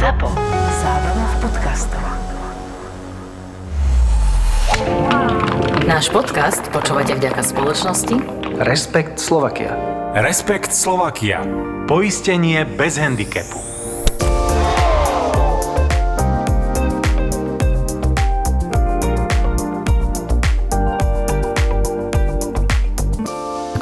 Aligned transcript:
ZAPO. 0.00 0.32
Zábrná 0.80 1.26
v 1.28 1.36
podcastov. 1.44 2.04
Náš 5.84 6.08
podcast 6.08 6.64
počúvate 6.72 7.12
vďaka 7.20 7.44
spoločnosti 7.44 8.16
Respekt 8.64 9.20
Slovakia. 9.20 9.76
Respekt 10.16 10.72
Slovakia. 10.72 11.44
Poistenie 11.84 12.64
bez 12.64 12.96
handicapu. 12.96 13.60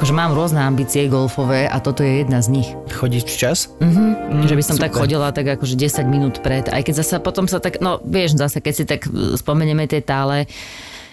Akože 0.08 0.24
mám 0.24 0.32
rôzne 0.32 0.64
ambície 0.64 1.04
golfové 1.04 1.68
a 1.68 1.84
toto 1.84 2.00
je 2.00 2.24
jedna 2.24 2.40
z 2.40 2.48
nich. 2.48 2.72
Chodíš 2.96 3.28
včas? 3.28 3.68
Mm, 3.76 4.40
že 4.48 4.56
by 4.56 4.64
som 4.64 4.80
super. 4.80 4.88
tak 4.88 4.96
chodila 4.96 5.28
tak 5.36 5.44
akože 5.52 5.76
10 5.76 6.08
minút 6.08 6.40
pred, 6.40 6.64
aj 6.64 6.80
keď 6.80 6.94
zase 7.04 7.20
potom 7.20 7.44
sa 7.44 7.60
tak, 7.60 7.84
no 7.84 8.00
vieš, 8.00 8.40
zase 8.40 8.64
keď 8.64 8.72
si 8.72 8.88
tak 8.88 9.04
e, 9.04 9.36
spomenieme 9.36 9.84
tie 9.84 10.00
tále, 10.00 10.48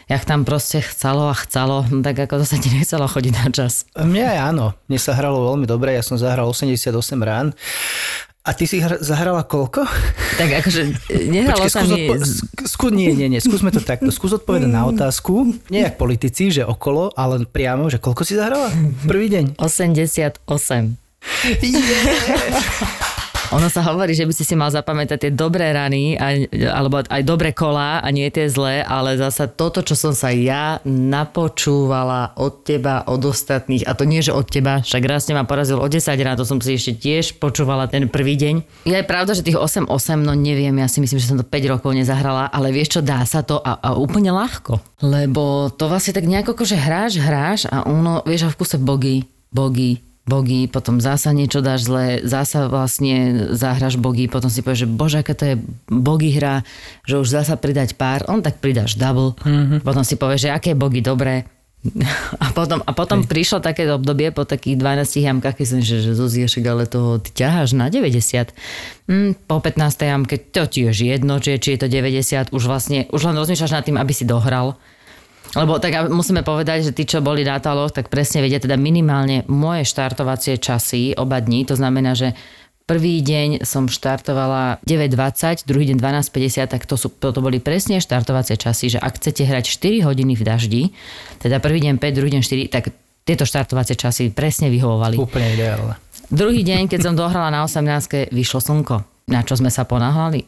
jak 0.07 0.23
tam 0.23 0.47
proste 0.47 0.79
chcelo 0.79 1.27
a 1.27 1.35
chcelo, 1.35 1.83
no 1.91 1.99
tak 2.07 2.23
ako 2.23 2.39
to 2.39 2.45
sa 2.47 2.55
ti 2.55 2.71
nechcelo 2.71 3.03
chodiť 3.03 3.33
na 3.35 3.51
čas. 3.51 3.83
Mne 3.99 4.31
aj 4.31 4.39
áno. 4.55 4.71
Mne 4.87 4.99
sa 5.03 5.11
hralo 5.11 5.43
veľmi 5.51 5.67
dobre, 5.67 5.91
ja 5.91 5.99
som 5.99 6.15
zahral 6.15 6.47
88 6.47 6.95
rán. 7.19 7.51
A 8.45 8.53
ty 8.53 8.69
si 8.69 8.77
hr- 8.77 9.01
zahrala 9.01 9.41
koľko? 9.41 9.89
Tak 10.37 10.61
akože 10.61 10.81
e, 11.09 11.25
nehralo 11.25 11.65
sa 11.65 11.81
skús, 11.81 11.89
mi... 11.89 12.05
odpo- 12.05 12.21
sk- 12.21 12.65
skú, 12.69 12.85
nie, 12.93 13.09
nie, 13.09 13.25
nie, 13.25 13.41
skúsme 13.41 13.73
to 13.73 13.81
takto. 13.81 14.13
Skús 14.13 14.37
odpovedať 14.37 14.69
na 14.69 14.85
otázku, 14.85 15.49
nie 15.67 15.81
jak 15.81 15.97
politici, 15.97 16.53
že 16.53 16.61
okolo, 16.61 17.09
ale 17.13 17.41
priamo, 17.43 17.89
že 17.89 17.97
koľko 17.97 18.21
si 18.21 18.37
zahrala? 18.37 18.69
Prvý 19.01 19.33
deň. 19.33 19.57
88. 19.57 20.45
Ono 23.53 23.69
sa 23.69 23.85
hovorí, 23.85 24.17
že 24.17 24.25
by 24.25 24.33
si 24.33 24.41
si 24.41 24.57
mal 24.57 24.73
zapamätať 24.73 25.29
tie 25.29 25.31
dobré 25.31 25.69
rany, 25.69 26.17
aj, 26.17 26.49
alebo 26.65 27.05
aj 27.05 27.21
dobré 27.21 27.53
kolá 27.53 28.01
a 28.01 28.07
nie 28.09 28.25
tie 28.33 28.49
zlé, 28.49 28.81
ale 28.81 29.21
zasa 29.21 29.45
toto, 29.45 29.85
čo 29.85 29.93
som 29.93 30.17
sa 30.17 30.33
ja 30.33 30.81
napočúvala 30.81 32.33
od 32.41 32.65
teba, 32.65 33.05
od 33.05 33.21
ostatných, 33.21 33.85
a 33.85 33.93
to 33.93 34.09
nie, 34.09 34.25
že 34.25 34.33
od 34.33 34.49
teba, 34.49 34.81
však 34.81 35.03
raz 35.05 35.29
ma 35.29 35.45
porazil 35.45 35.77
o 35.77 35.85
10 35.85 36.01
rán, 36.25 36.37
to 36.39 36.47
som 36.47 36.57
si 36.57 36.73
ešte 36.73 36.97
tiež 36.97 37.37
počúvala 37.37 37.85
ten 37.85 38.09
prvý 38.09 38.33
deň. 38.33 38.87
Je 38.89 38.97
pravda, 39.05 39.37
že 39.37 39.45
tých 39.45 39.61
8-8, 39.61 39.85
no 40.25 40.33
neviem, 40.33 40.73
ja 40.81 40.89
si 40.89 40.97
myslím, 40.97 41.21
že 41.21 41.29
som 41.29 41.37
to 41.37 41.45
5 41.45 41.73
rokov 41.77 41.93
nezahrala, 41.93 42.49
ale 42.49 42.73
vieš 42.73 42.97
čo, 42.97 43.01
dá 43.05 43.21
sa 43.29 43.45
to 43.45 43.61
a, 43.61 43.77
a 43.77 43.89
úplne 43.93 44.33
ľahko. 44.33 44.81
Lebo 45.05 45.69
to 45.69 45.85
vlastne 45.85 46.17
tak 46.17 46.25
nejako, 46.25 46.57
že 46.65 46.81
hráš, 46.81 47.21
hráš 47.21 47.69
a 47.69 47.85
ono, 47.85 48.25
vieš, 48.25 48.49
a 48.49 48.49
v 48.49 48.57
kuse 48.57 48.81
bogy, 48.81 49.27
bogy, 49.53 50.01
bogy, 50.25 50.65
potom 50.65 50.97
zasa 50.97 51.29
niečo 51.31 51.61
dáš 51.61 51.85
zle, 51.85 52.25
zasa 52.25 52.65
vlastne 52.65 53.49
zahraš 53.53 54.01
bogy, 54.01 54.25
potom 54.25 54.49
si 54.49 54.65
povieš, 54.65 54.85
že 54.85 54.89
bože, 54.89 55.17
aká 55.21 55.33
to 55.37 55.45
je 55.53 55.55
bogy 55.85 56.33
hra, 56.33 56.65
že 57.05 57.21
už 57.21 57.29
zasa 57.29 57.55
pridať 57.55 57.93
pár, 57.93 58.25
on 58.25 58.41
tak 58.41 58.57
pridáš 58.57 58.97
double, 58.97 59.37
mm-hmm. 59.45 59.85
potom 59.85 60.01
si 60.01 60.17
povieš, 60.17 60.49
že 60.49 60.53
aké 60.53 60.73
bogy 60.73 61.05
dobré, 61.05 61.45
a 62.43 62.49
potom, 62.51 62.81
a 62.81 62.91
potom 62.97 63.21
prišlo 63.25 63.61
také 63.61 63.85
obdobie 63.85 64.33
po 64.33 64.43
takých 64.43 64.81
12 64.81 65.21
jamkách, 65.21 65.55
keď 65.55 65.67
som 65.69 65.79
že, 65.85 66.01
že 66.01 66.17
Zuziešek, 66.17 66.65
ale 66.65 66.89
to 66.89 67.21
ty 67.21 67.45
ťaháš 67.45 67.77
na 67.77 67.93
90. 67.93 68.49
Mm, 69.05 69.37
po 69.45 69.61
15 69.61 70.09
jamke, 70.09 70.35
to 70.41 70.65
ti 70.65 70.89
je 70.89 70.91
jedno, 71.13 71.37
či 71.37 71.55
je, 71.55 71.57
či 71.61 71.69
je 71.77 71.79
to 71.85 71.87
90, 71.87 72.49
už 72.49 72.63
vlastne, 72.65 73.05
už 73.13 73.21
len 73.29 73.37
rozmýšľaš 73.37 73.75
nad 73.77 73.83
tým, 73.85 73.97
aby 74.01 74.13
si 74.13 74.25
dohral. 74.25 74.77
Lebo 75.55 75.79
tak 75.79 76.11
musíme 76.11 76.43
povedať, 76.43 76.91
že 76.91 76.91
tí, 76.91 77.07
čo 77.07 77.23
boli 77.23 77.47
na 77.47 77.57
taloch, 77.63 77.95
tak 77.95 78.11
presne 78.11 78.43
vedia 78.43 78.59
teda 78.59 78.75
minimálne 78.75 79.47
moje 79.47 79.87
štartovacie 79.87 80.59
časy 80.59 81.15
oba 81.15 81.39
dní. 81.39 81.63
To 81.71 81.79
znamená, 81.79 82.11
že 82.11 82.35
prvý 82.83 83.23
deň 83.23 83.63
som 83.63 83.87
štartovala 83.87 84.83
9.20, 84.83 85.63
druhý 85.63 85.89
deň 85.89 85.97
12.50, 85.97 86.69
tak 86.75 86.83
to, 86.83 86.99
sú, 86.99 87.07
to 87.07 87.39
boli 87.39 87.63
presne 87.63 88.03
štartovacie 88.03 88.59
časy, 88.59 88.93
že 88.93 88.99
ak 88.99 89.15
chcete 89.17 89.47
hrať 89.47 89.65
4 89.79 90.05
hodiny 90.05 90.35
v 90.35 90.43
daždi, 90.43 90.83
teda 91.39 91.63
prvý 91.63 91.81
deň 91.87 92.03
5, 92.03 92.17
druhý 92.19 92.31
deň 92.35 92.41
4, 92.43 92.75
tak 92.75 92.91
tieto 93.25 93.47
štartovacie 93.47 93.97
časy 93.97 94.29
presne 94.29 94.69
vyhovovali. 94.69 95.17
Úplne 95.17 95.47
ideálne. 95.55 95.95
Druhý 96.29 96.61
deň, 96.67 96.89
keď 96.91 96.99
som 96.99 97.13
dohrala 97.17 97.49
na 97.49 97.65
18, 97.65 98.33
vyšlo 98.33 98.59
slnko. 98.61 99.14
Na 99.25 99.41
čo 99.41 99.57
sme 99.57 99.73
sa 99.73 99.89
ponáhľali? 99.89 100.45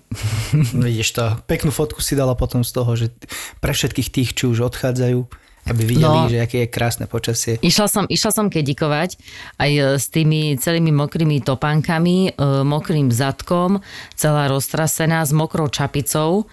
Vidíš 0.85 1.17
to. 1.17 1.25
Peknú 1.49 1.73
fotku 1.73 1.97
si 1.97 2.13
dala 2.13 2.37
potom 2.37 2.61
z 2.61 2.71
toho, 2.77 2.91
že 2.93 3.09
pre 3.57 3.73
všetkých 3.73 4.09
tých, 4.13 4.29
čo 4.37 4.53
už 4.53 4.69
odchádzajú, 4.69 5.25
aby 5.67 5.83
videli, 5.83 6.07
No. 6.07 6.27
že 6.27 6.39
aké 6.39 6.57
je 6.63 6.69
krásne 6.69 7.05
počasie. 7.05 7.59
Išla 7.59 7.87
som, 7.87 8.03
išla 8.07 8.31
som 8.31 8.47
kedikovať 8.47 9.19
aj 9.59 9.71
e, 9.71 9.81
s 9.99 10.07
tými 10.07 10.55
celými 10.55 10.95
mokrými 10.95 11.43
topánkami, 11.43 12.31
e, 12.31 12.41
mokrým 12.63 13.11
zadkom, 13.11 13.83
celá 14.15 14.47
roztrasená 14.47 15.21
s 15.21 15.35
mokrou 15.35 15.67
čapicou 15.67 16.47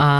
a 0.00 0.10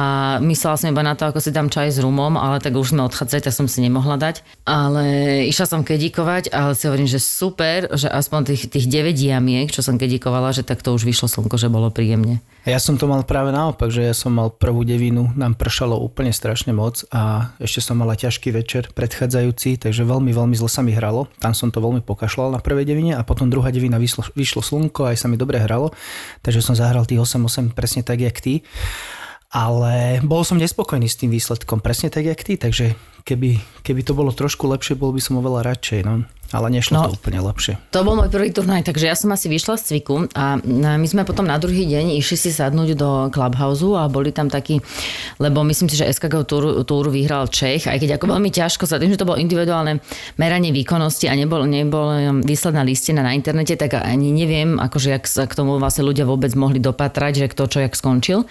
myslela 0.40 0.76
som 0.76 0.92
iba 0.92 1.00
na 1.00 1.16
to, 1.16 1.24
ako 1.24 1.40
si 1.40 1.50
dám 1.50 1.72
čaj 1.72 1.96
s 1.96 1.98
rumom, 1.98 2.36
ale 2.36 2.60
tak 2.60 2.76
už 2.76 2.92
sme 2.92 3.08
odchádzali, 3.08 3.40
tak 3.40 3.54
som 3.56 3.66
si 3.66 3.80
nemohla 3.80 4.20
dať. 4.20 4.44
Ale 4.68 5.04
išla 5.48 5.66
som 5.66 5.80
kedikovať, 5.80 6.52
ale 6.52 6.76
si 6.76 6.84
hovorím, 6.86 7.08
že 7.08 7.18
super, 7.18 7.88
že 7.96 8.06
aspoň 8.06 8.52
tých, 8.52 8.62
tých 8.68 8.86
9 8.86 9.16
jamiek, 9.16 9.72
čo 9.72 9.80
som 9.80 9.96
kedikovala, 9.96 10.52
že 10.52 10.60
tak 10.60 10.84
to 10.84 10.92
už 10.92 11.02
vyšlo 11.02 11.26
slnko, 11.26 11.56
že 11.56 11.72
bolo 11.72 11.88
príjemne. 11.88 12.44
Ja 12.66 12.82
som 12.82 12.98
to 12.98 13.06
mal 13.06 13.22
práve 13.22 13.54
naopak, 13.54 13.94
že 13.94 14.02
ja 14.02 14.10
som 14.10 14.34
mal 14.34 14.50
prvú 14.50 14.82
devinu, 14.82 15.30
nám 15.38 15.54
pršalo 15.54 16.02
úplne 16.02 16.34
strašne 16.34 16.74
moc 16.74 17.06
a 17.14 17.54
ešte 17.62 17.78
som 17.78 17.94
mala 17.94 18.18
ťažký 18.18 18.50
večer 18.50 18.90
predchádzajúci, 18.90 19.78
takže 19.78 20.02
veľmi, 20.02 20.34
veľmi 20.34 20.58
zle 20.58 20.66
sa 20.66 20.82
mi 20.82 20.90
hralo. 20.90 21.30
Tam 21.38 21.54
som 21.54 21.70
to 21.70 21.78
veľmi 21.78 22.02
pokašľal 22.02 22.50
na 22.50 22.58
prvej 22.58 22.90
devine 22.90 23.14
a 23.14 23.22
potom 23.22 23.46
druhá 23.46 23.70
devina 23.70 24.02
vyšlo, 24.02 24.26
vyšlo 24.34 24.66
slnko, 24.66 25.06
aj 25.06 25.14
sa 25.14 25.30
mi 25.30 25.38
dobre 25.38 25.62
hralo, 25.62 25.94
takže 26.42 26.58
som 26.58 26.74
zahral 26.74 27.06
tých 27.06 27.22
8-8 27.22 27.70
presne 27.70 28.02
tak, 28.02 28.18
jak 28.18 28.34
ty. 28.42 28.66
Ale 29.54 30.18
bol 30.26 30.42
som 30.42 30.58
nespokojný 30.58 31.06
s 31.06 31.22
tým 31.22 31.30
výsledkom, 31.30 31.78
presne 31.78 32.10
tak, 32.10 32.26
jak 32.26 32.42
ty, 32.42 32.58
takže 32.58 32.98
keby, 33.22 33.62
keby 33.86 34.02
to 34.02 34.10
bolo 34.10 34.34
trošku 34.34 34.66
lepšie, 34.66 34.98
bol 34.98 35.14
by 35.14 35.22
som 35.22 35.38
oveľa 35.38 35.70
radšej, 35.70 36.02
no. 36.02 36.26
Ale 36.56 36.72
nešlo 36.72 36.96
No. 36.96 37.12
to 37.12 37.20
úplne 37.20 37.44
lepšie. 37.44 37.76
To 37.92 38.00
bol 38.00 38.16
môj 38.16 38.32
prvý 38.32 38.48
turnaj, 38.48 38.88
takže 38.88 39.04
ja 39.04 39.12
som 39.12 39.28
asi 39.36 39.52
vyšla 39.52 39.76
z 39.76 39.82
cviku 39.92 40.24
a 40.32 40.56
my 40.64 41.04
sme 41.04 41.28
potom 41.28 41.44
na 41.44 41.60
druhý 41.60 41.84
deň 41.84 42.16
išli 42.16 42.36
si 42.40 42.48
sadnúť 42.48 42.96
do 42.96 43.28
Clubhouse 43.28 43.84
a 43.92 44.08
boli 44.08 44.32
tam 44.32 44.48
takí, 44.48 44.80
lebo 45.36 45.60
myslím 45.68 45.92
si, 45.92 46.00
že 46.00 46.08
SKG 46.08 46.48
túru, 46.48 46.80
túru 46.88 47.12
vyhral 47.12 47.52
Čech, 47.52 47.84
aj 47.84 48.00
keď 48.00 48.16
ako 48.16 48.32
veľmi 48.32 48.48
ťažko 48.48 48.88
sa 48.88 48.96
tým, 48.96 49.12
že 49.12 49.20
to 49.20 49.28
bolo 49.28 49.36
individuálne 49.36 50.00
meranie 50.40 50.72
výkonnosti 50.72 51.28
a 51.28 51.36
nebol, 51.36 51.68
nebol 51.68 52.08
um, 52.08 52.40
výsledná 52.40 52.80
listina 52.80 53.20
na 53.20 53.36
internete, 53.36 53.76
tak 53.76 54.00
ani 54.00 54.32
neviem, 54.32 54.80
akože 54.80 55.08
jak 55.12 55.24
sa 55.28 55.44
k 55.44 55.52
tomu 55.52 55.76
vlastne 55.76 56.08
ľudia 56.08 56.24
vôbec 56.24 56.56
mohli 56.56 56.80
dopatrať, 56.80 57.44
že 57.44 57.46
kto 57.52 57.62
čo 57.68 57.78
jak 57.84 57.92
skončil. 57.92 58.48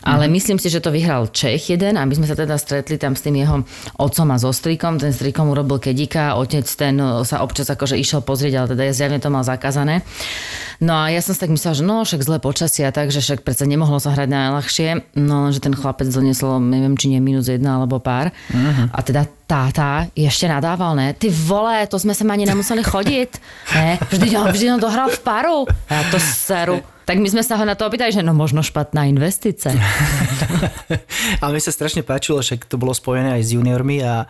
Ale 0.00 0.32
myslím 0.32 0.56
si, 0.56 0.72
že 0.72 0.80
to 0.80 0.88
vyhral 0.88 1.28
Čech 1.28 1.68
jeden 1.68 2.00
a 2.00 2.08
my 2.08 2.14
sme 2.16 2.24
sa 2.24 2.32
teda 2.32 2.56
stretli 2.56 2.96
tam 2.96 3.12
s 3.12 3.20
tým 3.20 3.36
jeho 3.36 3.60
otcom 4.00 4.32
a 4.32 4.40
so 4.40 4.48
strikom. 4.48 4.96
Ten 4.96 5.12
strikom 5.12 5.52
urobil 5.52 5.76
kedika, 5.76 6.40
otec 6.40 6.64
ten 6.64 6.96
e, 6.96 7.20
sa 7.34 7.42
občas 7.42 7.66
akože 7.66 7.98
išiel 7.98 8.22
pozrieť, 8.22 8.54
ale 8.62 8.66
teda 8.70 8.82
ja 8.86 8.94
zjavne 8.94 9.18
to 9.18 9.26
mal 9.34 9.42
zakázané. 9.42 10.06
No 10.78 10.94
a 10.94 11.10
ja 11.10 11.18
som 11.18 11.34
si 11.34 11.42
tak 11.42 11.50
myslela, 11.50 11.74
že 11.74 11.82
no 11.82 12.06
však 12.06 12.22
zlé 12.22 12.38
počasie 12.38 12.86
a 12.86 12.94
tak, 12.94 13.10
že 13.10 13.18
však 13.18 13.42
predsa 13.42 13.66
nemohlo 13.66 13.98
sa 13.98 14.14
hrať 14.14 14.30
najľahšie. 14.30 15.18
No 15.18 15.50
že 15.50 15.58
ten 15.58 15.74
chlapec 15.74 16.06
doniesol, 16.06 16.62
neviem, 16.62 16.94
či 16.94 17.10
nie 17.10 17.18
minus 17.18 17.50
jedna 17.50 17.82
alebo 17.82 17.98
pár. 17.98 18.30
A 18.94 18.98
teda 19.02 19.26
táta 19.50 20.06
ešte 20.14 20.46
nadával, 20.46 20.94
ne? 20.94 21.10
Ty 21.12 21.26
vole, 21.30 21.84
to 21.90 21.98
sme 21.98 22.14
sa 22.14 22.22
ani 22.24 22.46
nemuseli 22.46 22.82
chodiť. 22.86 23.30
Ne? 23.74 23.98
Vždy, 24.08 24.28
vždy 24.30 24.66
on 24.78 24.80
dohral 24.80 25.10
v 25.10 25.20
paru. 25.20 25.58
Ja 25.90 26.00
to 26.08 26.22
seru. 26.22 26.78
Tak 27.04 27.20
my 27.20 27.28
sme 27.28 27.44
sa 27.44 27.60
ho 27.60 27.64
na 27.68 27.76
to 27.76 27.84
opýtali, 27.84 28.10
že 28.12 28.24
no 28.24 28.32
možno 28.32 28.64
špatná 28.64 29.04
investícia. 29.04 29.76
Ale 31.44 31.52
mi 31.52 31.60
sa 31.60 31.68
strašne 31.68 32.00
páčilo, 32.00 32.40
že 32.40 32.56
to 32.64 32.80
bolo 32.80 32.96
spojené 32.96 33.36
aj 33.36 33.42
s 33.44 33.50
juniormi 33.52 34.00
a 34.00 34.24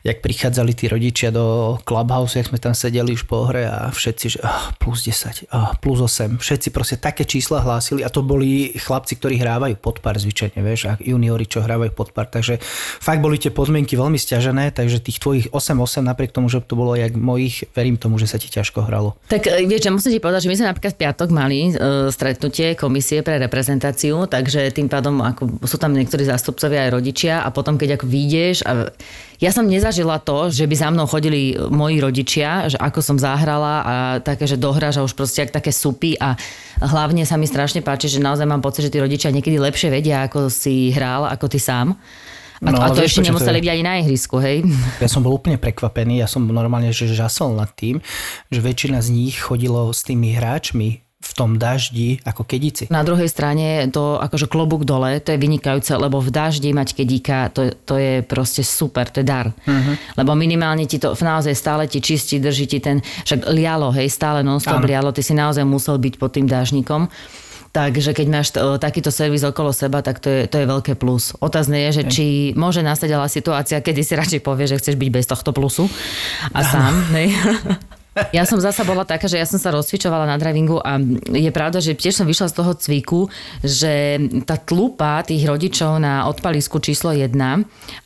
jak 0.00 0.24
prichádzali 0.24 0.72
tí 0.72 0.88
rodičia 0.88 1.28
do 1.28 1.76
Clubhouse, 1.84 2.40
jak 2.40 2.48
sme 2.48 2.56
tam 2.56 2.72
sedeli 2.72 3.12
už 3.12 3.28
po 3.28 3.44
hre 3.48 3.68
a 3.68 3.92
všetci, 3.92 4.26
že 4.36 4.38
oh, 4.40 4.72
plus 4.80 5.04
10, 5.04 5.52
oh, 5.52 5.76
plus 5.84 6.00
8, 6.00 6.40
všetci 6.40 6.68
proste 6.72 6.96
také 6.96 7.28
čísla 7.28 7.60
hlásili 7.60 8.00
a 8.00 8.08
to 8.08 8.24
boli 8.24 8.72
chlapci, 8.72 9.20
ktorí 9.20 9.36
hrávajú 9.36 9.76
pod 9.76 10.00
pár 10.00 10.16
zvyčajne, 10.16 10.64
vieš, 10.64 10.88
a 10.88 10.92
juniori, 10.96 11.44
čo 11.44 11.60
hrávajú 11.60 11.92
pod 11.92 12.16
pár, 12.16 12.32
takže 12.32 12.56
fakt 13.04 13.20
boli 13.20 13.36
tie 13.36 13.52
podmienky 13.52 14.00
veľmi 14.00 14.16
stiažené, 14.16 14.72
takže 14.72 15.04
tých 15.04 15.20
tvojich 15.20 15.46
8-8, 15.52 16.00
napriek 16.00 16.32
tomu, 16.32 16.48
že 16.48 16.64
to 16.64 16.72
bolo 16.72 16.96
jak 16.96 17.12
mojich, 17.12 17.68
verím 17.76 18.00
tomu, 18.00 18.16
že 18.16 18.30
sa 18.30 18.40
ti 18.40 18.48
ťažko 18.48 18.88
hralo. 18.88 19.20
Tak 19.28 19.44
e, 19.44 19.68
vieš, 19.68 19.92
musím 19.92 20.16
ti 20.16 20.20
povedať, 20.22 20.48
že 20.48 20.50
my 20.50 20.56
sme 20.56 20.66
napríklad 20.72 20.92
v 20.96 21.00
piatok 21.04 21.28
mali 21.28 21.58
e, 21.70 22.13
stretnutie 22.14 22.78
komisie 22.78 23.26
pre 23.26 23.42
reprezentáciu, 23.42 24.30
takže 24.30 24.70
tým 24.70 24.86
pádom 24.86 25.18
ako, 25.18 25.66
sú 25.66 25.74
tam 25.82 25.90
niektorí 25.90 26.22
zástupcovia 26.22 26.86
aj 26.86 26.94
rodičia 26.94 27.34
a 27.42 27.50
potom 27.50 27.74
keď 27.74 27.98
ako 27.98 28.06
vyjdeš 28.06 28.62
a 28.62 28.94
ja 29.42 29.50
som 29.50 29.66
nezažila 29.66 30.22
to, 30.22 30.48
že 30.54 30.70
by 30.70 30.74
za 30.78 30.88
mnou 30.94 31.10
chodili 31.10 31.58
moji 31.58 31.98
rodičia, 31.98 32.70
že 32.70 32.78
ako 32.78 33.02
som 33.02 33.16
zahrala 33.18 33.74
a 33.82 33.94
také, 34.22 34.46
že 34.46 34.54
dohráš 34.54 35.02
a 35.02 35.04
už 35.04 35.18
proste 35.18 35.42
ak 35.42 35.50
také 35.50 35.74
supy 35.74 36.14
a 36.16 36.38
hlavne 36.78 37.26
sa 37.26 37.34
mi 37.34 37.50
strašne 37.50 37.82
páči, 37.82 38.06
že 38.06 38.22
naozaj 38.22 38.46
mám 38.46 38.62
pocit, 38.62 38.86
že 38.86 38.94
tí 38.94 39.02
rodičia 39.02 39.34
niekedy 39.34 39.58
lepšie 39.58 39.90
vedia, 39.90 40.24
ako 40.30 40.46
si 40.48 40.94
hral, 40.94 41.26
ako 41.26 41.50
ty 41.50 41.58
sám. 41.58 41.98
A, 42.64 42.72
No, 42.72 42.80
a 42.80 42.88
to 42.96 43.04
vieš, 43.04 43.20
ešte 43.20 43.28
nemuseli 43.28 43.60
byť 43.60 43.70
ani 43.76 43.82
na 43.84 43.94
ihrisku, 44.00 44.40
hej? 44.40 44.64
Ja 45.04 45.08
som 45.10 45.20
bol 45.20 45.36
úplne 45.36 45.60
prekvapený, 45.60 46.24
ja 46.24 46.28
som 46.30 46.48
normálne 46.48 46.94
že 46.96 47.12
žasol 47.12 47.52
nad 47.60 47.68
tým, 47.76 48.00
že 48.48 48.64
väčšina 48.64 49.04
z 49.04 49.12
nich 49.12 49.36
chodilo 49.36 49.92
s 49.92 50.00
tými 50.06 50.32
hráčmi 50.32 51.03
v 51.24 51.32
tom 51.32 51.56
daždi 51.56 52.20
ako 52.28 52.44
kedici. 52.44 52.84
Na 52.92 53.00
druhej 53.00 53.32
strane 53.32 53.88
to 53.88 54.20
akože 54.20 54.44
klobúk 54.44 54.84
dole, 54.84 55.16
to 55.24 55.32
je 55.32 55.40
vynikajúce, 55.40 55.96
lebo 55.96 56.20
v 56.20 56.28
daždi 56.28 56.76
mať 56.76 56.92
kedíka, 56.92 57.48
to, 57.48 57.72
to 57.72 57.96
je 57.96 58.20
proste 58.20 58.60
super, 58.60 59.08
to 59.08 59.24
je 59.24 59.26
dar. 59.26 59.48
Uh-huh. 59.64 59.96
Lebo 60.20 60.36
minimálne 60.36 60.84
ti 60.84 61.00
to 61.00 61.16
naozaj 61.16 61.56
stále 61.56 61.88
ti 61.88 62.04
čistí, 62.04 62.36
drží 62.36 62.68
ti 62.68 62.78
ten, 62.78 63.00
však 63.00 63.48
lialo, 63.48 63.88
hej, 63.96 64.12
stále 64.12 64.44
non-stop 64.44 64.84
Áno. 64.84 64.86
lialo, 64.86 65.10
ty 65.16 65.24
si 65.24 65.32
naozaj 65.32 65.64
musel 65.64 65.96
byť 65.96 66.14
pod 66.20 66.36
tým 66.36 66.44
dážnikom. 66.44 67.08
Takže 67.74 68.14
keď 68.14 68.26
máš 68.30 68.54
t- 68.54 68.62
takýto 68.62 69.10
servis 69.10 69.42
okolo 69.42 69.74
seba, 69.74 69.98
tak 69.98 70.22
to 70.22 70.30
je, 70.30 70.46
to 70.46 70.62
je 70.62 70.66
veľké 70.70 70.94
plus. 70.94 71.34
Otázne 71.42 71.90
je, 71.90 71.90
že 71.90 72.02
či 72.06 72.26
môže 72.54 72.86
nastať 72.86 73.10
ale 73.10 73.26
situácia, 73.26 73.82
kedy 73.82 74.06
si 74.06 74.14
radšej 74.14 74.40
povie, 74.46 74.70
že 74.70 74.78
chceš 74.78 74.94
byť 74.94 75.10
bez 75.10 75.26
tohto 75.26 75.50
plusu 75.50 75.90
a 76.54 76.62
sám. 76.62 76.94
hej. 77.18 77.34
Ja 78.30 78.46
som 78.46 78.62
zasa 78.62 78.86
bola 78.86 79.02
taká, 79.02 79.26
že 79.26 79.42
ja 79.42 79.46
som 79.46 79.58
sa 79.58 79.74
rozcvičovala 79.74 80.30
na 80.30 80.38
drivingu 80.38 80.78
a 80.78 81.02
je 81.34 81.50
pravda, 81.50 81.82
že 81.82 81.98
tiež 81.98 82.22
som 82.22 82.26
vyšla 82.26 82.46
z 82.50 82.54
toho 82.54 82.72
cviku, 82.78 83.20
že 83.58 84.22
tá 84.46 84.54
tlupa 84.54 85.18
tých 85.26 85.42
rodičov 85.42 85.98
na 85.98 86.30
odpalisku 86.30 86.78
číslo 86.78 87.10
1 87.10 87.34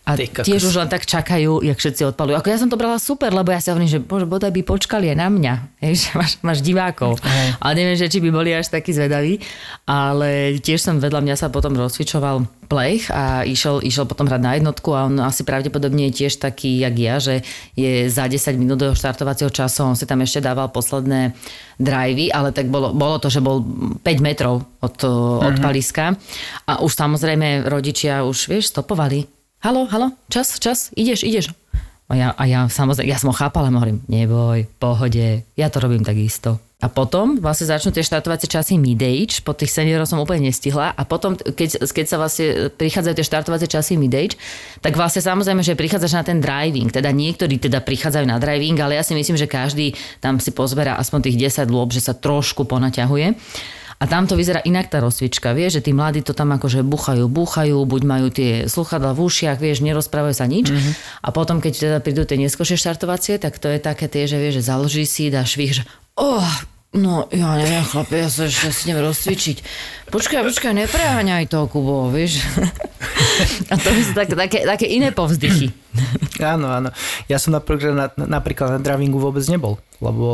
a 0.08 0.10
tiež 0.16 0.64
už 0.64 0.81
len 0.81 0.88
tak 0.88 1.05
čakajú, 1.05 1.60
jak 1.60 1.76
všetci 1.76 2.08
odpalujú. 2.08 2.40
Ako 2.40 2.49
ja 2.49 2.56
som 2.56 2.72
to 2.72 2.81
brala 2.81 2.96
super, 2.96 3.28
lebo 3.28 3.52
ja 3.52 3.60
si 3.60 3.69
hovorím, 3.69 3.93
že 3.93 4.00
bože, 4.00 4.25
bodaj 4.25 4.52
by 4.52 4.62
počkali 4.64 5.12
aj 5.12 5.19
na 5.20 5.28
mňa, 5.28 5.55
hej, 5.84 5.94
že 6.00 6.08
máš, 6.16 6.32
máš 6.40 6.58
divákov. 6.64 7.20
Hej. 7.20 7.60
Ale 7.60 7.72
neviem, 7.76 7.96
že 8.00 8.08
či 8.08 8.25
by 8.25 8.32
boli 8.32 8.56
až 8.56 8.72
takí 8.72 8.96
zvedaví, 8.96 9.44
ale 9.84 10.56
tiež 10.56 10.81
som 10.81 10.96
vedľa 10.96 11.20
mňa 11.20 11.37
sa 11.37 11.52
potom 11.52 11.76
rozcvičoval 11.76 12.57
plech 12.69 13.09
a 13.09 13.43
išiel, 13.49 13.81
išiel 13.81 14.05
potom 14.05 14.29
hrať 14.29 14.43
na 14.44 14.53
jednotku 14.61 14.93
a 14.93 15.09
on 15.09 15.17
asi 15.25 15.43
pravdepodobne 15.43 16.12
je 16.12 16.25
tiež 16.25 16.37
taký, 16.37 16.85
jak 16.85 16.94
ja, 17.00 17.17
že 17.17 17.41
je 17.73 18.12
za 18.12 18.29
10 18.29 18.61
minút 18.61 18.79
do 18.79 18.93
štartovacieho 18.93 19.49
času, 19.49 19.88
on 19.88 19.97
si 19.97 20.05
tam 20.05 20.20
ešte 20.20 20.44
dával 20.44 20.69
posledné 20.69 21.32
drivey, 21.81 22.29
ale 22.29 22.53
tak 22.53 22.69
bolo, 22.69 22.93
bolo 22.93 23.17
to, 23.17 23.32
že 23.32 23.41
bol 23.41 23.65
5 24.05 24.05
metrov 24.20 24.69
od, 24.85 24.97
od 25.41 25.56
paliska 25.65 26.15
a 26.69 26.85
už 26.85 26.93
samozrejme 26.93 27.65
rodičia 27.65 28.29
už, 28.29 28.53
vieš, 28.53 28.70
stopovali. 28.76 29.25
Halo, 29.65 29.88
halo, 29.91 30.15
čas, 30.29 30.61
čas, 30.61 30.93
ideš, 30.94 31.25
ideš. 31.25 31.50
A 32.09 32.15
ja, 32.15 32.29
a 32.37 32.44
ja 32.44 32.69
samozrejme, 32.69 33.09
ja 33.11 33.19
som 33.19 33.32
ho 33.32 33.37
chápala, 33.37 33.73
hovorím, 33.73 34.05
neboj, 34.06 34.69
pohode, 34.76 35.43
ja 35.56 35.67
to 35.73 35.81
robím 35.81 36.05
takisto. 36.05 36.68
A 36.78 36.86
potom 36.86 37.42
vlastne 37.42 37.66
začnú 37.66 37.90
tie 37.90 38.06
štartovacie 38.06 38.46
časy 38.46 38.78
mid-age, 38.78 39.42
po 39.42 39.50
tých 39.50 39.75
seniorov 39.75 40.06
som 40.06 40.22
úplne 40.22 40.46
nestihla 40.46 40.94
a 40.94 41.02
potom, 41.02 41.34
keď, 41.34 41.90
keď 41.90 42.06
sa 42.06 42.22
vlastne 42.22 42.70
prichádzajú 42.70 43.14
tie 43.19 43.26
štartovacie 43.26 43.66
časy 43.66 43.98
mid-age, 43.98 44.38
tak 44.78 44.94
vlastne 44.94 45.19
samozrejme, 45.19 45.58
že 45.66 45.75
prichádzaš 45.75 46.14
na 46.14 46.22
ten 46.22 46.38
driving, 46.38 46.86
teda 46.94 47.10
niektorí 47.10 47.58
teda 47.58 47.82
prichádzajú 47.82 48.30
na 48.30 48.38
driving, 48.38 48.78
ale 48.78 48.94
ja 48.94 49.02
si 49.02 49.10
myslím, 49.19 49.34
že 49.34 49.50
každý 49.50 49.98
tam 50.22 50.38
si 50.38 50.54
pozberá 50.54 50.94
aspoň 51.02 51.26
tých 51.26 51.50
10 51.50 51.66
lôb, 51.66 51.90
že 51.90 51.98
sa 51.98 52.14
trošku 52.14 52.62
ponaťahuje. 52.62 53.34
A 53.98 54.06
tam 54.06 54.31
to 54.31 54.38
vyzerá 54.38 54.62
inak 54.62 54.86
tá 54.86 55.02
rozcvička, 55.02 55.50
vieš, 55.58 55.82
že 55.82 55.90
tí 55.90 55.90
mladí 55.90 56.22
to 56.22 56.31
tam 56.31 56.54
akože 56.54 56.86
buchajú, 56.86 57.26
búchajú, 57.26 57.82
buď 57.82 58.02
majú 58.06 58.31
tie 58.31 58.70
sluchadla 58.70 59.10
v 59.19 59.26
ušiach, 59.26 59.58
vieš, 59.58 59.82
nerozprávajú 59.82 60.34
sa 60.38 60.46
nič. 60.46 60.70
Mm-hmm. 60.70 61.26
A 61.26 61.28
potom, 61.34 61.58
keď 61.58 61.72
teda 61.74 61.98
prídu 61.98 62.22
tie 62.22 62.38
neskôršie 62.38 62.78
štartovacie, 62.78 63.42
tak 63.42 63.58
to 63.58 63.66
je 63.66 63.82
také 63.82 64.06
tie, 64.06 64.31
že 64.31 64.38
vieš, 64.38 64.62
že 64.62 64.70
založí 64.70 65.02
si, 65.02 65.34
dáš 65.34 65.58
švih, 65.58 65.82
že 65.82 65.84
oh, 66.19 66.49
no 66.99 67.31
ja 67.31 67.55
neviem, 67.55 67.85
chlape, 67.87 68.19
ja 68.19 68.29
sa 68.29 68.50
ešte 68.50 68.75
si 68.75 68.91
neviem 68.91 69.06
rozcvičiť. 69.06 69.56
Počkaj, 70.11 70.41
počkaj, 70.43 70.73
nepreháňaj 70.75 71.47
to, 71.47 71.69
Kubo, 71.70 72.11
vieš. 72.11 72.43
A 73.70 73.79
to 73.79 73.88
sú 73.93 74.12
také, 74.17 74.35
také, 74.35 74.59
také 74.67 74.87
iné 74.91 75.15
povzdychy. 75.15 75.70
Áno, 76.43 76.70
áno. 76.70 76.91
Ja 77.31 77.38
som 77.38 77.55
napríklad 77.55 77.94
na, 77.94 78.06
napríklad 78.15 78.79
na 78.79 78.81
drivingu 78.82 79.19
vôbec 79.19 79.43
nebol, 79.50 79.79
lebo 80.03 80.26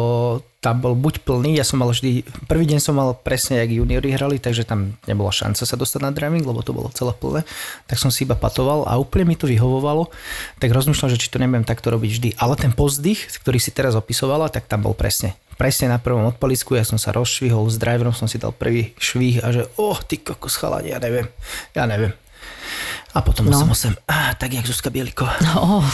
tam 0.64 0.80
bol 0.80 0.96
buď 0.96 1.28
plný, 1.28 1.60
ja 1.60 1.64
som 1.68 1.84
mal 1.84 1.92
vždy, 1.92 2.24
prvý 2.48 2.64
deň 2.64 2.80
som 2.80 2.96
mal 2.96 3.12
presne, 3.12 3.60
jak 3.60 3.76
juniori 3.76 4.16
hrali, 4.16 4.40
takže 4.40 4.64
tam 4.64 4.96
nebola 5.04 5.28
šanca 5.28 5.60
sa 5.60 5.76
dostať 5.76 6.00
na 6.00 6.08
driving, 6.08 6.40
lebo 6.40 6.64
to 6.64 6.72
bolo 6.72 6.88
celé 6.96 7.12
plné, 7.12 7.44
tak 7.84 8.00
som 8.00 8.08
si 8.08 8.24
iba 8.24 8.32
patoval 8.32 8.88
a 8.88 8.96
úplne 8.96 9.28
mi 9.28 9.36
to 9.36 9.44
vyhovovalo, 9.44 10.08
tak 10.56 10.72
rozmýšľam, 10.72 11.12
že 11.12 11.20
či 11.20 11.28
to 11.28 11.36
nebudem 11.36 11.68
takto 11.68 11.92
robiť 11.92 12.10
vždy. 12.16 12.28
Ale 12.40 12.56
ten 12.56 12.72
pozdych, 12.72 13.28
ktorý 13.44 13.60
si 13.60 13.76
teraz 13.76 13.92
opisovala, 13.92 14.48
tak 14.48 14.64
tam 14.64 14.88
bol 14.88 14.96
presne. 14.96 15.36
Presne 15.60 15.92
na 15.92 16.00
prvom 16.00 16.24
odpalisku, 16.32 16.72
ja 16.80 16.82
som 16.82 16.96
sa 16.96 17.12
rozšvihol, 17.12 17.68
s 17.68 17.76
driverom 17.76 18.16
som 18.16 18.24
si 18.24 18.40
dal 18.40 18.56
prvý 18.56 18.96
švih 18.96 19.44
a 19.44 19.52
že, 19.52 19.68
oh, 19.76 20.00
ty 20.00 20.16
kokos 20.16 20.56
chalani, 20.56 20.96
ja 20.96 20.98
neviem, 20.98 21.28
ja 21.76 21.84
neviem. 21.84 22.16
A 23.14 23.22
potom 23.22 23.46
No. 23.46 23.62
no. 23.62 23.70
8, 23.70 23.94
ah, 24.10 24.34
tak 24.34 24.52
jak 24.52 24.66
Zuzka 24.66 24.90
Bielikova. 24.90 25.38
Oh. 25.54 25.86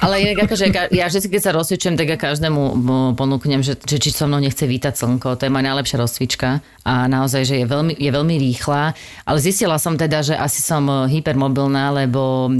Ale 0.00 0.20
inak 0.20 0.48
akože 0.48 0.72
ja 0.92 1.04
vždy, 1.08 1.28
keď 1.28 1.42
sa 1.44 1.52
rozcvičujem, 1.52 1.96
tak 1.96 2.08
ja 2.08 2.16
každému 2.16 2.84
ponúknem, 3.16 3.60
že, 3.60 3.76
že 3.80 4.00
či 4.00 4.12
so 4.12 4.24
mnou 4.24 4.40
nechce 4.40 4.64
vítať 4.64 4.96
slnko. 4.96 5.36
To 5.36 5.42
je 5.44 5.52
moja 5.52 5.64
najlepšia 5.72 6.00
rozcvička 6.00 6.64
a 6.84 7.04
naozaj, 7.08 7.42
že 7.44 7.54
je 7.60 7.66
veľmi, 7.68 7.92
je 7.96 8.10
veľmi 8.12 8.36
rýchla. 8.36 8.96
Ale 9.24 9.38
zistila 9.40 9.76
som 9.76 9.96
teda, 9.96 10.24
že 10.24 10.34
asi 10.36 10.60
som 10.64 10.88
e, 10.88 11.12
hypermobilná, 11.12 11.92
lebo 11.92 12.48
e, 12.48 12.50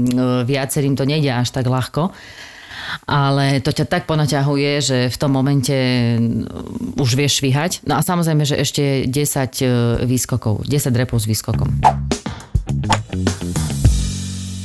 viacerým 0.45 0.93
to 0.93 1.05
nejde 1.05 1.29
až 1.29 1.49
tak 1.53 1.65
ľahko. 1.65 2.13
Ale 3.09 3.61
to 3.65 3.73
ťa 3.73 3.85
tak 3.89 4.03
ponaťahuje, 4.05 4.71
že 4.81 4.97
v 5.09 5.17
tom 5.17 5.33
momente 5.33 5.73
už 6.97 7.09
vieš 7.17 7.41
švíhať. 7.41 7.85
No 7.89 7.97
a 7.97 8.05
samozrejme, 8.05 8.45
že 8.45 8.61
ešte 8.61 9.09
10 9.09 9.09
e, 9.09 9.65
výskokov, 10.05 10.65
10 10.65 10.93
repov 10.93 11.21
s 11.21 11.29
výskokom. 11.29 11.69
Thank 12.67 13.13
you. 13.13 13.34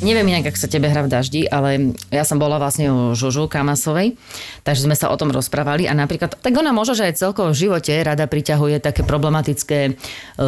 Neviem 0.01 0.33
inak, 0.33 0.49
ak 0.49 0.57
sa 0.57 0.65
tebe 0.65 0.89
hra 0.89 1.05
v 1.05 1.13
daždi, 1.13 1.43
ale 1.45 1.93
ja 2.09 2.25
som 2.25 2.41
bola 2.41 2.57
vlastne 2.57 2.89
u 2.89 3.13
Žužu 3.13 3.53
Kamasovej, 3.53 4.17
takže 4.65 4.89
sme 4.89 4.97
sa 4.97 5.13
o 5.13 5.17
tom 5.21 5.29
rozprávali 5.29 5.85
a 5.85 5.93
napríklad, 5.93 6.41
tak 6.41 6.57
ona 6.57 6.73
možno, 6.73 6.97
že 6.97 7.13
aj 7.13 7.21
celkovo 7.21 7.53
v 7.53 7.69
živote 7.69 7.93
rada 8.01 8.25
priťahuje 8.25 8.81
také 8.81 9.05
problematické 9.05 9.79
e, 9.85 9.91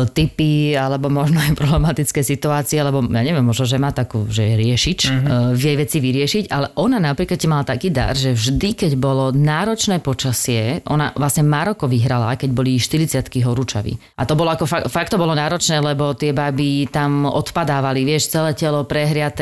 typy 0.08 0.72
alebo 0.72 1.12
možno 1.12 1.36
aj 1.36 1.52
problematické 1.60 2.24
situácie, 2.24 2.80
lebo 2.80 3.04
ja 3.04 3.20
neviem, 3.20 3.44
možno, 3.44 3.68
že 3.68 3.76
má 3.76 3.92
takú, 3.92 4.24
že 4.32 4.40
je 4.40 4.54
riešič, 4.56 5.00
uh-huh. 5.12 5.52
vie 5.52 5.76
veci 5.76 6.00
vyriešiť, 6.00 6.48
ale 6.48 6.72
ona 6.80 6.96
napríklad 6.96 7.36
mala 7.44 7.68
taký 7.68 7.92
dar, 7.92 8.16
že 8.16 8.32
vždy, 8.32 8.72
keď 8.72 8.92
bolo 8.96 9.36
náročné 9.36 10.00
počasie, 10.00 10.80
ona 10.88 11.12
vlastne 11.12 11.44
Maroko 11.44 11.84
vyhrala, 11.84 12.40
keď 12.40 12.56
boli 12.56 12.80
40 12.80 13.20
horúčaví. 13.44 14.00
A 14.16 14.24
to 14.24 14.32
bolo 14.32 14.56
ako, 14.56 14.64
fakt, 14.64 14.88
fakt 14.88 15.10
to 15.12 15.20
bolo 15.20 15.36
náročné, 15.36 15.76
lebo 15.76 16.16
tie 16.16 16.32
baby 16.32 16.88
tam 16.88 17.28
odpadávali, 17.28 18.08
vieš, 18.08 18.32
celé 18.32 18.56
telo 18.56 18.88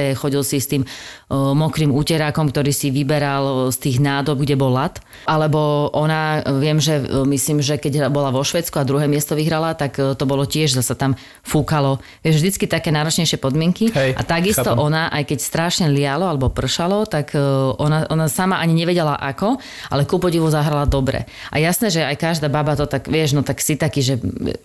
prehriaté, 0.01 0.17
chodil 0.17 0.43
si 0.43 0.57
s 0.61 0.67
tým 0.71 0.83
mokrým 1.31 1.95
úterákom, 1.95 2.51
ktorý 2.51 2.75
si 2.75 2.91
vyberal 2.91 3.71
z 3.71 3.79
tých 3.79 4.03
nádob, 4.03 4.43
kde 4.43 4.59
bol 4.59 4.75
lat. 4.75 4.99
Alebo 5.31 5.93
ona, 5.95 6.43
viem, 6.59 6.83
že 6.83 6.99
myslím, 7.07 7.63
že 7.63 7.79
keď 7.79 8.11
bola 8.11 8.35
vo 8.35 8.43
Švedsku 8.43 8.83
a 8.83 8.89
druhé 8.89 9.07
miesto 9.07 9.39
vyhrala, 9.39 9.79
tak 9.79 9.95
to 9.95 10.25
bolo 10.27 10.43
tiež, 10.43 10.75
zase 10.75 10.99
tam 10.99 11.15
fúkalo. 11.47 12.03
Vieš, 12.27 12.43
vždycky 12.43 12.65
také 12.67 12.91
náročnejšie 12.91 13.39
podmienky. 13.39 13.95
Hej, 13.95 14.19
a 14.19 14.23
takisto 14.27 14.75
chápem. 14.75 14.83
ona, 14.83 15.07
aj 15.15 15.23
keď 15.31 15.39
strašne 15.39 15.87
lialo 15.87 16.27
alebo 16.27 16.51
pršalo, 16.51 17.07
tak 17.07 17.31
ona, 17.79 18.11
ona 18.11 18.27
sama 18.27 18.59
ani 18.59 18.75
nevedela 18.75 19.15
ako, 19.15 19.63
ale 19.87 20.03
ku 20.11 20.19
podivu 20.19 20.51
zahrala 20.51 20.83
dobre. 20.83 21.31
A 21.55 21.63
jasné, 21.63 21.95
že 21.95 22.03
aj 22.03 22.19
každá 22.19 22.51
baba 22.51 22.75
to 22.75 22.91
tak, 22.91 23.07
vieš, 23.07 23.39
no 23.39 23.47
tak 23.47 23.63
si 23.63 23.79
taký, 23.79 24.03
že, 24.03 24.15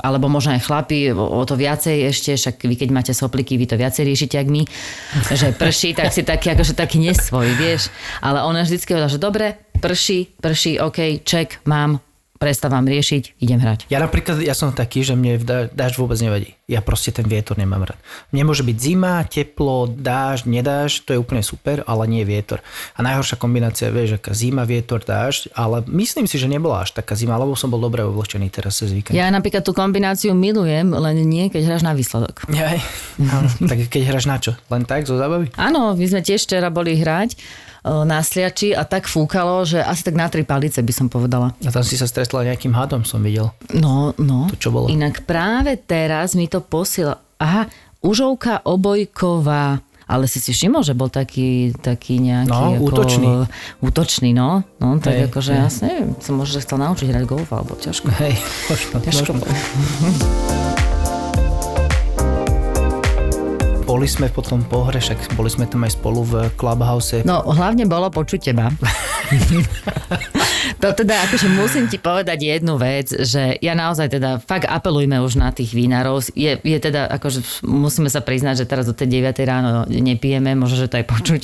alebo 0.01 0.25
možno 0.33 0.57
aj 0.57 0.65
chlapi, 0.65 1.13
o, 1.13 1.21
o 1.21 1.45
to 1.45 1.53
viacej 1.53 2.09
ešte, 2.09 2.33
však 2.33 2.65
vy 2.65 2.73
keď 2.73 2.89
máte 2.89 3.13
sopliky, 3.13 3.53
vy 3.53 3.69
to 3.69 3.77
viacej 3.77 4.01
riešite, 4.01 4.35
jak 4.41 4.49
my, 4.49 4.65
že 5.31 5.51
prší, 5.51 5.97
tak 5.97 6.13
si 6.13 6.21
taký, 6.21 6.53
akože 6.53 6.77
taký 6.77 7.01
nesvoj, 7.01 7.57
vieš. 7.57 7.89
Ale 8.21 8.45
ona 8.45 8.61
vždycky 8.61 8.93
hovorila, 8.93 9.09
že 9.09 9.17
dobre, 9.17 9.57
prší, 9.81 10.37
prší, 10.37 10.77
OK, 10.77 11.25
ček, 11.25 11.65
mám, 11.65 11.97
prestávam 12.35 12.83
riešiť, 12.83 13.39
idem 13.39 13.59
hrať. 13.63 13.87
Ja 13.87 14.03
napríklad, 14.03 14.43
ja 14.43 14.51
som 14.51 14.75
taký, 14.75 15.07
že 15.07 15.15
mne 15.15 15.39
dá- 15.39 15.71
dážď 15.71 15.95
vôbec 15.97 16.19
nevadí. 16.19 16.51
Ja 16.67 16.81
proste 16.81 17.13
ten 17.13 17.23
vietor 17.29 17.55
nemám 17.55 17.87
rád. 17.87 17.99
Mne 18.33 18.51
môže 18.51 18.65
byť 18.65 18.77
zima, 18.77 19.23
teplo, 19.23 19.87
dážď, 19.87 20.49
nedážď, 20.49 20.95
to 21.05 21.09
je 21.15 21.19
úplne 21.21 21.45
super, 21.45 21.85
ale 21.87 22.09
nie 22.09 22.25
vietor. 22.27 22.59
A 22.97 23.05
najhoršia 23.05 23.39
kombinácia, 23.39 23.87
vieš, 23.93 24.19
aká 24.19 24.35
zima, 24.35 24.65
vietor, 24.67 24.99
dážď, 24.99 25.53
ale 25.55 25.85
myslím 25.87 26.25
si, 26.27 26.35
že 26.35 26.51
nebola 26.51 26.83
až 26.83 26.97
taká 26.97 27.15
zima, 27.15 27.39
lebo 27.39 27.55
som 27.55 27.71
bol 27.71 27.79
dobre 27.79 28.03
oblečený 28.03 28.51
teraz 28.51 28.81
cez 28.81 28.91
víkend. 28.91 29.15
Ja 29.15 29.31
napríklad 29.31 29.63
tú 29.63 29.71
kombináciu 29.71 30.35
milujem, 30.35 30.91
len 30.91 31.15
nie, 31.23 31.47
keď 31.47 31.61
hráš 31.71 31.83
na 31.85 31.93
výsledok. 31.95 32.49
Jaj. 32.51 32.81
Áno, 33.35 33.47
tak 33.69 33.85
keď 33.87 34.01
hráš 34.11 34.25
na 34.27 34.37
čo? 34.41 34.57
Len 34.67 34.83
tak, 34.83 35.07
zo 35.07 35.15
zábavy? 35.15 35.53
Áno, 35.55 35.95
my 35.95 36.05
sme 36.09 36.19
tiež 36.25 36.43
včera 36.49 36.67
boli 36.73 36.97
hrať 36.99 37.37
na 37.85 38.25
sliači 38.25 38.73
a 38.73 38.81
tak 38.81 39.05
fúkalo, 39.05 39.61
že 39.61 39.77
asi 39.77 40.01
tak 40.01 40.17
na 40.17 40.25
tri 40.25 40.41
palice 40.41 40.81
by 40.81 40.89
som 40.89 41.05
povedala. 41.05 41.53
A 41.61 41.69
tam 41.69 41.85
si 41.85 41.93
sa 41.93 42.09
stretla 42.09 42.41
nejakým 42.41 42.73
hadom, 42.73 43.05
som 43.05 43.21
videl. 43.21 43.53
No, 43.77 44.17
no. 44.17 44.49
To 44.49 44.57
čo 44.57 44.73
bolo? 44.73 44.89
Inak 44.89 45.21
práve 45.29 45.77
teraz 45.77 46.33
mi 46.33 46.49
to 46.49 46.65
posiela. 46.65 47.21
Aha, 47.37 47.69
Užovka 48.01 48.65
Obojková. 48.65 49.85
Ale 50.05 50.29
si 50.29 50.37
si 50.37 50.53
všimol, 50.53 50.85
že 50.85 50.93
bol 50.93 51.09
taký, 51.09 51.73
taký 51.81 52.21
nejaký... 52.21 52.53
No, 52.53 52.77
ako, 52.77 52.85
útočný. 52.93 53.29
Útočný, 53.81 54.29
no. 54.37 54.61
No, 54.77 55.01
tak 55.01 55.17
Hej, 55.17 55.33
akože 55.33 55.51
hej. 55.53 55.61
ja 55.65 55.69
neviem, 55.89 56.09
som 56.21 56.37
možno 56.37 56.61
chcel 56.61 56.77
naučiť 56.77 57.07
hrať 57.09 57.25
golf, 57.25 57.49
alebo 57.49 57.73
ťažko. 57.73 58.13
Hej, 58.21 58.37
možno, 58.69 58.93
Ťažko. 59.01 59.31
možno. 59.33 59.49
Boli 63.95 64.11
sme 64.11 64.27
potom 64.27 64.59
po 64.59 64.83
hre, 64.91 64.99
však 64.99 65.39
boli 65.39 65.47
sme 65.47 65.71
tam 65.71 65.87
aj 65.87 65.95
spolu 65.95 66.27
v 66.27 66.33
Clubhouse. 66.59 67.23
No, 67.23 67.47
hlavne 67.47 67.87
bolo 67.87 68.11
počuť 68.11 68.51
teba. 68.51 68.67
To 70.75 70.91
teda, 70.91 71.29
akože 71.29 71.47
musím 71.55 71.85
ti 71.87 72.01
povedať 72.01 72.41
jednu 72.41 72.75
vec, 72.75 73.07
že 73.07 73.55
ja 73.61 73.77
naozaj 73.77 74.11
teda 74.11 74.41
fakt 74.43 74.67
apelujme 74.67 75.21
už 75.23 75.39
na 75.39 75.53
tých 75.53 75.71
vinárov. 75.71 76.25
Je, 76.35 76.57
je 76.59 76.77
teda, 76.77 77.07
akože 77.15 77.63
musíme 77.63 78.09
sa 78.11 78.19
priznať, 78.19 78.65
že 78.65 78.69
teraz 78.69 78.89
do 78.89 78.93
tej 78.97 79.23
9 79.23 79.39
ráno 79.45 79.87
nepijeme, 79.87 80.57
možno, 80.57 80.85
že 80.85 80.89
to 80.91 80.99
aj 80.99 81.07
počuť. 81.07 81.41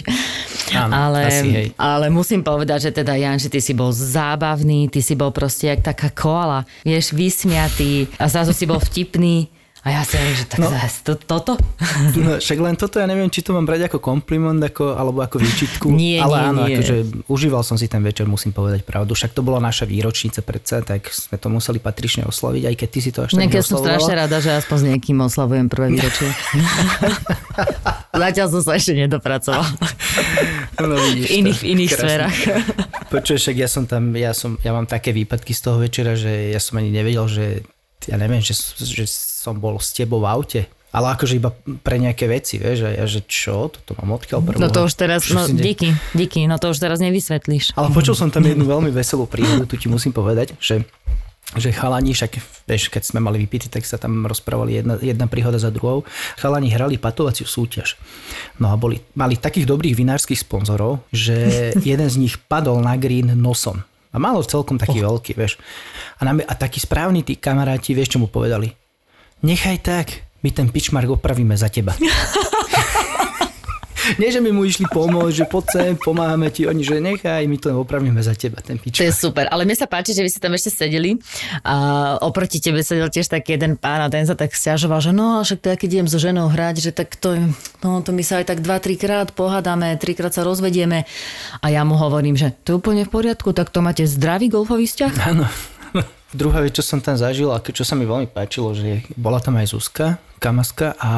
Áno, 0.75 0.93
ale, 0.93 1.31
asi 1.31 1.48
hej. 1.48 1.67
ale 1.79 2.12
musím 2.12 2.43
povedať, 2.43 2.91
že 2.91 3.01
teda 3.01 3.13
Jan, 3.15 3.39
že 3.39 3.50
ty 3.50 3.63
si 3.63 3.72
bol 3.72 3.93
zábavný, 3.93 4.91
ty 4.91 5.00
si 5.00 5.15
bol 5.15 5.31
proste 5.31 5.72
jak 5.72 5.86
taká 5.86 6.12
koala, 6.12 6.67
vieš, 6.84 7.15
vysmiatý 7.15 8.12
a 8.20 8.27
zrazu 8.27 8.51
si 8.51 8.67
bol 8.67 8.81
vtipný. 8.81 9.60
A 9.81 9.97
ja 9.97 10.05
si 10.05 10.13
hovorím, 10.13 10.38
že 10.38 10.45
tak 10.45 10.59
no. 10.61 10.69
to, 11.01 11.13
toto? 11.17 11.53
No, 12.21 12.38
však 12.38 12.57
len 12.61 12.77
toto 12.77 13.01
ja 13.01 13.09
neviem, 13.09 13.33
či 13.33 13.41
to 13.41 13.50
mám 13.57 13.65
brať 13.65 13.89
ako 13.89 13.97
kompliment, 13.97 14.61
ako, 14.61 14.93
alebo 14.93 15.25
ako 15.25 15.41
výčitku. 15.41 15.89
Nie, 16.01 16.21
ale 16.21 16.38
nie, 16.38 16.45
áno, 16.45 16.61
nie. 16.69 16.77
akože 16.77 16.95
užíval 17.25 17.65
som 17.65 17.81
si 17.81 17.89
ten 17.89 18.01
večer, 18.05 18.29
musím 18.29 18.53
povedať 18.53 18.85
pravdu. 18.85 19.17
Však 19.17 19.33
to 19.33 19.41
bola 19.41 19.57
naša 19.57 19.89
výročnica 19.89 20.45
predsa, 20.45 20.85
tak 20.85 21.09
sme 21.09 21.41
to 21.41 21.50
museli 21.50 21.81
patrične 21.81 22.29
oslaviť, 22.29 22.63
aj 22.69 22.75
keď 22.77 22.88
ty 22.93 23.00
si 23.01 23.09
to 23.09 23.25
až 23.25 23.33
tak 23.33 23.41
Niekedy 23.41 23.63
som 23.65 23.81
strašne 23.81 24.13
rada, 24.13 24.38
že 24.38 24.53
aspoň 24.53 24.77
s 24.77 24.85
niekým 24.85 25.17
oslavujem 25.17 25.65
prvé 25.65 25.88
výročie. 25.97 26.29
Zatiaľ 28.13 28.47
som 28.53 28.61
sa 28.61 28.77
ešte 28.77 28.93
nedopracoval. 28.93 29.65
No, 30.77 30.93
vidíš 30.93 31.25
V 31.25 31.31
iných- 31.41 31.61
v 31.61 31.65
iných 31.73 31.89
Krásne. 31.89 32.05
sférach. 32.05 32.38
Počuješ, 33.09 33.41
však 33.50 33.57
ja 33.57 33.69
som 33.71 33.83
tam, 33.89 34.13
ja, 34.13 34.31
som, 34.38 34.61
ja 34.61 34.71
mám 34.77 34.85
také 34.85 35.09
výpadky 35.09 35.57
z 35.57 35.61
toho 35.65 35.81
večera, 35.81 36.13
že 36.13 36.53
ja 36.53 36.61
som 36.61 36.77
ani 36.77 36.93
nevedel, 36.93 37.25
že 37.25 37.45
ja 38.09 38.17
neviem, 38.17 38.41
že, 38.41 38.57
že 38.81 39.05
som 39.41 39.57
bol 39.57 39.81
s 39.81 39.89
tebou 39.89 40.21
v 40.21 40.29
aute. 40.29 40.62
Ale 40.91 41.15
akože 41.15 41.39
iba 41.39 41.55
pre 41.88 42.03
nejaké 42.03 42.27
veci, 42.27 42.60
vieš, 42.60 42.83
a 42.83 42.91
ja, 42.91 43.07
že 43.07 43.24
čo, 43.24 43.71
toto 43.71 43.95
mám 44.03 44.19
odkiaľ 44.19 44.43
prvého. 44.43 44.60
No 44.60 44.67
to 44.67 44.83
už 44.83 45.00
teraz, 45.00 45.24
no 45.31 45.48
de- 45.48 45.55
díky, 45.55 45.95
díky, 46.12 46.43
no 46.51 46.60
to 46.60 46.75
už 46.75 46.83
teraz 46.83 47.00
nevysvetlíš. 47.00 47.79
Ale 47.79 47.95
počul 47.95 48.12
som 48.12 48.27
tam 48.27 48.43
jednu 48.43 48.67
veľmi 48.67 48.91
veselú 48.91 49.24
príhodu, 49.24 49.63
tu 49.63 49.79
ti 49.79 49.88
musím 49.88 50.12
povedať, 50.12 50.51
že 50.60 50.83
že 51.51 51.75
chalani, 51.75 52.15
však 52.15 52.63
vieš, 52.63 52.88
keď 52.88 53.03
sme 53.12 53.19
mali 53.19 53.36
vypity, 53.43 53.67
tak 53.67 53.83
sa 53.83 54.00
tam 54.00 54.24
rozprávali 54.24 54.79
jedna, 54.79 54.95
jedna 55.03 55.27
príhoda 55.27 55.60
za 55.60 55.67
druhou. 55.67 56.07
Chalani 56.39 56.71
hrali 56.71 56.95
patovaciu 56.95 57.43
súťaž. 57.43 58.00
No 58.55 58.71
a 58.71 58.79
boli, 58.79 59.03
mali 59.19 59.36
takých 59.36 59.67
dobrých 59.67 60.00
vinárskych 60.00 60.39
sponzorov, 60.48 61.03
že 61.12 61.36
jeden 61.91 62.07
z 62.07 62.15
nich 62.15 62.39
padol 62.39 62.79
na 62.79 62.95
green 62.95 63.36
nosom. 63.36 63.83
A 64.12 64.19
malo 64.19 64.43
celkom 64.48 64.79
taký 64.79 65.03
oh. 65.03 65.12
veľký, 65.12 65.36
vieš. 65.36 65.60
A, 66.19 66.27
nám, 66.27 66.39
a 66.43 66.53
takí 66.55 66.79
správni 66.79 67.24
tí 67.24 67.36
kamaráti, 67.36 67.91
vieš, 67.95 68.15
čo 68.15 68.24
mu 68.24 68.31
povedali? 68.31 68.71
Nechaj 69.41 69.77
tak, 69.79 70.07
my 70.39 70.50
ten 70.50 70.67
pičmark 70.67 71.10
opravíme 71.10 71.53
za 71.53 71.65
teba. 71.67 71.98
Nie, 74.17 74.33
že 74.33 74.41
mi 74.41 74.50
mu 74.50 74.65
išli 74.65 74.89
pomôcť, 74.89 75.36
že 75.36 75.45
poď 75.45 75.65
sem, 75.69 75.91
pomáhame 75.93 76.50
ti, 76.50 76.65
oni, 76.65 76.81
že 76.81 76.98
nechaj, 76.98 77.45
my 77.45 77.53
to 77.55 77.69
opravíme 77.75 78.17
za 78.17 78.33
teba, 78.33 78.57
ten 78.57 78.74
To 78.75 78.81
pičmark. 78.81 79.05
je 79.05 79.13
super, 79.13 79.45
ale 79.45 79.62
mne 79.62 79.77
sa 79.77 79.86
páči, 79.86 80.17
že 80.17 80.25
vy 80.25 80.29
ste 80.29 80.41
tam 80.41 80.57
ešte 80.57 80.74
sedeli 80.74 81.21
a 81.62 81.75
oproti 82.17 82.57
tebe 82.57 82.81
sedel 82.81 83.13
tiež 83.13 83.29
taký 83.29 83.53
jeden 83.53 83.77
pán 83.77 84.01
a 84.01 84.10
ten 84.10 84.25
sa 84.25 84.33
tak 84.33 84.57
stiažoval, 84.57 85.00
že 85.00 85.13
no, 85.13 85.45
však 85.45 85.62
teda 85.62 85.75
keď 85.77 85.89
idem 85.91 86.07
so 86.10 86.17
ženou 86.17 86.50
hrať, 86.50 86.81
že 86.81 86.91
tak 86.91 87.13
to, 87.13 87.38
no, 87.86 88.01
to 88.01 88.10
my 88.10 88.25
sa 88.25 88.41
aj 88.41 88.50
tak 88.50 88.65
dva, 88.65 88.81
trikrát 88.81 89.29
pohádame, 89.29 89.93
trikrát 89.95 90.33
sa 90.33 90.41
rozvedieme 90.41 91.05
a 91.62 91.65
ja 91.69 91.86
mu 91.86 91.93
hovorím, 91.93 92.33
že 92.33 92.57
to 92.57 92.74
je 92.74 92.79
úplne 92.81 93.05
v 93.05 93.13
poriadku, 93.13 93.53
tak 93.53 93.69
to 93.69 93.86
máte 93.86 94.01
zdravý 94.01 94.50
golfový 94.50 94.89
vzťah? 94.89 95.13
Áno. 95.24 95.45
Druhá 96.31 96.63
vec, 96.63 96.75
čo 96.75 96.83
som 96.83 97.03
tam 97.03 97.19
zažil 97.19 97.51
a 97.51 97.59
čo 97.59 97.83
sa 97.83 97.95
mi 98.00 98.07
veľmi 98.07 98.31
páčilo, 98.31 98.71
že 98.71 99.03
bola 99.19 99.43
tam 99.43 99.59
aj 99.59 99.75
Zuzka, 99.75 100.15
kamaska 100.39 100.95
a 100.95 101.11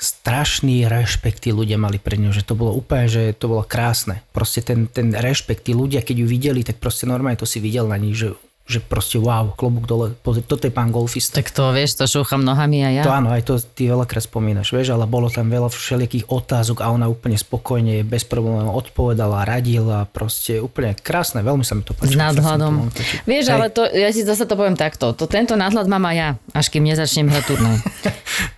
strašný 0.00 0.88
rešpekt 0.88 1.44
tí 1.44 1.52
ľudia 1.52 1.76
mali 1.76 2.00
pre 2.00 2.16
ňu, 2.16 2.32
že 2.32 2.44
to 2.44 2.56
bolo 2.56 2.72
úplne, 2.72 3.04
že 3.08 3.36
to 3.36 3.52
bolo 3.52 3.64
krásne. 3.64 4.24
Proste 4.32 4.64
ten, 4.64 4.88
ten 4.88 5.12
rešpekt, 5.12 5.68
tí 5.68 5.76
ľudia, 5.76 6.00
keď 6.00 6.24
ju 6.24 6.26
videli, 6.26 6.60
tak 6.64 6.80
proste 6.80 7.04
normálne 7.04 7.36
to 7.36 7.48
si 7.48 7.60
videl 7.60 7.84
na 7.84 8.00
nich, 8.00 8.16
že, 8.16 8.32
že 8.70 8.78
proste 8.78 9.18
wow, 9.18 9.50
klobúk 9.50 9.84
dole, 9.84 10.14
pozri, 10.14 10.46
toto 10.46 10.62
je 10.62 10.70
pán 10.70 10.94
golfista. 10.94 11.42
Tak 11.42 11.50
to 11.50 11.74
vieš, 11.74 11.98
to 11.98 12.06
šúcham 12.06 12.38
nohami 12.40 12.86
a 12.86 12.88
ja. 12.94 13.02
To 13.02 13.10
áno, 13.10 13.34
aj 13.34 13.42
to 13.42 13.58
ty 13.58 13.90
veľakrát 13.90 14.22
spomínaš, 14.22 14.70
vieš, 14.70 14.94
ale 14.94 15.10
bolo 15.10 15.26
tam 15.26 15.50
veľa 15.50 15.66
všelijakých 15.66 16.30
otázok 16.30 16.80
a 16.80 16.94
ona 16.94 17.10
úplne 17.10 17.34
spokojne, 17.34 18.06
bez 18.06 18.22
problémov 18.22 18.78
odpovedala, 18.78 19.42
radila, 19.42 20.06
proste 20.06 20.62
úplne 20.62 20.94
krásne, 20.94 21.42
veľmi 21.42 21.66
sa 21.66 21.74
mi 21.74 21.82
to 21.82 21.98
S 21.98 21.98
páčilo. 21.98 22.22
nadhľadom. 22.22 22.72
To 22.94 23.00
len 23.02 23.18
Vieš, 23.26 23.44
Hej. 23.50 23.54
ale 23.58 23.66
to, 23.74 23.82
ja 23.90 24.08
si 24.14 24.22
zase 24.22 24.46
to 24.46 24.54
poviem 24.54 24.78
takto. 24.78 25.10
To, 25.10 25.26
tento 25.26 25.58
nadhľad 25.58 25.90
mám 25.90 26.06
aj 26.06 26.16
ja, 26.16 26.28
až 26.54 26.66
kým 26.70 26.86
nezačnem 26.86 27.26
hrať 27.26 27.44
turnaj. 27.50 27.76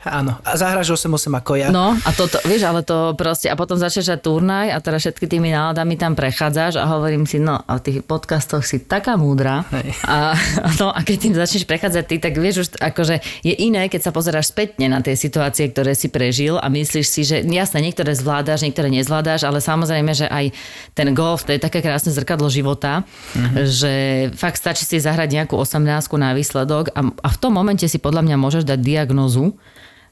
Áno, 0.02 0.36
a 0.42 0.58
zahráš 0.58 0.94
8-8 0.98 1.30
ako 1.32 1.52
ja. 1.56 1.68
No 1.70 1.94
a 1.94 2.10
toto, 2.12 2.36
vieš, 2.44 2.66
ale 2.66 2.82
to 2.84 3.14
proste, 3.16 3.48
a 3.48 3.54
potom 3.56 3.78
začneš 3.78 4.18
turnaj 4.20 4.74
a 4.74 4.78
teraz 4.82 5.06
všetky 5.06 5.30
tými 5.30 5.54
náladami 5.54 5.94
tam 5.96 6.12
prechádzaš 6.12 6.76
a 6.76 6.84
hovorím 6.90 7.24
si, 7.24 7.38
no 7.38 7.62
a 7.62 7.78
tých 7.78 8.02
podcastoch 8.04 8.66
si 8.66 8.82
taká 8.82 9.14
múdra 9.16 9.62
Hej. 9.70 9.94
A, 10.02 10.34
no, 10.82 10.90
a 10.90 11.00
keď 11.06 11.16
tým 11.18 11.34
začneš 11.34 11.64
prechádzať 11.66 12.04
ty, 12.06 12.16
tak 12.18 12.34
vieš 12.34 12.56
už, 12.66 12.68
akože 12.78 13.22
je 13.46 13.54
iné, 13.54 13.86
keď 13.86 14.10
sa 14.10 14.12
pozeráš 14.14 14.50
spätne 14.50 14.90
na 14.90 14.98
tie 14.98 15.14
situácie, 15.14 15.70
ktoré 15.70 15.94
si 15.94 16.10
prežil 16.10 16.58
a 16.58 16.66
myslíš 16.66 17.06
si, 17.06 17.22
že 17.22 17.42
jasné, 17.46 17.82
niektoré 17.86 18.14
zvládáš, 18.18 18.66
niektoré 18.66 18.90
nezvládáš, 18.90 19.46
ale 19.46 19.62
samozrejme, 19.62 20.12
že 20.14 20.26
aj 20.26 20.50
ten 20.98 21.14
golf, 21.14 21.46
to 21.46 21.54
je 21.54 21.62
také 21.62 21.80
krásne 21.80 22.10
zrkadlo 22.10 22.50
života, 22.50 23.06
že 23.62 24.28
fakt 24.34 24.58
stačí 24.58 24.84
si 24.86 24.98
zahrať 24.98 25.30
nejakú 25.30 25.54
18 25.54 25.82
na 26.18 26.34
výsledok 26.34 26.92
a, 26.92 27.00
a 27.08 27.28
v 27.30 27.38
tom 27.38 27.54
momente 27.54 27.86
si 27.86 27.98
podľa 27.98 28.26
mňa 28.26 28.36
môžeš 28.38 28.64
dať 28.66 28.78
diagnózu, 28.82 29.50
e, 29.50 29.54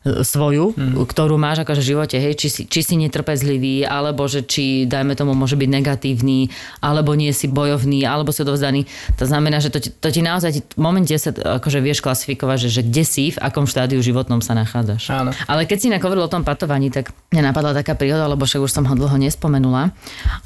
svoju, 0.01 0.73
mm. 0.73 0.97
ktorú 1.05 1.37
máš 1.37 1.61
akože 1.61 1.85
v 1.85 1.89
živote, 1.93 2.17
hej, 2.17 2.33
či 2.33 2.49
si, 2.49 2.63
či 2.65 2.81
si 2.81 2.97
netrpezlivý, 2.97 3.85
alebo 3.85 4.25
že 4.25 4.41
či, 4.49 4.89
dajme 4.89 5.13
tomu, 5.13 5.37
môže 5.37 5.61
byť 5.61 5.69
negatívny, 5.69 6.49
alebo 6.81 7.13
nie 7.13 7.29
si 7.37 7.53
bojovný, 7.53 8.09
alebo 8.09 8.33
si 8.33 8.41
odovzdaný. 8.41 8.89
To 9.21 9.29
znamená, 9.29 9.61
že 9.61 9.69
to, 9.69 9.77
ti- 9.77 9.93
to 9.93 10.09
ti 10.09 10.25
naozaj 10.25 10.65
v 10.73 10.81
momente 10.81 11.13
sa 11.21 11.37
akože 11.37 11.85
vieš 11.85 12.01
klasifikovať, 12.01 12.57
že, 12.65 12.81
že 12.81 12.83
kde 12.89 13.05
si, 13.05 13.25
v 13.37 13.39
akom 13.45 13.69
štádiu 13.69 14.01
životnom 14.01 14.41
sa 14.41 14.57
nachádzaš. 14.57 15.13
Áno. 15.13 15.37
Ale 15.45 15.69
keď 15.69 15.77
si 15.77 15.87
inak 15.93 16.01
hovoril 16.01 16.25
o 16.25 16.33
tom 16.33 16.49
patovaní, 16.49 16.89
tak 16.89 17.13
mňa 17.37 17.53
napadla 17.53 17.77
taká 17.77 17.93
príhoda, 17.93 18.25
lebo 18.25 18.49
však 18.49 18.65
už 18.65 18.73
som 18.73 18.89
ho 18.89 18.97
dlho 18.97 19.21
nespomenula, 19.21 19.93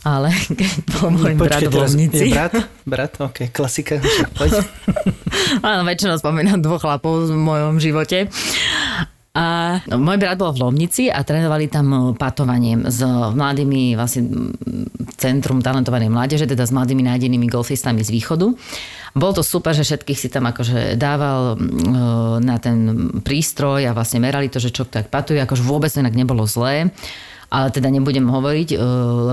ale 0.03 0.35
keď 0.59 0.71
bol 0.99 1.15
môj 1.15 1.39
brat 1.39 1.63
v 1.63 1.79
Lomnici. 1.79 2.27
brat? 2.35 2.59
Brat, 2.83 3.13
ok, 3.23 3.55
klasika. 3.55 4.03
Áno, 5.63 5.87
väčšinou 5.87 6.19
spomínam 6.19 6.59
dvoch 6.59 6.83
chlapov 6.83 7.31
v 7.31 7.39
mojom 7.39 7.79
živote. 7.79 8.27
A 9.35 9.83
no, 9.91 9.99
môj 9.99 10.23
brat 10.23 10.39
bol 10.39 10.55
v 10.55 10.63
Lomnici 10.63 11.11
a 11.11 11.27
trénovali 11.27 11.67
tam 11.67 11.91
e, 11.91 11.99
patovanie 12.15 12.79
s 12.87 13.03
mladými, 13.35 13.99
vlastne 13.99 14.55
Centrum 15.19 15.59
talentovanej 15.59 16.07
mládeže, 16.07 16.47
teda 16.47 16.63
s 16.63 16.71
mladými 16.71 17.03
nájdenými 17.03 17.51
golfistami 17.51 18.07
z 18.07 18.15
východu. 18.15 18.47
Bolo 19.19 19.33
to 19.35 19.43
super, 19.43 19.75
že 19.75 19.83
všetkých 19.83 20.19
si 20.19 20.31
tam 20.31 20.47
akože 20.47 20.95
dával 20.95 21.55
e, 21.55 21.67
na 22.47 22.63
ten 22.63 23.11
prístroj 23.27 23.91
a 23.91 23.95
vlastne 23.95 24.23
merali 24.23 24.47
to, 24.47 24.63
že 24.63 24.71
čo 24.71 24.87
tak 24.87 25.11
patuje, 25.11 25.43
akože 25.43 25.67
vôbec 25.67 25.91
to 25.91 25.99
inak 25.99 26.15
nebolo 26.15 26.47
zlé. 26.47 26.95
Ale 27.51 27.71
teda 27.71 27.91
nebudem 27.91 28.31
hovoriť, 28.31 28.75
e, 28.75 28.77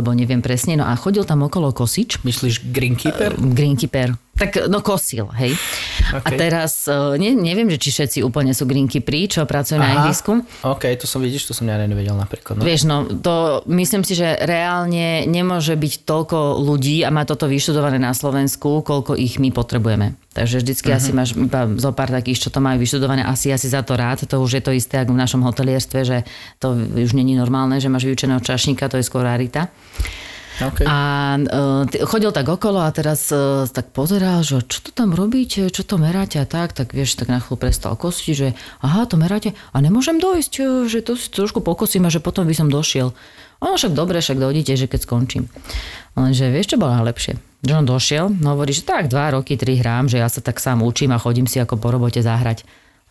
lebo 0.02 0.18
neviem 0.18 0.42
presne. 0.42 0.82
No 0.82 0.90
a 0.90 0.98
chodil 0.98 1.30
tam 1.30 1.46
okolo 1.46 1.78
kosič, 1.78 2.26
Myslíš 2.26 2.74
Greenkeeper? 2.74 3.38
greenkeeper. 3.38 4.18
Tak, 4.42 4.74
no 4.74 4.82
kosil, 4.82 5.30
hej. 5.38 5.54
A 6.10 6.18
OK. 6.18 6.34
teraz, 6.34 6.90
e, 6.90 7.22
ne, 7.22 7.38
neviem, 7.38 7.70
že 7.70 7.78
či 7.78 7.90
všetci 7.94 8.18
úplne 8.26 8.58
sú 8.58 8.66
greenkeeperi, 8.66 9.30
čo 9.30 9.46
pracujú 9.46 9.78
na 9.78 10.02
ihrisku. 10.02 10.42
OK, 10.66 10.90
to 10.98 11.06
som 11.06 11.22
vidíš, 11.22 11.46
to 11.46 11.54
som 11.54 11.70
ja 11.70 11.78
nevedel 11.78 12.18
napríklad. 12.18 12.58
No. 12.58 12.66
Vieš, 12.66 12.90
no, 12.90 13.06
to 13.22 13.62
myslím 13.70 14.02
si, 14.02 14.18
že 14.18 14.42
reálne 14.42 15.30
nemôže 15.30 15.78
byť 15.78 15.94
toľko 16.10 16.58
ľudí 16.58 17.06
a 17.06 17.14
má 17.14 17.22
toto 17.30 17.46
vyštudované 17.46 18.02
na 18.02 18.18
Slovensku, 18.18 18.82
koľko 18.82 19.14
ich 19.14 19.38
my 19.38 19.54
potrebujeme. 19.54 20.18
Takže 20.34 20.64
vždycky 20.64 20.90
uh-huh. 20.90 21.00
asi 21.04 21.12
máš 21.14 21.30
iba 21.38 21.68
zo 21.76 21.92
pár 21.94 22.10
takých, 22.10 22.48
čo 22.48 22.50
to 22.50 22.64
majú 22.64 22.82
vyštudované, 22.82 23.22
asi 23.22 23.54
asi 23.54 23.70
za 23.70 23.86
to 23.86 23.94
rád. 23.94 24.26
To 24.26 24.42
už 24.42 24.58
je 24.58 24.64
to 24.64 24.72
isté, 24.74 25.04
ako 25.04 25.14
v 25.14 25.22
našom 25.22 25.44
hotelierstve, 25.46 26.00
že 26.02 26.18
to 26.58 26.74
už 26.76 27.14
není 27.14 27.36
normálne, 27.38 27.78
že 27.78 27.92
máš 27.92 28.10
vyučeného 28.10 28.40
čašníka, 28.40 28.90
to 28.90 28.98
je 28.98 29.06
skôr 29.06 29.22
rarita. 29.28 29.70
OK. 30.62 30.86
A 30.86 30.98
uh, 31.42 32.06
chodil 32.06 32.30
tak 32.30 32.46
okolo 32.46 32.86
a 32.86 32.90
teraz 32.94 33.34
uh, 33.34 33.66
tak 33.66 33.90
pozeral, 33.92 34.46
že 34.46 34.62
čo 34.62 34.80
to 34.86 34.92
tam 34.94 35.18
robíte, 35.18 35.74
čo 35.74 35.82
to 35.82 35.98
meráte 35.98 36.38
a 36.38 36.46
tak, 36.46 36.78
tak 36.78 36.94
vieš, 36.94 37.18
tak 37.18 37.34
na 37.34 37.42
chvíľu 37.42 37.58
prestal 37.58 37.98
kosiť, 37.98 38.34
že 38.38 38.48
aha, 38.86 39.10
to 39.10 39.18
meráte 39.18 39.58
a 39.74 39.78
nemôžem 39.82 40.22
dojsť, 40.22 40.54
eh, 40.62 40.66
že 40.86 41.00
to 41.02 41.18
si 41.18 41.34
trošku 41.34 41.66
pokosím 41.66 42.06
a 42.06 42.14
že 42.14 42.22
potom 42.22 42.46
by 42.46 42.54
som 42.54 42.70
došiel. 42.70 43.14
A 43.62 43.70
no 43.70 43.78
však 43.78 43.94
dobre, 43.94 44.18
však 44.22 44.42
dojdete, 44.42 44.74
že 44.74 44.90
keď 44.90 45.06
skončím. 45.06 45.46
Lenže 46.18 46.50
vieš, 46.50 46.74
čo 46.74 46.82
bolo 46.82 46.98
najlepšie? 46.98 47.38
Že 47.62 47.74
on 47.78 47.86
došiel, 47.86 48.26
no 48.42 48.58
hovorí, 48.58 48.74
že 48.74 48.82
tak 48.82 49.06
dva 49.06 49.38
roky, 49.38 49.54
tri 49.54 49.78
hrám, 49.78 50.10
že 50.10 50.18
ja 50.18 50.26
sa 50.26 50.42
tak 50.42 50.58
sám 50.58 50.82
učím 50.82 51.14
a 51.14 51.22
chodím 51.22 51.46
si 51.46 51.62
ako 51.62 51.78
po 51.78 51.94
robote 51.94 52.26
zahrať. 52.26 52.66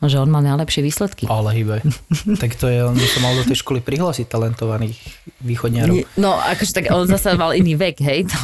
Že 0.09 0.17
on 0.17 0.33
mal 0.33 0.41
najlepšie 0.41 0.81
výsledky. 0.81 1.29
Ale 1.29 1.53
hýbe. 1.53 1.85
tak 2.43 2.57
to 2.57 2.71
je, 2.71 2.81
on 2.81 2.97
by 2.97 3.05
sa 3.05 3.21
mal 3.21 3.37
do 3.37 3.45
tej 3.45 3.61
školy 3.61 3.85
prihlásiť 3.85 4.31
talentovaných 4.31 4.97
východňarov. 5.45 6.17
No, 6.17 6.41
akože 6.41 6.73
tak 6.73 6.85
on 6.89 7.05
zase 7.05 7.37
mal 7.37 7.53
iný 7.53 7.77
vek, 7.77 8.01
hej, 8.01 8.25
to 8.33 8.41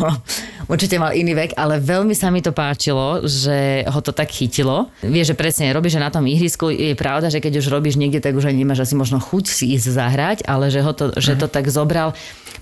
určite 0.68 1.00
mal 1.00 1.16
iný 1.16 1.32
vek, 1.32 1.56
ale 1.56 1.80
veľmi 1.80 2.12
sa 2.12 2.28
mi 2.28 2.44
to 2.44 2.52
páčilo, 2.52 3.24
že 3.24 3.88
ho 3.88 4.00
to 4.04 4.12
tak 4.12 4.28
chytilo. 4.28 4.92
Vieš, 5.00 5.32
že 5.32 5.36
presne 5.38 5.72
robíš, 5.72 5.96
že 5.96 6.04
na 6.04 6.12
tom 6.12 6.28
ihrisku 6.28 6.68
je 6.68 6.92
pravda, 6.92 7.32
že 7.32 7.40
keď 7.40 7.64
už 7.64 7.72
robíš 7.72 7.96
niekde, 7.96 8.20
tak 8.20 8.36
už 8.36 8.52
ani 8.52 8.66
nemáš 8.66 8.84
asi 8.84 8.94
možno 8.98 9.22
chuť 9.22 9.44
si 9.48 9.72
ísť 9.72 9.86
zahrať, 9.88 10.38
ale 10.44 10.68
že, 10.68 10.84
ho 10.84 10.92
to, 10.92 11.16
že 11.16 11.38
to 11.38 11.48
tak 11.48 11.72
zobral. 11.72 12.12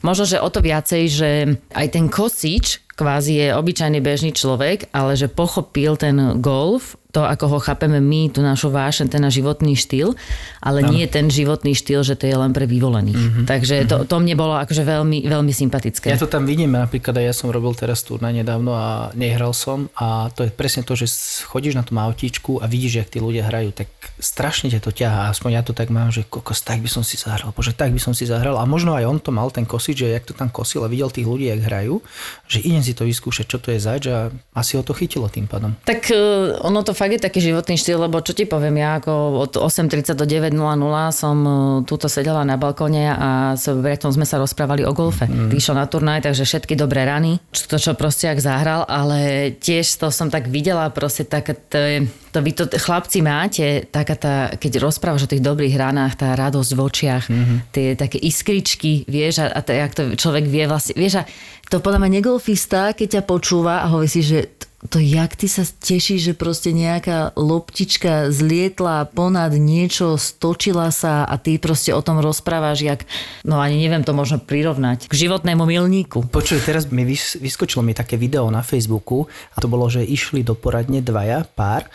Možno, 0.04 0.28
že 0.28 0.38
o 0.38 0.48
to 0.52 0.60
viacej, 0.60 1.02
že 1.08 1.30
aj 1.72 1.86
ten 1.90 2.06
kosič 2.12 2.84
kvázi 2.94 3.42
je 3.42 3.46
obyčajný 3.56 3.98
bežný 3.98 4.30
človek, 4.30 4.92
ale 4.94 5.18
že 5.18 5.26
pochopil 5.26 5.98
ten 5.98 6.38
golf, 6.38 6.94
to, 7.14 7.23
ako 7.23 7.44
ho 7.47 7.59
chápeme 7.62 8.02
my, 8.02 8.35
tú 8.35 8.42
našu 8.42 8.75
vášen, 8.75 9.06
ten 9.06 9.23
náš 9.23 9.38
životný 9.38 9.78
štýl, 9.78 10.18
ale 10.59 10.83
no. 10.83 10.90
nie 10.90 11.06
ten 11.06 11.30
životný 11.30 11.78
štýl, 11.78 12.02
že 12.02 12.18
to 12.18 12.26
je 12.26 12.35
len 12.35 12.50
pre 12.50 12.66
vyvolených. 12.66 13.14
Mm-hmm. 13.14 13.44
Takže 13.47 13.75
to, 13.87 13.97
to 14.02 14.16
mne 14.18 14.35
bolo 14.35 14.59
akože 14.59 14.83
veľmi, 14.83 15.23
veľmi 15.23 15.52
sympatické. 15.54 16.11
Ja 16.11 16.18
to 16.18 16.26
tam 16.26 16.42
vidím, 16.42 16.75
napríklad 16.75 17.14
aj 17.23 17.25
ja 17.30 17.35
som 17.35 17.54
robil 17.54 17.71
teraz 17.78 18.02
turnaj 18.02 18.35
nedávno 18.35 18.75
a 18.75 19.14
nehral 19.14 19.54
som 19.54 19.87
a 19.94 20.26
to 20.35 20.42
je 20.42 20.50
presne 20.50 20.83
to, 20.83 20.99
že 20.99 21.06
chodíš 21.47 21.78
na 21.78 21.87
tom 21.87 22.02
autíčku 22.02 22.59
a 22.59 22.66
vidíš, 22.66 23.06
jak 23.06 23.09
tí 23.14 23.18
ľudia 23.23 23.47
hrajú, 23.47 23.71
tak 23.71 23.87
strašne 24.18 24.75
ťa 24.75 24.80
to 24.83 24.90
ťahá. 24.90 25.30
Aspoň 25.30 25.50
ja 25.54 25.62
to 25.62 25.71
tak 25.71 25.94
mám, 25.94 26.11
že 26.11 26.26
kokos, 26.26 26.66
tak 26.66 26.83
by 26.83 26.90
som 26.90 27.06
si 27.06 27.14
zahral, 27.14 27.54
bože, 27.54 27.71
tak 27.71 27.94
by 27.94 28.02
som 28.02 28.11
si 28.11 28.26
zahral. 28.26 28.59
A 28.59 28.66
možno 28.66 28.99
aj 28.99 29.06
on 29.06 29.18
to 29.23 29.30
mal, 29.30 29.54
ten 29.54 29.62
kosič, 29.62 30.02
že 30.02 30.11
jak 30.11 30.26
to 30.26 30.35
tam 30.35 30.50
kosil 30.50 30.83
a 30.83 30.90
videl 30.90 31.14
tých 31.14 31.30
ľudí, 31.30 31.47
jak 31.47 31.62
hrajú, 31.62 32.02
že 32.50 32.59
idem 32.59 32.83
si 32.83 32.90
to 32.90 33.06
vyskúšať, 33.06 33.47
čo 33.47 33.62
to 33.62 33.71
je 33.71 33.78
zač 33.78 34.11
a 34.11 34.35
asi 34.56 34.75
ho 34.75 34.83
to 34.83 34.97
chytilo 34.97 35.30
tým 35.30 35.47
pádom. 35.47 35.78
Tak 35.87 36.11
uh, 36.11 36.59
ono 36.66 36.83
to 36.83 36.97
fakt 37.04 37.20
je 37.20 37.28
taký 37.28 37.52
životný 37.52 37.76
štýl, 37.76 38.00
lebo 38.00 38.25
čo 38.25 38.32
ti 38.32 38.49
poviem, 38.49 38.80
ja 38.80 38.96
ako 38.96 39.44
od 39.44 39.52
8.30 39.61 40.16
do 40.16 40.25
9.00 40.25 40.56
som 41.12 41.37
uh, 41.44 41.56
túto 41.84 42.08
sedela 42.08 42.49
na 42.49 42.56
balkóne 42.56 43.12
a 43.12 43.52
s 43.61 43.68
Bretom 43.68 44.08
sme 44.08 44.25
sa 44.25 44.40
rozprávali 44.40 44.88
o 44.88 44.96
golfe. 44.96 45.28
Mm. 45.28 45.52
Ty 45.52 45.76
na 45.76 45.84
turnaj, 45.84 46.25
takže 46.25 46.49
všetky 46.49 46.73
dobré 46.80 47.04
rany, 47.04 47.37
to 47.52 47.76
čo 47.76 47.92
proste 47.92 48.32
ak 48.32 48.40
zahral, 48.40 48.88
ale 48.88 49.52
tiež 49.52 50.00
to 50.00 50.08
som 50.08 50.32
tak 50.32 50.49
videla, 50.49 50.88
proste 50.88 51.28
tak 51.28 51.52
to, 51.68 51.76
je, 51.76 51.99
to 52.32 52.40
vy 52.40 52.56
to 52.56 52.64
chlapci 52.73 53.20
máte, 53.20 53.84
taká 53.92 54.16
tá, 54.16 54.34
keď 54.56 54.80
rozprávaš 54.80 55.28
o 55.28 55.30
tých 55.37 55.44
dobrých 55.44 55.76
ranách, 55.76 56.16
tá 56.16 56.32
radosť 56.32 56.70
v 56.73 56.80
očiach, 56.80 57.25
mm-hmm. 57.28 57.58
tie 57.68 58.00
také 58.00 58.16
iskričky, 58.16 59.04
vieš, 59.04 59.44
a, 59.44 59.52
a 59.52 59.61
to, 59.61 59.76
jak 59.76 59.92
to 59.92 60.02
človek 60.16 60.49
vie 60.49 60.64
vlastne, 60.64 60.96
vieš, 60.96 61.20
a 61.20 61.28
to 61.68 61.84
podľa 61.84 62.00
mňa 62.00 62.11
negolfista, 62.25 62.96
keď 62.96 63.20
ťa 63.20 63.23
počúva 63.28 63.84
a 63.84 63.92
hovorí 63.92 64.08
si, 64.08 64.25
že 64.25 64.49
to 64.88 65.00
jak 65.00 65.32
ty 65.36 65.48
sa 65.48 65.64
tešíš, 65.64 66.32
že 66.32 66.34
proste 66.36 66.70
nejaká 66.72 67.32
loptička 67.38 68.28
zlietla 68.28 69.08
ponad 69.08 69.56
niečo, 69.56 70.20
stočila 70.20 70.92
sa 70.92 71.24
a 71.24 71.34
ty 71.40 71.56
proste 71.56 71.96
o 71.96 72.04
tom 72.04 72.20
rozprávaš, 72.20 72.84
jak, 72.84 73.00
no 73.48 73.60
ani 73.60 73.80
neviem 73.80 74.04
to 74.04 74.12
možno 74.12 74.40
prirovnať, 74.40 75.08
k 75.08 75.14
životnému 75.14 75.64
milníku. 75.64 76.28
Počuj, 76.28 76.64
teraz 76.64 76.88
mi 76.92 77.08
vys- 77.08 77.40
vyskočilo 77.40 77.80
mi 77.80 77.96
také 77.96 78.20
video 78.20 78.48
na 78.52 78.60
Facebooku 78.60 79.24
a 79.54 79.56
to 79.60 79.70
bolo, 79.70 79.88
že 79.88 80.04
išli 80.04 80.44
do 80.44 80.52
poradne 80.52 81.00
dvaja 81.00 81.48
pár 81.56 81.88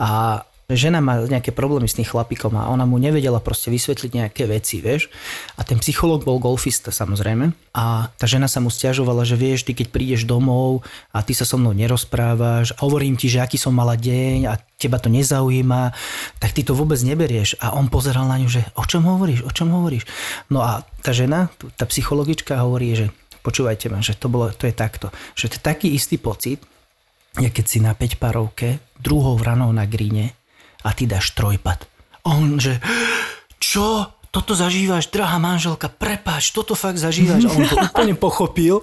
a 0.00 0.42
žena 0.70 1.02
má 1.02 1.18
nejaké 1.18 1.50
problémy 1.50 1.90
s 1.90 1.98
tým 1.98 2.06
chlapikom 2.06 2.54
a 2.54 2.70
ona 2.70 2.86
mu 2.86 2.96
nevedela 2.96 3.42
proste 3.42 3.68
vysvetliť 3.68 4.10
nejaké 4.14 4.46
veci, 4.46 4.78
vieš. 4.78 5.10
A 5.58 5.66
ten 5.66 5.82
psychológ 5.82 6.22
bol 6.22 6.38
golfista 6.38 6.94
samozrejme. 6.94 7.50
A 7.74 8.12
tá 8.14 8.26
žena 8.28 8.46
sa 8.46 8.62
mu 8.62 8.70
stiažovala, 8.70 9.26
že 9.26 9.34
vieš, 9.34 9.66
ty 9.66 9.72
keď 9.74 9.90
prídeš 9.90 10.22
domov 10.28 10.86
a 11.10 11.24
ty 11.24 11.34
sa 11.34 11.42
so 11.42 11.58
mnou 11.58 11.74
nerozprávaš 11.74 12.76
a 12.76 12.86
hovorím 12.86 13.18
ti, 13.18 13.26
že 13.26 13.42
aký 13.42 13.58
som 13.58 13.74
mala 13.74 13.98
deň 13.98 14.38
a 14.48 14.56
teba 14.78 14.98
to 15.02 15.10
nezaujíma, 15.10 15.94
tak 16.38 16.50
ty 16.54 16.62
to 16.62 16.74
vôbec 16.74 16.98
neberieš. 17.02 17.58
A 17.62 17.74
on 17.74 17.90
pozeral 17.90 18.26
na 18.26 18.38
ňu, 18.38 18.48
že 18.50 18.62
o 18.78 18.84
čom 18.86 19.06
hovoríš, 19.06 19.46
o 19.46 19.50
čom 19.50 19.70
hovoríš. 19.70 20.06
No 20.52 20.62
a 20.62 20.86
tá 21.02 21.10
žena, 21.10 21.50
tá 21.74 21.86
psychologička 21.86 22.58
hovorí, 22.62 22.94
že 22.94 23.06
počúvajte 23.42 23.90
ma, 23.90 23.98
že 23.98 24.14
to, 24.14 24.30
bolo, 24.30 24.54
to 24.54 24.70
je 24.70 24.74
takto. 24.74 25.10
Že 25.34 25.46
to 25.50 25.54
je 25.58 25.62
taký 25.62 25.88
istý 25.90 26.16
pocit, 26.18 26.62
je 27.40 27.48
keď 27.48 27.64
si 27.64 27.78
na 27.80 27.96
5 27.96 28.20
parovke, 28.20 28.82
druhou 29.00 29.40
ranou 29.40 29.72
na 29.72 29.88
gríne 29.88 30.36
a 30.82 30.90
ty 30.92 31.06
dáš 31.06 31.34
trojpad. 31.34 31.86
A 32.26 32.38
on, 32.38 32.58
že 32.58 32.78
čo? 33.58 34.10
Toto 34.32 34.56
zažívaš, 34.56 35.12
drahá 35.12 35.36
manželka, 35.36 35.92
prepáč, 35.92 36.56
toto 36.56 36.72
fakt 36.72 36.96
zažívaš. 36.96 37.44
A 37.44 37.52
on 37.52 37.68
to 37.68 37.76
úplne 37.76 38.16
pochopil, 38.16 38.80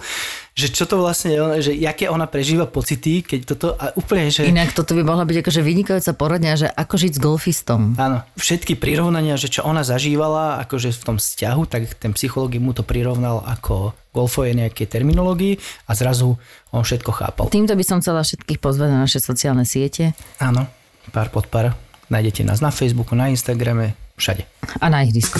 že 0.53 0.69
čo 0.69 0.85
to 0.85 1.01
vlastne 1.01 1.33
je, 1.33 1.41
že 1.65 1.71
jaké 1.73 2.05
ona 2.05 2.29
prežíva 2.29 2.69
pocity, 2.69 3.25
keď 3.25 3.39
toto, 3.49 3.73
a 3.73 3.89
úplne, 3.97 4.29
že... 4.29 4.45
Inak 4.45 4.77
toto 4.77 4.93
by 4.93 5.01
mohla 5.01 5.25
byť 5.25 5.41
akože 5.41 5.65
vynikajúca 5.65 6.13
poradňa, 6.13 6.53
že 6.53 6.67
ako 6.69 6.95
žiť 7.01 7.11
s 7.17 7.19
golfistom. 7.25 7.97
Áno, 7.97 8.21
všetky 8.37 8.77
prirovnania, 8.77 9.41
že 9.41 9.49
čo 9.49 9.65
ona 9.65 9.81
zažívala, 9.81 10.61
akože 10.69 10.93
v 10.93 11.01
tom 11.01 11.17
vzťahu, 11.17 11.61
tak 11.65 11.97
ten 11.97 12.13
psychológ 12.13 12.53
mu 12.61 12.77
to 12.77 12.85
prirovnal 12.85 13.41
ako 13.41 13.97
golfové 14.13 14.53
nejaké 14.53 14.85
terminológii 14.85 15.57
a 15.89 15.97
zrazu 15.97 16.37
on 16.69 16.85
všetko 16.85 17.09
chápal. 17.09 17.49
Týmto 17.49 17.73
by 17.73 17.81
som 17.81 18.05
chcela 18.05 18.21
všetkých 18.21 18.61
pozvať 18.61 18.93
na 18.93 19.01
naše 19.01 19.17
sociálne 19.17 19.65
siete. 19.65 20.13
Áno, 20.37 20.69
pár 21.09 21.33
pod 21.33 21.49
pár. 21.49 21.73
Nájdete 22.09 22.41
nás 22.41 22.57
na 22.57 22.73
Facebooku, 22.73 23.13
na 23.13 23.29
Instagrame, 23.29 23.93
všade. 24.17 24.41
A 24.81 24.89
na 24.89 25.05
ihrisku. 25.05 25.37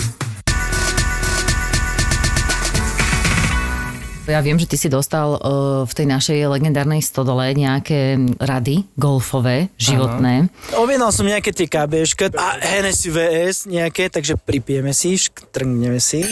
Ja 4.30 4.38
viem, 4.46 4.54
že 4.62 4.70
ty 4.70 4.78
si 4.78 4.86
dostal 4.86 5.34
uh, 5.34 5.82
v 5.82 5.90
tej 5.90 6.06
našej 6.06 6.38
legendárnej 6.46 7.02
stodole 7.02 7.50
nejaké 7.50 8.14
rady 8.38 8.86
golfové, 8.94 9.74
životné. 9.74 10.46
Objednal 10.78 11.10
som 11.10 11.26
nejaké 11.26 11.50
tie 11.50 11.66
KBška 11.66 12.38
a 12.38 12.62
Hennessy 12.62 13.10
VS 13.10 13.66
nejaké, 13.66 14.06
takže 14.06 14.38
pripijeme 14.38 14.94
si, 14.94 15.18
štrngneme 15.18 15.98
si. 15.98 16.22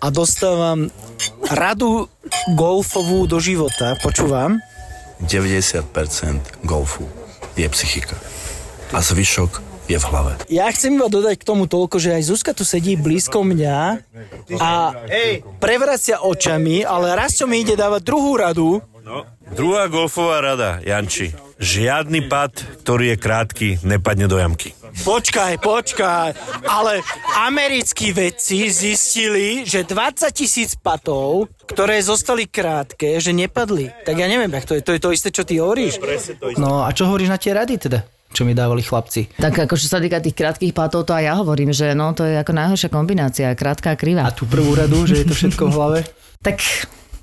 A 0.00 0.08
dostávam 0.08 0.88
radu 1.52 2.08
golfovú 2.56 3.28
do 3.28 3.36
života. 3.36 3.92
Počúvam. 4.00 4.56
90% 5.20 5.84
golfu 6.64 7.04
je 7.60 7.68
psychika. 7.68 8.16
A 8.92 9.00
zvyšok 9.00 9.72
je 9.88 9.96
v 9.96 10.04
hlave. 10.04 10.32
Ja 10.52 10.68
chcem 10.68 11.00
iba 11.00 11.08
dodať 11.08 11.40
k 11.40 11.48
tomu 11.48 11.64
toľko, 11.64 11.96
že 11.96 12.12
aj 12.12 12.22
Zuzka 12.28 12.52
tu 12.52 12.62
sedí 12.62 12.94
blízko 12.94 13.40
mňa 13.40 14.04
a 14.60 14.70
prevracia 15.58 16.20
očami, 16.20 16.84
ale 16.84 17.16
raz 17.16 17.40
čo 17.40 17.48
mi 17.48 17.64
ide 17.64 17.72
dávať 17.72 18.00
druhú 18.04 18.36
radu. 18.36 18.84
No, 19.02 19.26
druhá 19.56 19.90
golfová 19.90 20.38
rada, 20.38 20.78
Janči. 20.84 21.34
Žiadny 21.58 22.30
pad, 22.30 22.52
ktorý 22.86 23.14
je 23.14 23.16
krátky, 23.18 23.68
nepadne 23.82 24.30
do 24.30 24.38
jamky. 24.38 24.74
Počkaj, 24.92 25.56
počkaj, 25.64 26.36
ale 26.68 27.00
americkí 27.48 28.12
vedci 28.12 28.68
zistili, 28.68 29.64
že 29.64 29.88
20 29.88 30.28
tisíc 30.36 30.76
patov, 30.76 31.48
ktoré 31.64 31.98
zostali 32.04 32.44
krátke, 32.44 33.16
že 33.18 33.32
nepadli. 33.32 33.88
Tak 34.04 34.14
ja 34.20 34.28
neviem, 34.28 34.52
jak 34.52 34.68
to 34.68 34.76
je, 34.76 34.82
to 34.84 34.92
je 34.92 35.00
to 35.00 35.10
isté, 35.16 35.28
čo 35.32 35.48
ty 35.48 35.58
hovoríš. 35.58 35.96
No 36.60 36.84
a 36.84 36.92
čo 36.92 37.08
hovoríš 37.08 37.32
na 37.32 37.40
tie 37.40 37.56
rady 37.56 37.88
teda? 37.88 38.04
Čo 38.32 38.48
mi 38.48 38.56
dávali 38.56 38.80
chlapci. 38.80 39.28
Tak 39.36 39.68
ako 39.68 39.76
čo 39.76 39.86
sa 39.86 40.00
týka 40.00 40.18
tých 40.18 40.34
krátkých 40.34 40.72
pátov, 40.72 41.04
to 41.04 41.12
aj 41.12 41.24
ja 41.28 41.34
hovorím, 41.36 41.70
že 41.70 41.92
no 41.92 42.16
to 42.16 42.24
je 42.24 42.40
ako 42.40 42.52
najhoršia 42.56 42.90
kombinácia, 42.90 43.54
krátka 43.54 43.92
a 43.92 43.96
krivá. 43.96 44.26
A 44.26 44.34
tú 44.34 44.48
prvú 44.48 44.72
radu, 44.72 45.04
že 45.04 45.22
je 45.22 45.26
to 45.28 45.36
všetko 45.36 45.68
v 45.68 45.74
hlave? 45.76 45.98
tak 46.46 46.58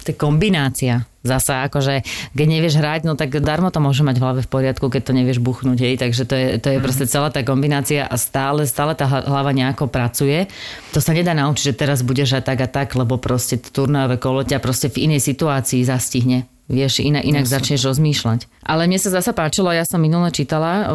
to 0.06 0.16
je 0.16 0.16
kombinácia. 0.16 1.04
Zasa 1.20 1.68
akože, 1.68 2.08
keď 2.32 2.48
nevieš 2.48 2.80
hrať, 2.80 3.04
no 3.04 3.20
tak 3.20 3.36
darmo 3.44 3.68
to 3.68 3.84
môže 3.84 4.08
mať 4.08 4.16
v 4.16 4.24
hlave 4.24 4.42
v 4.48 4.52
poriadku, 4.56 4.88
keď 4.88 5.12
to 5.12 5.12
nevieš 5.12 5.44
buchnúť, 5.44 5.80
hej, 5.84 5.96
takže 6.00 6.24
to 6.24 6.36
je, 6.40 6.48
to 6.64 6.72
je 6.72 6.80
proste 6.80 7.12
celá 7.12 7.28
tá 7.28 7.44
kombinácia 7.44 8.08
a 8.08 8.16
stále, 8.16 8.64
stále 8.64 8.96
tá 8.96 9.04
hlava 9.04 9.52
nejako 9.52 9.92
pracuje. 9.92 10.48
To 10.96 11.04
sa 11.04 11.12
nedá 11.12 11.36
naučiť, 11.36 11.76
že 11.76 11.78
teraz 11.78 12.00
budeš 12.08 12.40
aj 12.40 12.44
tak 12.48 12.60
a 12.64 12.72
tak, 12.72 12.96
lebo 12.96 13.20
proste 13.20 13.60
turnajové 13.60 14.16
kolo 14.16 14.48
ťa 14.48 14.64
proste 14.64 14.88
v 14.88 15.12
inej 15.12 15.28
situácii 15.28 15.84
zastihne. 15.84 16.48
Vieš, 16.70 17.02
inak, 17.02 17.26
inak 17.26 17.50
začneš 17.50 17.82
rozmýšľať. 17.90 18.46
Ale 18.62 18.86
mne 18.86 19.02
sa 19.02 19.10
zasa 19.10 19.34
páčilo, 19.34 19.74
ja 19.74 19.82
som 19.90 19.98
minule 19.98 20.30
čítala, 20.30 20.86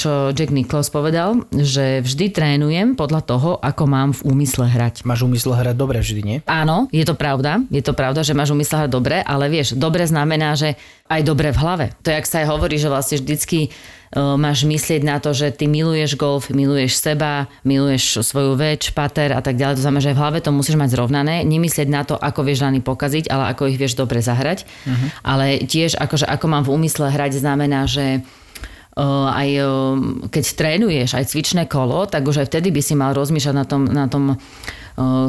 čo 0.00 0.32
Jack 0.32 0.48
Nicklaus 0.48 0.88
povedal, 0.88 1.44
že 1.52 2.00
vždy 2.00 2.32
trénujem 2.32 2.96
podľa 2.96 3.20
toho, 3.28 3.50
ako 3.60 3.84
mám 3.84 4.16
v 4.16 4.24
úmysle 4.32 4.64
hrať. 4.64 5.04
Máš 5.04 5.28
úmysle 5.28 5.52
hrať 5.52 5.76
dobre 5.76 6.00
vždy, 6.00 6.20
nie? 6.24 6.38
Áno, 6.48 6.88
je 6.88 7.04
to 7.04 7.12
pravda. 7.12 7.60
Je 7.68 7.84
to 7.84 7.92
pravda, 7.92 8.24
že 8.24 8.32
máš 8.32 8.56
úmysle 8.56 8.88
hrať 8.88 8.90
dobre, 8.90 9.20
ale 9.20 9.52
vieš, 9.52 9.76
dobre 9.76 10.08
znamená, 10.08 10.56
že 10.56 10.80
aj 11.12 11.20
dobre 11.28 11.52
v 11.52 11.60
hlave. 11.60 11.86
To 12.00 12.08
je, 12.08 12.16
ak 12.16 12.24
sa 12.24 12.40
aj 12.40 12.56
hovorí, 12.56 12.80
že 12.80 12.88
vlastne 12.88 13.20
vždycky 13.20 13.68
máš 14.16 14.64
myslieť 14.64 15.04
na 15.04 15.20
to, 15.20 15.36
že 15.36 15.52
ty 15.52 15.68
miluješ 15.68 16.16
golf, 16.16 16.48
miluješ 16.48 16.96
seba, 16.96 17.52
miluješ 17.68 18.24
svoju 18.24 18.56
več, 18.56 18.96
pater 18.96 19.36
a 19.36 19.44
tak 19.44 19.60
ďalej. 19.60 19.76
To 19.76 19.84
znamená, 19.84 20.00
že 20.00 20.16
v 20.16 20.20
hlave 20.24 20.38
to 20.40 20.56
musíš 20.56 20.80
mať 20.80 20.96
zrovnané. 20.96 21.44
Nemyslieť 21.44 21.88
na 21.92 22.02
to, 22.08 22.16
ako 22.16 22.40
vieš 22.48 22.64
rany 22.64 22.80
pokaziť, 22.80 23.28
ale 23.28 23.52
ako 23.52 23.68
ich 23.68 23.76
vieš 23.76 24.00
dobre 24.00 24.24
zahrať. 24.24 24.64
Uh-huh. 24.64 25.08
Ale 25.20 25.60
tiež, 25.68 26.00
akože 26.00 26.24
ako 26.24 26.46
mám 26.48 26.64
v 26.64 26.72
úmysle 26.72 27.12
hrať, 27.12 27.36
znamená, 27.44 27.84
že 27.84 28.24
aj 28.96 29.48
keď 30.32 30.44
trénuješ 30.56 31.20
aj 31.20 31.28
cvičné 31.28 31.68
kolo, 31.68 32.08
tak 32.08 32.24
už 32.24 32.40
aj 32.40 32.48
vtedy 32.48 32.72
by 32.72 32.80
si 32.80 32.96
mal 32.96 33.12
rozmýšľať 33.12 33.52
na 33.52 33.64
tom, 33.68 33.82
na 33.84 34.08
tom 34.08 34.40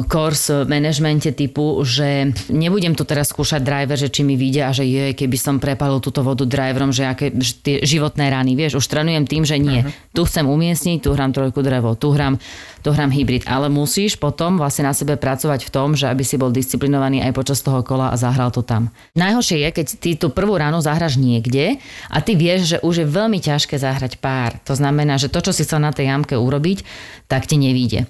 course 0.08 0.64
manažmente 0.64 1.28
typu, 1.36 1.84
že 1.84 2.32
nebudem 2.48 2.96
tu 2.96 3.04
teraz 3.04 3.28
skúšať 3.28 3.60
driver, 3.60 4.00
že 4.00 4.08
či 4.08 4.24
mi 4.24 4.32
vyjde 4.32 4.62
a 4.64 4.72
že 4.72 4.88
je, 4.88 5.12
keby 5.12 5.36
som 5.36 5.60
prepalil 5.60 6.00
túto 6.00 6.24
vodu 6.24 6.48
driverom, 6.48 6.88
že 6.88 7.04
aké 7.04 7.28
že 7.36 7.60
tie 7.60 7.76
životné 7.84 8.32
rany, 8.32 8.56
vieš, 8.56 8.80
už 8.80 8.88
trénujem 8.88 9.28
tým, 9.28 9.44
že 9.44 9.60
nie. 9.60 9.84
Uh-huh. 9.84 9.92
Tu 10.16 10.20
chcem 10.24 10.48
umiestniť, 10.48 11.04
tu 11.04 11.12
hrám 11.12 11.36
trojku 11.36 11.60
drevo, 11.60 11.92
tu 12.00 12.08
hrám, 12.16 12.40
tu 12.80 12.88
hrám 12.88 13.12
hybrid, 13.12 13.44
ale 13.44 13.68
musíš 13.68 14.16
potom 14.16 14.56
vlastne 14.56 14.88
na 14.88 14.96
sebe 14.96 15.20
pracovať 15.20 15.68
v 15.68 15.70
tom, 15.70 15.92
že 15.92 16.08
aby 16.08 16.24
si 16.24 16.40
bol 16.40 16.48
disciplinovaný 16.48 17.20
aj 17.28 17.36
počas 17.36 17.60
toho 17.60 17.84
kola 17.84 18.08
a 18.08 18.16
zahral 18.16 18.48
to 18.48 18.64
tam. 18.64 18.88
Najhoršie 19.20 19.68
je, 19.68 19.70
keď 19.70 19.86
ty 20.00 20.10
tú 20.16 20.32
prvú 20.32 20.56
ránu 20.56 20.80
zahraš 20.80 21.20
niekde 21.20 21.76
a 22.08 22.24
ty 22.24 22.40
vieš, 22.40 22.60
že 22.72 22.78
už 22.80 23.04
je 23.04 23.06
veľmi 23.06 23.36
ťažké 23.44 23.76
zahrať 23.76 24.16
pár. 24.16 24.56
To 24.64 24.72
znamená, 24.72 25.20
že 25.20 25.28
to, 25.28 25.44
čo 25.44 25.52
si 25.52 25.68
chcel 25.68 25.84
na 25.84 25.92
tej 25.92 26.08
jamke 26.08 26.32
urobiť, 26.32 26.88
tak 27.28 27.44
ti 27.44 27.60
nevíde. 27.60 28.08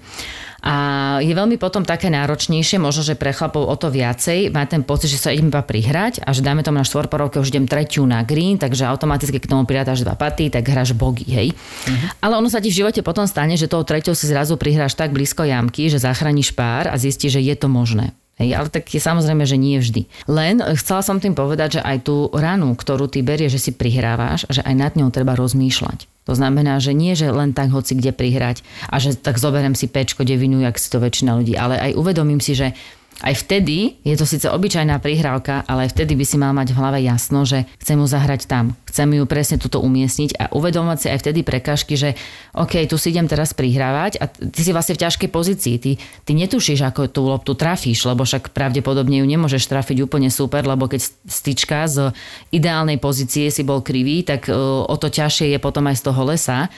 A 0.59 0.75
je 1.23 1.31
veľmi 1.31 1.55
potom 1.55 1.87
také 1.87 2.11
náročnejšie, 2.11 2.81
možno, 2.83 3.01
že 3.01 3.15
pre 3.15 3.31
chlapov 3.31 3.63
o 3.63 3.75
to 3.79 3.87
viacej, 3.87 4.51
má 4.51 4.67
ten 4.67 4.83
pocit, 4.83 5.07
že 5.07 5.19
sa 5.19 5.31
idem 5.31 5.47
iba 5.47 5.63
prihrať 5.63 6.23
a 6.23 6.35
že 6.35 6.43
dáme 6.43 6.61
tomu 6.61 6.83
na 6.83 6.85
štvorporovke 6.87 7.39
už 7.39 7.55
idem 7.55 7.63
tretiu 7.63 8.03
na 8.03 8.27
green, 8.27 8.59
takže 8.59 8.83
automaticky 8.83 9.39
k 9.39 9.47
tomu 9.47 9.63
pridáš 9.63 10.03
dva 10.03 10.19
paty, 10.19 10.51
tak 10.51 10.67
hráš 10.67 10.91
bogy, 10.91 11.27
hej. 11.31 11.47
Uh-huh. 11.55 12.07
Ale 12.19 12.35
ono 12.35 12.51
sa 12.51 12.59
ti 12.59 12.67
v 12.67 12.83
živote 12.83 12.99
potom 12.99 13.23
stane, 13.23 13.55
že 13.55 13.71
tou 13.71 13.81
treťou 13.81 14.11
si 14.11 14.27
zrazu 14.27 14.59
prihráš 14.59 14.99
tak 14.99 15.15
blízko 15.15 15.47
jamky, 15.47 15.87
že 15.87 16.03
zachrániš 16.03 16.51
pár 16.51 16.91
a 16.91 16.99
zistíš, 16.99 17.39
že 17.39 17.41
je 17.41 17.55
to 17.55 17.71
možné. 17.71 18.18
Hej, 18.39 18.55
ale 18.55 18.67
tak 18.71 18.87
je 18.87 19.03
samozrejme, 19.03 19.43
že 19.43 19.59
nie 19.59 19.75
vždy. 19.83 20.07
Len 20.31 20.63
chcela 20.79 21.03
som 21.03 21.19
tým 21.19 21.35
povedať, 21.35 21.79
že 21.79 21.81
aj 21.83 22.07
tú 22.07 22.31
ranu, 22.31 22.71
ktorú 22.71 23.11
ty 23.11 23.19
berieš, 23.19 23.59
že 23.59 23.63
si 23.67 23.71
prihrávaš, 23.75 24.47
že 24.47 24.63
aj 24.63 24.75
nad 24.79 24.93
ňou 24.95 25.11
treba 25.11 25.35
rozmýšľať. 25.35 26.07
To 26.23 26.33
znamená, 26.37 26.79
že 26.79 26.95
nie, 26.95 27.19
že 27.19 27.33
len 27.35 27.51
tak 27.51 27.73
hoci 27.73 27.99
kde 27.99 28.15
prihrať 28.15 28.63
a 28.87 28.95
že 29.01 29.19
tak 29.19 29.35
zoberiem 29.41 29.75
si 29.75 29.91
pečko, 29.91 30.23
devinu, 30.23 30.63
jak 30.63 30.79
si 30.79 30.87
to 30.87 31.03
väčšina 31.03 31.35
ľudí, 31.35 31.59
ale 31.59 31.81
aj 31.81 31.91
uvedomím 31.99 32.39
si, 32.39 32.55
že 32.55 32.71
aj 33.19 33.35
vtedy, 33.35 33.99
je 34.07 34.15
to 34.15 34.23
síce 34.23 34.47
obyčajná 34.47 34.95
prihrávka, 35.03 35.67
ale 35.67 35.87
aj 35.87 35.91
vtedy 35.91 36.15
by 36.15 36.23
si 36.23 36.39
mal 36.39 36.55
mať 36.55 36.71
v 36.71 36.79
hlave 36.79 36.99
jasno, 37.03 37.43
že 37.43 37.67
chcem 37.83 37.99
ju 37.99 38.07
zahrať 38.07 38.47
tam. 38.47 38.79
Chcem 38.87 39.11
ju 39.11 39.27
presne 39.27 39.59
tuto 39.59 39.83
umiestniť 39.83 40.39
a 40.39 40.43
uvedomovať 40.55 40.97
si 41.03 41.07
aj 41.11 41.19
vtedy 41.19 41.43
prekažky, 41.43 41.99
že 41.99 42.15
OK, 42.55 42.87
tu 42.87 42.95
si 42.95 43.11
idem 43.11 43.27
teraz 43.27 43.51
prihrávať 43.51 44.23
a 44.23 44.31
ty 44.31 44.61
si 44.63 44.71
vlastne 44.71 44.95
v 44.95 45.03
ťažkej 45.03 45.29
pozícii. 45.35 45.75
Ty, 45.83 45.91
ty 45.99 46.31
netušíš, 46.31 46.79
ako 46.87 47.11
tú 47.11 47.27
loptu 47.27 47.59
trafíš, 47.59 48.07
lebo 48.07 48.23
však 48.23 48.55
pravdepodobne 48.55 49.19
ju 49.19 49.27
nemôžeš 49.27 49.67
trafiť 49.67 49.99
úplne 49.99 50.31
super, 50.31 50.63
lebo 50.63 50.87
keď 50.87 51.03
styčka 51.27 51.91
z 51.91 52.15
ideálnej 52.55 53.03
pozície 53.03 53.51
si 53.51 53.67
bol 53.67 53.83
krivý, 53.83 54.23
tak 54.23 54.47
o 54.49 54.95
to 54.95 55.11
ťažšie 55.11 55.53
je 55.55 55.59
potom 55.59 55.91
aj 55.91 55.99
z 55.99 56.05
toho 56.07 56.21
lesa 56.23 56.71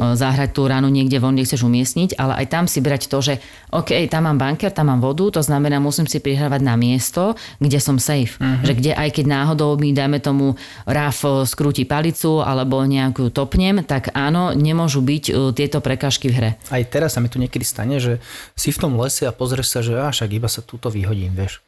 zahrať 0.00 0.56
tú 0.56 0.64
ránu 0.64 0.88
niekde 0.88 1.20
von, 1.20 1.36
kde 1.36 1.44
chceš 1.44 1.68
umiestniť, 1.68 2.16
ale 2.16 2.40
aj 2.40 2.46
tam 2.48 2.64
si 2.64 2.80
brať 2.80 3.12
to, 3.12 3.18
že 3.20 3.34
OK, 3.68 3.92
tam 4.08 4.24
mám 4.24 4.40
banker, 4.40 4.72
tam 4.72 4.88
mám 4.88 5.04
vodu, 5.04 5.28
to 5.36 5.44
znamená, 5.44 5.76
musím 5.76 6.08
si 6.08 6.18
prihrávať 6.24 6.64
na 6.64 6.74
miesto, 6.80 7.36
kde 7.60 7.78
som 7.78 8.00
safe. 8.00 8.40
Uh-huh. 8.40 8.64
Že 8.64 8.72
kde 8.80 8.92
aj 8.96 9.08
keď 9.20 9.24
náhodou 9.28 9.76
mi, 9.76 9.92
dajme 9.92 10.18
tomu, 10.24 10.56
Raf 10.88 11.22
skrúti 11.44 11.84
palicu 11.84 12.40
alebo 12.40 12.80
nejakú 12.80 13.28
topnem, 13.28 13.84
tak 13.84 14.10
áno, 14.16 14.56
nemôžu 14.56 15.04
byť 15.04 15.52
tieto 15.52 15.84
prekažky 15.84 16.32
v 16.32 16.34
hre. 16.34 16.50
Aj 16.72 16.82
teraz 16.88 17.14
sa 17.14 17.20
mi 17.20 17.28
tu 17.28 17.36
niekedy 17.36 17.62
stane, 17.62 18.00
že 18.00 18.18
si 18.56 18.72
v 18.72 18.80
tom 18.80 18.96
lese 18.96 19.28
a 19.28 19.36
pozrieš 19.36 19.68
sa, 19.68 19.80
že 19.84 20.00
až 20.00 20.24
iba 20.30 20.48
sa 20.48 20.64
túto 20.64 20.88
vyhodím, 20.88 21.36
vieš. 21.36 21.60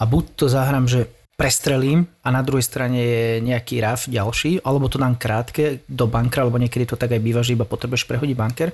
A 0.00 0.08
buď 0.08 0.24
to 0.34 0.46
zahrám, 0.50 0.90
že 0.90 1.06
prestrelím 1.34 2.06
a 2.22 2.30
na 2.30 2.46
druhej 2.46 2.62
strane 2.62 2.98
je 2.98 3.24
nejaký 3.42 3.82
raf 3.82 4.06
ďalší, 4.06 4.62
alebo 4.62 4.86
to 4.86 5.02
dám 5.02 5.18
krátke 5.18 5.82
do 5.90 6.06
bankra, 6.06 6.46
alebo 6.46 6.62
niekedy 6.62 6.86
to 6.86 6.96
tak 6.96 7.10
aj 7.10 7.22
býva, 7.22 7.42
že 7.42 7.58
iba 7.58 7.66
potrebuješ 7.66 8.06
prehodiť 8.06 8.36
banker, 8.38 8.70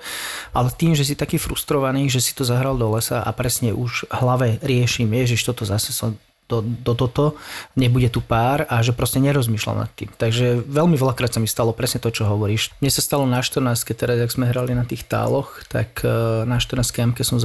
ale 0.53 0.69
tým, 0.77 0.93
že 0.93 1.09
si 1.09 1.17
taký 1.17 1.41
frustrovaný, 1.41 2.13
že 2.13 2.21
si 2.21 2.37
to 2.37 2.45
zahral 2.45 2.77
do 2.77 2.93
lesa 2.93 3.25
a 3.25 3.31
presne 3.33 3.73
už 3.73 4.09
hlave 4.13 4.61
riešim, 4.61 5.09
ježiš, 5.09 5.49
toto 5.49 5.65
zase 5.65 5.97
som 5.97 6.13
do, 6.51 6.59
do 6.67 6.93
toto, 6.99 7.39
nebude 7.79 8.11
tu 8.11 8.19
pár 8.19 8.67
a 8.67 8.83
že 8.83 8.91
proste 8.91 9.23
nerozmýšľam 9.23 9.87
nad 9.87 9.91
tým. 9.95 10.11
Takže 10.19 10.67
veľmi 10.67 10.99
veľakrát 10.99 11.31
sa 11.31 11.39
mi 11.39 11.47
stalo 11.47 11.71
presne 11.71 12.03
to, 12.03 12.11
čo 12.11 12.27
hovoríš. 12.27 12.75
Mne 12.83 12.91
sa 12.91 12.99
stalo 12.99 13.23
na 13.31 13.39
14, 13.39 13.63
teraz, 13.95 14.19
ak 14.19 14.35
sme 14.35 14.51
hrali 14.51 14.75
na 14.75 14.83
tých 14.83 15.07
táloch, 15.07 15.63
tak 15.71 16.03
e, 16.03 16.43
na 16.45 16.59
14 16.59 16.83
jamke 16.91 17.23
som 17.23 17.39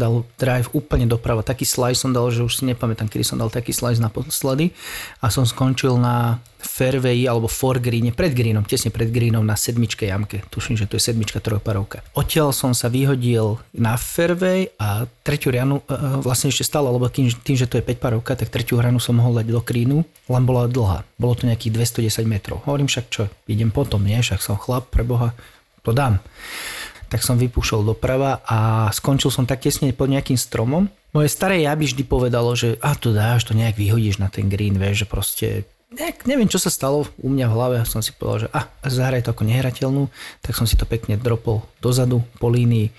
dal 0.00 0.24
drive 0.40 0.72
úplne 0.72 1.04
doprava. 1.04 1.44
Taký 1.44 1.68
slice 1.68 2.00
som 2.00 2.16
dal, 2.16 2.32
že 2.32 2.40
už 2.40 2.58
si 2.58 2.64
nepamätám, 2.64 3.12
kedy 3.12 3.24
som 3.28 3.36
dal 3.36 3.52
taký 3.52 3.76
slice 3.76 4.00
naposledy 4.00 4.72
a 5.20 5.28
som 5.28 5.44
skončil 5.44 6.00
na 6.00 6.40
fairway 6.58 7.26
alebo 7.26 7.46
for 7.46 7.78
greene, 7.78 8.10
pred 8.10 8.34
greenom, 8.34 8.66
tesne 8.66 8.90
pred 8.90 9.08
greenom 9.08 9.46
na 9.46 9.54
sedmičke 9.54 10.10
jamke. 10.10 10.42
Tuším, 10.50 10.74
že 10.74 10.90
to 10.90 10.98
je 10.98 11.02
sedmička 11.10 11.38
trojparovka. 11.38 12.02
Odtiaľ 12.18 12.50
som 12.50 12.74
sa 12.74 12.90
vyhodil 12.90 13.62
na 13.74 13.94
fairway 13.94 14.70
a 14.78 15.06
tretiu 15.22 15.54
rianu 15.54 15.80
uh, 15.86 16.18
vlastne 16.18 16.50
ešte 16.50 16.66
stále, 16.66 16.90
lebo 16.90 17.06
tým, 17.06 17.30
tým, 17.30 17.56
že 17.56 17.70
to 17.70 17.78
je 17.78 17.86
5 17.86 17.98
parovka, 18.02 18.34
tak 18.34 18.50
tretiu 18.50 18.82
hranu 18.82 18.98
som 18.98 19.16
mohol 19.16 19.38
dať 19.38 19.46
do 19.48 19.62
krínu, 19.62 20.02
len 20.04 20.42
bola 20.44 20.66
dlhá. 20.66 21.06
Bolo 21.16 21.34
to 21.38 21.46
nejakých 21.46 21.94
210 22.02 22.26
metrov. 22.26 22.66
Hovorím 22.66 22.90
však 22.90 23.06
čo, 23.08 23.30
idem 23.46 23.70
potom, 23.70 24.02
nie? 24.02 24.18
Však 24.18 24.42
som 24.42 24.58
chlap, 24.58 24.90
pre 24.90 25.06
Boha, 25.06 25.32
to 25.86 25.94
dám. 25.94 26.18
Tak 27.08 27.24
som 27.24 27.40
vypúšol 27.40 27.88
doprava 27.88 28.44
a 28.44 28.90
skončil 28.92 29.32
som 29.32 29.48
tak 29.48 29.64
tesne 29.64 29.94
pod 29.96 30.12
nejakým 30.12 30.36
stromom. 30.36 30.92
Moje 31.16 31.32
staré 31.32 31.64
ja 31.64 31.72
by 31.72 31.88
vždy 31.88 32.04
povedalo, 32.04 32.52
že 32.52 32.76
a 32.84 32.92
to 32.92 33.16
dáš, 33.16 33.48
to 33.48 33.56
nejak 33.56 33.80
vyhodíš 33.80 34.20
na 34.20 34.28
ten 34.28 34.52
green, 34.52 34.76
vieš, 34.76 35.04
že 35.04 35.06
proste 35.08 35.48
nejak, 35.92 36.28
neviem, 36.28 36.48
čo 36.50 36.60
sa 36.60 36.68
stalo 36.68 37.08
u 37.16 37.28
mňa 37.32 37.46
v 37.48 37.54
hlave, 37.56 37.76
som 37.88 38.04
si 38.04 38.12
povedal, 38.12 38.46
že 38.46 38.48
a, 38.52 38.68
zahraj 38.84 39.24
to 39.24 39.32
ako 39.32 39.48
nehrateľnú, 39.48 40.12
tak 40.44 40.52
som 40.52 40.68
si 40.68 40.76
to 40.76 40.84
pekne 40.84 41.16
dropol 41.16 41.64
dozadu 41.80 42.20
po 42.36 42.52
línii, 42.52 42.92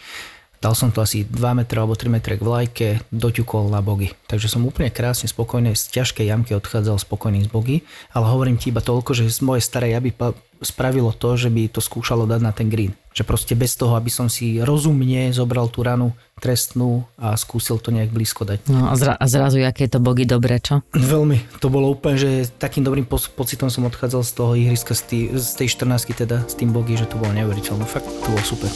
dal 0.60 0.76
som 0.76 0.92
to 0.92 1.00
asi 1.04 1.24
2 1.24 1.36
metre 1.56 1.80
alebo 1.80 1.96
3 1.96 2.12
metre 2.12 2.36
k 2.36 2.44
vlajke, 2.44 2.88
doťukol 3.12 3.72
na 3.72 3.80
bogy. 3.80 4.12
Takže 4.28 4.52
som 4.52 4.68
úplne 4.68 4.92
krásne 4.92 5.32
spokojne 5.32 5.74
z 5.76 5.84
ťažkej 6.00 6.28
jamky 6.28 6.52
odchádzal 6.56 7.00
spokojný 7.00 7.48
z 7.48 7.50
bogy, 7.50 7.78
ale 8.12 8.26
hovorím 8.28 8.60
ti 8.60 8.72
iba 8.72 8.84
toľko, 8.84 9.16
že 9.16 9.32
z 9.32 9.40
mojej 9.44 9.64
starej 9.64 9.96
jaby 9.96 10.12
spravilo 10.60 11.16
to, 11.16 11.40
že 11.40 11.48
by 11.48 11.72
to 11.72 11.80
skúšalo 11.80 12.28
dať 12.28 12.42
na 12.44 12.52
ten 12.52 12.68
green. 12.68 12.92
Že 13.16 13.24
proste 13.24 13.54
bez 13.56 13.76
toho, 13.80 13.96
aby 13.96 14.12
som 14.12 14.28
si 14.28 14.60
rozumne 14.60 15.32
zobral 15.32 15.72
tú 15.72 15.84
ranu 15.84 16.12
trestnú 16.40 17.04
a 17.20 17.36
skúsil 17.36 17.80
to 17.80 17.92
nejak 17.92 18.12
blízko 18.12 18.44
dať. 18.48 18.68
No 18.72 18.92
a, 18.92 18.96
zra- 18.96 19.16
a 19.16 19.26
zrazu, 19.28 19.60
aké 19.64 19.88
to 19.92 20.00
bogy 20.00 20.24
dobre, 20.24 20.60
čo? 20.60 20.84
Veľmi. 20.96 21.40
To 21.64 21.68
bolo 21.68 21.92
úplne, 21.92 22.20
že 22.20 22.48
takým 22.60 22.84
dobrým 22.84 23.08
po- 23.08 23.20
pocitom 23.36 23.68
som 23.72 23.88
odchádzal 23.88 24.24
z 24.24 24.32
toho 24.36 24.52
ihriska, 24.56 24.96
z, 24.96 25.04
tý, 25.08 25.20
z 25.36 25.52
tej 25.56 25.68
14 25.80 26.16
teda, 26.16 26.44
s 26.48 26.56
tým 26.56 26.72
bogy, 26.72 26.96
že 26.96 27.08
to 27.08 27.20
bolo 27.20 27.36
neuveriteľné. 27.36 27.84
Fakt, 27.88 28.08
to 28.08 28.28
bolo 28.32 28.44
super. 28.44 28.72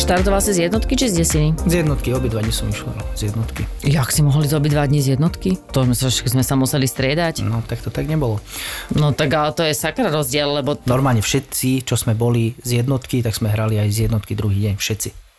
Štartoval 0.00 0.40
si 0.40 0.56
z 0.56 0.64
jednotky 0.64 0.96
či 0.96 1.12
z 1.12 1.20
desiny? 1.20 1.48
Z 1.68 1.84
jednotky, 1.84 2.16
obidva 2.16 2.40
dní 2.40 2.48
som 2.48 2.72
išiel 2.72 2.88
z 3.12 3.28
jednotky. 3.28 3.68
Jak 3.84 4.08
si 4.08 4.24
mohli 4.24 4.48
z 4.48 4.56
obidva 4.56 4.88
dní 4.88 5.04
z 5.04 5.20
jednotky? 5.20 5.60
To 5.76 5.84
sme 5.84 5.92
sme 6.08 6.40
sa 6.40 6.56
museli 6.56 6.88
striedať. 6.88 7.44
No 7.44 7.60
tak 7.60 7.84
to 7.84 7.92
tak 7.92 8.08
nebolo. 8.08 8.40
No 8.96 9.12
tak 9.12 9.28
ale 9.36 9.52
to 9.52 9.60
je 9.60 9.76
sakra 9.76 10.08
rozdiel, 10.08 10.56
lebo... 10.56 10.80
Normálne 10.88 11.20
všetci, 11.20 11.84
čo 11.84 12.00
sme 12.00 12.16
boli 12.16 12.56
z 12.64 12.80
jednotky, 12.80 13.20
tak 13.20 13.36
sme 13.36 13.52
hrali 13.52 13.76
aj 13.76 13.88
z 13.92 13.98
jednotky 14.08 14.32
druhý 14.32 14.72
deň, 14.72 14.74
všetci 14.80 15.29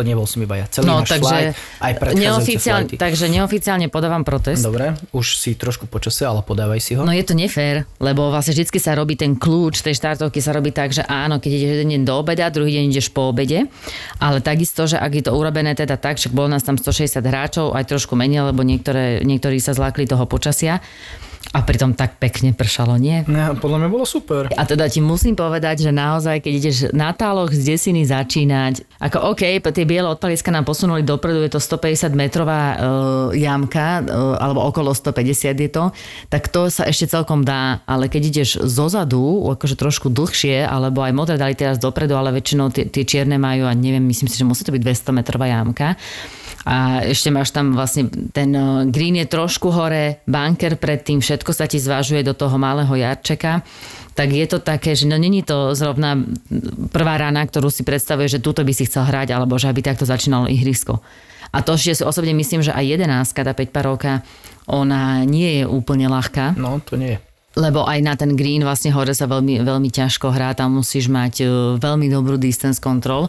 to 0.00 0.08
nebol 0.08 0.24
som 0.24 0.40
iba 0.40 0.56
ja. 0.56 0.64
Celý 0.72 0.88
no, 0.88 1.04
náš 1.04 1.12
takže, 1.12 1.28
flight, 1.28 1.52
aj 1.84 1.92
neoficiálne, 2.16 2.96
Takže 2.96 3.28
neoficiálne 3.28 3.92
podávam 3.92 4.24
protest. 4.24 4.64
Dobre, 4.64 4.96
už 5.12 5.36
si 5.36 5.52
trošku 5.52 5.84
počase, 5.84 6.24
ale 6.24 6.40
podávaj 6.40 6.80
si 6.80 6.96
ho. 6.96 7.04
No 7.04 7.12
je 7.12 7.20
to 7.20 7.36
nefér, 7.36 7.84
lebo 8.00 8.32
vlastne 8.32 8.56
vždy 8.56 8.80
sa 8.80 8.96
robí 8.96 9.20
ten 9.20 9.36
kľúč 9.36 9.84
tej 9.84 9.92
štartovky 9.92 10.40
sa 10.40 10.56
robí 10.56 10.72
tak, 10.72 10.96
že 10.96 11.04
áno, 11.04 11.36
keď 11.36 11.50
ideš 11.52 11.70
jeden 11.76 11.88
deň 11.92 12.02
do 12.08 12.14
obeda, 12.16 12.48
druhý 12.48 12.80
deň 12.80 12.84
ideš 12.96 13.12
po 13.12 13.28
obede, 13.28 13.68
ale 14.16 14.40
takisto, 14.40 14.88
že 14.88 14.96
ak 14.96 15.12
je 15.12 15.24
to 15.28 15.36
urobené 15.36 15.76
teda 15.76 16.00
tak, 16.00 16.16
že 16.16 16.32
bolo 16.32 16.48
nás 16.48 16.64
tam 16.64 16.80
160 16.80 17.20
hráčov, 17.20 17.76
aj 17.76 17.84
trošku 17.84 18.16
menej, 18.16 18.48
lebo 18.48 18.64
niektoré, 18.64 19.20
niektorí 19.20 19.60
sa 19.60 19.76
zlákli 19.76 20.08
toho 20.08 20.24
počasia, 20.24 20.80
a 21.50 21.66
pritom 21.66 21.98
tak 21.98 22.22
pekne 22.22 22.54
pršalo, 22.54 22.94
nie? 22.94 23.26
No, 23.26 23.58
podľa 23.58 23.82
mňa 23.82 23.90
bolo 23.90 24.06
super. 24.06 24.46
A 24.54 24.62
teda 24.62 24.86
ti 24.86 25.02
musím 25.02 25.34
povedať, 25.34 25.82
že 25.82 25.90
naozaj, 25.90 26.46
keď 26.46 26.52
ideš 26.54 26.76
na 26.94 27.10
táloch 27.10 27.50
z 27.50 27.74
desiny 27.74 28.06
začínať, 28.06 28.86
ako 29.02 29.34
OK, 29.34 29.58
tie 29.58 29.82
biele 29.88 30.06
odpaliska 30.06 30.54
nám 30.54 30.62
posunuli 30.62 31.02
dopredu, 31.02 31.42
je 31.42 31.50
to 31.50 31.58
150 31.58 32.14
metrová 32.14 32.62
uh, 32.62 32.78
jamka, 33.34 34.04
uh, 34.06 34.38
alebo 34.38 34.62
okolo 34.62 34.94
150 34.94 35.58
je 35.58 35.70
to, 35.74 35.90
tak 36.30 36.46
to 36.54 36.70
sa 36.70 36.86
ešte 36.86 37.10
celkom 37.10 37.42
dá, 37.42 37.82
ale 37.82 38.06
keď 38.06 38.22
ideš 38.30 38.50
zozadu, 38.62 39.50
akože 39.50 39.74
trošku 39.74 40.06
dlhšie, 40.06 40.62
alebo 40.62 41.02
aj 41.02 41.16
modré 41.18 41.34
dali 41.34 41.58
teraz 41.58 41.82
dopredu, 41.82 42.14
ale 42.14 42.30
väčšinou 42.30 42.70
tie, 42.70 42.86
tie 42.86 43.02
čierne 43.02 43.42
majú, 43.42 43.66
a 43.66 43.74
neviem, 43.74 44.06
myslím 44.06 44.30
si, 44.30 44.38
že 44.38 44.46
musí 44.46 44.62
to 44.62 44.70
byť 44.70 44.82
200 44.86 45.18
metrová 45.18 45.50
jamka, 45.50 45.98
a 46.68 47.00
ešte 47.08 47.32
máš 47.32 47.56
tam 47.56 47.72
vlastne 47.72 48.12
ten 48.36 48.52
eh, 48.52 48.84
green 48.92 49.16
je 49.16 49.26
trošku 49.28 49.72
hore, 49.72 50.20
bunker 50.28 50.76
predtým, 50.76 51.24
všetko 51.30 51.54
sa 51.54 51.70
ti 51.70 51.78
zvažuje 51.78 52.26
do 52.26 52.34
toho 52.34 52.58
malého 52.58 52.90
jarčeka 52.90 53.62
tak 54.20 54.36
je 54.36 54.44
to 54.44 54.58
také, 54.60 54.92
že 54.92 55.08
no 55.08 55.16
není 55.16 55.40
to 55.40 55.72
zrovna 55.72 56.18
prvá 56.92 57.16
rána, 57.16 57.40
ktorú 57.40 57.72
si 57.72 57.86
predstavuje, 57.86 58.28
že 58.28 58.42
túto 58.42 58.60
by 58.60 58.72
si 58.74 58.84
chcel 58.84 59.08
hrať, 59.08 59.32
alebo 59.32 59.56
že 59.56 59.70
aby 59.70 59.80
takto 59.80 60.04
začínalo 60.04 60.44
ihrisko. 60.50 61.00
A 61.56 61.64
to, 61.64 61.74
že 61.80 61.96
si 61.96 62.04
osobne 62.04 62.36
myslím, 62.36 62.60
že 62.60 62.74
aj 62.74 63.00
11, 63.00 63.32
tá 63.32 63.54
5 63.56 63.72
parovka, 63.72 64.20
ona 64.68 65.24
nie 65.24 65.62
je 65.62 65.64
úplne 65.64 66.06
ľahká. 66.12 66.54
No, 66.60 66.78
to 66.84 67.00
nie 67.00 67.16
je. 67.16 67.29
Lebo 67.58 67.82
aj 67.82 67.98
na 67.98 68.14
ten 68.14 68.38
green 68.38 68.62
vlastne 68.62 68.94
hore 68.94 69.10
sa 69.10 69.26
veľmi, 69.26 69.66
veľmi 69.66 69.90
ťažko 69.90 70.30
hrá, 70.30 70.54
tam 70.54 70.78
musíš 70.78 71.10
mať 71.10 71.34
e, 71.42 71.46
veľmi 71.82 72.06
dobrú 72.06 72.38
distance 72.38 72.78
control, 72.78 73.26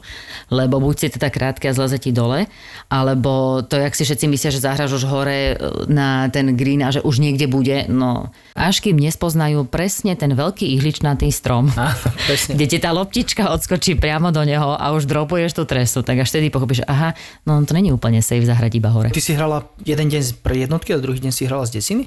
lebo 0.53 0.77
buď 0.77 0.95
si 0.95 1.07
teda 1.17 1.33
krátke 1.33 1.65
a 1.65 1.73
zleze 1.73 1.97
ti 1.97 2.13
dole, 2.13 2.45
alebo 2.85 3.65
to, 3.65 3.81
jak 3.81 3.97
si 3.97 4.05
všetci 4.05 4.29
myslia, 4.29 4.53
že 4.53 4.61
zahraš 4.61 5.01
už 5.01 5.09
hore 5.09 5.39
e, 5.51 5.55
na 5.89 6.29
ten 6.29 6.53
green 6.53 6.85
a 6.85 6.93
že 6.93 7.01
už 7.01 7.17
niekde 7.17 7.49
bude, 7.49 7.89
no 7.89 8.29
až 8.53 8.85
kým 8.85 9.01
nespoznajú 9.01 9.65
presne 9.65 10.13
ten 10.13 10.37
veľký 10.37 10.69
ihličnatý 10.77 11.33
strom, 11.33 11.73
Á, 11.73 11.97
presne. 12.29 12.53
kde 12.61 12.65
ti 12.69 12.77
tá 12.77 12.93
loptička 12.93 13.49
odskočí 13.49 13.97
priamo 13.97 14.29
do 14.29 14.45
neho 14.45 14.77
a 14.77 14.93
už 14.93 15.09
dropuješ 15.09 15.57
tú 15.57 15.65
tresu, 15.65 16.05
tak 16.05 16.21
až 16.21 16.29
vtedy 16.29 16.53
pochopíš, 16.53 16.85
aha, 16.85 17.17
no 17.49 17.57
to 17.65 17.73
není 17.73 17.89
úplne 17.89 18.21
safe 18.21 18.45
zahrať 18.45 18.77
iba 18.77 18.93
hore. 18.93 19.09
Ty 19.09 19.17
si 19.17 19.33
hrala 19.33 19.65
jeden 19.81 20.13
deň 20.13 20.45
pre 20.45 20.61
jednotky 20.61 20.93
a 20.93 21.01
druhý 21.01 21.17
deň 21.17 21.33
si 21.33 21.49
hrala 21.49 21.65
z 21.65 21.81
desiny? 21.81 22.05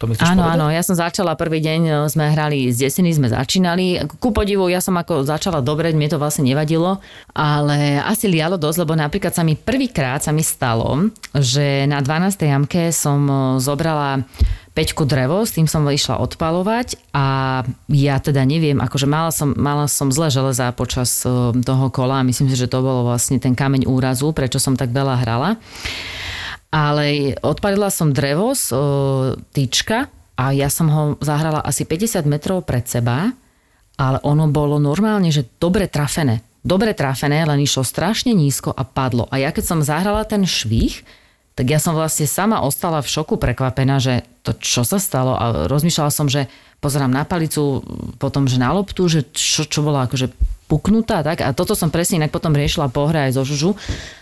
To 0.00 0.08
mi 0.08 0.16
Áno, 0.16 0.48
povedať? 0.48 0.56
áno, 0.56 0.66
ja 0.72 0.80
som 0.80 0.96
začala 0.96 1.36
prvý 1.36 1.60
deň, 1.60 1.80
e, 1.84 1.92
sme 2.08 2.32
hrali 2.32 2.72
z 2.72 2.88
desiny, 2.88 3.12
sme 3.12 3.28
začínali. 3.28 4.00
Ku 4.16 4.32
podivu, 4.32 4.64
ja 4.72 4.80
som 4.80 4.96
ako 4.96 5.28
začala 5.28 5.60
dobre, 5.60 5.92
mne 5.92 6.08
to 6.08 6.16
vlastne 6.16 6.48
nevadilo, 6.48 7.04
ale 7.36 8.00
asi 8.00 8.24
lialo 8.24 8.56
dosť, 8.56 8.80
lebo 8.80 8.96
napríklad 8.96 9.36
sa 9.36 9.44
mi 9.44 9.60
prvýkrát 9.60 10.24
sa 10.24 10.32
mi 10.32 10.40
stalo, 10.40 11.12
že 11.36 11.84
na 11.84 12.00
12. 12.00 12.32
jamke 12.40 12.88
som 12.96 13.28
e, 13.28 13.34
zobrala 13.60 14.24
peťku 14.72 15.04
drevo, 15.04 15.44
s 15.44 15.52
tým 15.52 15.68
som 15.68 15.84
išla 15.84 16.16
odpalovať 16.16 16.96
a 17.12 17.60
ja 17.92 18.16
teda 18.22 18.40
neviem, 18.48 18.80
akože 18.80 19.04
mala 19.04 19.28
som, 19.28 19.52
mala 19.52 19.84
som 19.84 20.08
zle 20.08 20.32
železa 20.32 20.72
počas 20.72 21.12
e, 21.28 21.52
toho 21.60 21.92
kola 21.92 22.24
a 22.24 22.26
myslím 22.26 22.48
si, 22.48 22.56
že 22.56 22.72
to 22.72 22.80
bolo 22.80 23.04
vlastne 23.04 23.36
ten 23.36 23.52
kameň 23.52 23.84
úrazu, 23.84 24.32
prečo 24.32 24.56
som 24.56 24.80
tak 24.80 24.96
veľa 24.96 25.20
hrala. 25.20 25.60
Ale 26.70 27.34
odpadila 27.42 27.90
som 27.90 28.14
drevo 28.14 28.54
z 28.54 28.70
o, 28.70 28.78
tyčka 29.50 30.06
a 30.38 30.54
ja 30.54 30.70
som 30.70 30.86
ho 30.86 31.02
zahrala 31.18 31.60
asi 31.60 31.82
50 31.82 32.24
metrov 32.30 32.62
pred 32.62 32.86
seba, 32.86 33.34
ale 34.00 34.18
ono 34.24 34.48
bolo 34.48 34.78
normálne, 34.78 35.28
že 35.34 35.44
dobre 35.58 35.90
trafené. 35.90 36.40
Dobre 36.62 36.94
trafené, 36.94 37.42
len 37.44 37.60
išlo 37.60 37.82
strašne 37.82 38.32
nízko 38.32 38.72
a 38.72 38.86
padlo. 38.86 39.26
A 39.28 39.42
ja 39.42 39.50
keď 39.50 39.64
som 39.66 39.80
zahrala 39.84 40.24
ten 40.24 40.46
švih, 40.46 41.02
tak 41.58 41.68
ja 41.68 41.76
som 41.76 41.92
vlastne 41.92 42.24
sama 42.24 42.64
ostala 42.64 43.04
v 43.04 43.12
šoku 43.12 43.36
prekvapená, 43.36 44.00
že 44.00 44.24
to 44.40 44.56
čo 44.56 44.80
sa 44.80 44.96
stalo 44.96 45.36
a 45.36 45.68
rozmýšľala 45.68 46.08
som, 46.08 46.24
že 46.30 46.48
pozerám 46.80 47.12
na 47.12 47.28
palicu, 47.28 47.84
potom, 48.16 48.48
že 48.48 48.56
na 48.56 48.72
loptu, 48.72 49.04
že 49.12 49.28
čo, 49.36 49.68
čo 49.68 49.84
bola 49.84 50.08
akože 50.08 50.32
puknutá, 50.70 51.20
tak? 51.20 51.44
A 51.44 51.52
toto 51.52 51.76
som 51.76 51.92
presne 51.92 52.22
inak 52.22 52.32
potom 52.32 52.56
riešila 52.56 52.88
po 52.88 53.04
hre 53.10 53.28
aj 53.28 53.36
zo 53.36 53.42
Žužu, 53.44 53.70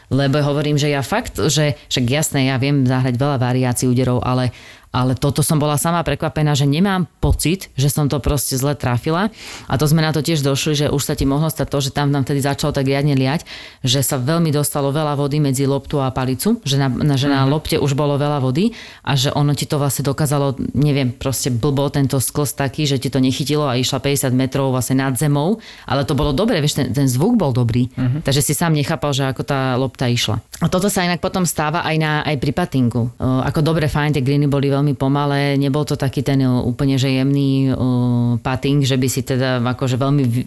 lebo 0.08 0.40
hovorím, 0.40 0.80
že 0.80 0.88
ja 0.88 1.04
fakt, 1.04 1.36
že 1.36 1.76
však 1.92 2.04
jasné, 2.08 2.48
ja 2.48 2.56
viem 2.56 2.88
zahrať 2.88 3.14
veľa 3.20 3.36
variácií 3.36 3.84
úderov, 3.84 4.24
ale, 4.24 4.56
ale 4.88 5.12
toto 5.12 5.44
som 5.44 5.60
bola 5.60 5.76
sama 5.76 6.00
prekvapená, 6.00 6.56
že 6.56 6.64
nemám 6.64 7.04
pocit, 7.20 7.68
že 7.76 7.92
som 7.92 8.08
to 8.08 8.16
proste 8.24 8.56
zle 8.56 8.72
trafila. 8.72 9.28
A 9.68 9.76
to 9.76 9.84
sme 9.84 10.00
na 10.00 10.16
to 10.16 10.24
tiež 10.24 10.40
došli, 10.40 10.72
že 10.72 10.86
už 10.88 11.02
sa 11.04 11.12
ti 11.12 11.28
mohlo 11.28 11.52
stať 11.52 11.68
to, 11.68 11.78
že 11.84 11.90
tam 11.92 12.08
nám 12.08 12.24
vtedy 12.24 12.40
začalo 12.40 12.72
tak 12.72 12.88
riadne 12.88 13.12
liať, 13.12 13.44
že 13.84 14.00
sa 14.00 14.16
veľmi 14.16 14.48
dostalo 14.48 14.88
veľa 14.88 15.12
vody 15.20 15.44
medzi 15.44 15.68
loptu 15.68 16.00
a 16.00 16.08
palicu, 16.08 16.56
že 16.64 16.80
na, 16.80 16.88
na, 16.88 17.20
že 17.20 17.28
na 17.28 17.44
lopte 17.44 17.76
už 17.76 17.92
bolo 17.92 18.16
veľa 18.16 18.40
vody 18.40 18.72
a 19.04 19.12
že 19.12 19.28
ono 19.36 19.52
ti 19.52 19.68
to 19.68 19.76
vlastne 19.76 20.08
dokázalo, 20.08 20.56
neviem, 20.72 21.12
proste 21.12 21.52
blbo 21.52 21.92
tento 21.92 22.16
sklz 22.16 22.56
taký, 22.56 22.88
že 22.88 22.96
ti 22.96 23.12
to 23.12 23.20
nechytilo 23.20 23.68
a 23.68 23.76
išla 23.76 24.00
50 24.00 24.32
metrov 24.32 24.72
vlastne 24.72 25.04
nad 25.04 25.12
zemou, 25.20 25.60
ale 25.84 26.08
to 26.08 26.16
bolo 26.16 26.32
dobre, 26.32 26.64
vieš, 26.64 26.80
ten, 26.80 26.88
ten 26.96 27.04
zvuk 27.04 27.36
bol 27.36 27.52
dobrý, 27.52 27.92
takže 28.24 28.40
si 28.40 28.56
sám 28.56 28.72
nechápal, 28.72 29.12
že 29.12 29.28
ako 29.28 29.42
tá 29.44 29.76
lopta 29.76 29.97
išla. 30.06 30.38
A 30.62 30.66
toto 30.70 30.86
sa 30.86 31.02
inak 31.02 31.18
potom 31.18 31.42
stáva 31.42 31.82
aj, 31.82 31.96
na, 31.98 32.12
aj 32.22 32.36
pri 32.38 32.52
patingu. 32.54 33.10
Uh, 33.18 33.42
ako 33.42 33.62
dobre, 33.62 33.90
fajn, 33.90 34.18
tie 34.18 34.22
greeny 34.22 34.46
boli 34.46 34.70
veľmi 34.70 34.94
pomalé, 34.94 35.58
nebol 35.58 35.82
to 35.82 35.98
taký 35.98 36.22
ten 36.22 36.38
uh, 36.42 36.62
úplne 36.62 36.94
že 36.98 37.10
jemný 37.10 37.74
uh, 37.74 38.38
pating, 38.38 38.82
že 38.82 38.98
by 38.98 39.08
si 39.10 39.22
teda 39.26 39.62
akože 39.62 39.98
veľmi 39.98 40.22
v, 40.26 40.34
uh, 40.38 40.46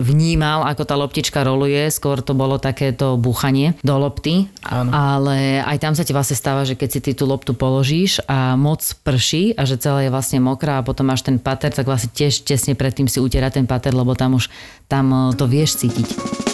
vnímal, 0.00 0.68
ako 0.68 0.82
tá 0.84 0.96
loptička 0.96 1.40
roluje, 1.44 1.88
skôr 1.88 2.20
to 2.20 2.36
bolo 2.36 2.60
takéto 2.60 3.20
búchanie 3.20 3.76
do 3.84 3.96
lopty, 4.00 4.48
Áno. 4.64 4.92
ale 4.92 5.60
aj 5.64 5.76
tam 5.80 5.92
sa 5.92 6.04
ti 6.04 6.16
vlastne 6.16 6.36
stáva, 6.40 6.64
že 6.64 6.76
keď 6.76 6.88
si 6.88 7.00
ty 7.04 7.12
tú 7.12 7.28
loptu 7.28 7.52
položíš 7.52 8.24
a 8.24 8.56
moc 8.56 8.80
prší 9.04 9.56
a 9.56 9.68
že 9.68 9.76
celá 9.76 10.04
je 10.04 10.12
vlastne 10.12 10.40
mokrá 10.40 10.80
a 10.80 10.86
potom 10.86 11.08
máš 11.08 11.22
ten 11.22 11.36
pater, 11.36 11.68
tak 11.68 11.84
vlastne 11.84 12.12
tiež 12.12 12.48
tesne 12.48 12.72
predtým 12.72 13.06
si 13.06 13.20
utiera 13.20 13.52
ten 13.52 13.68
pater, 13.68 13.92
lebo 13.92 14.16
tam 14.16 14.40
už 14.40 14.48
tam 14.88 15.36
to 15.36 15.44
vieš 15.44 15.84
cítiť. 15.84 16.53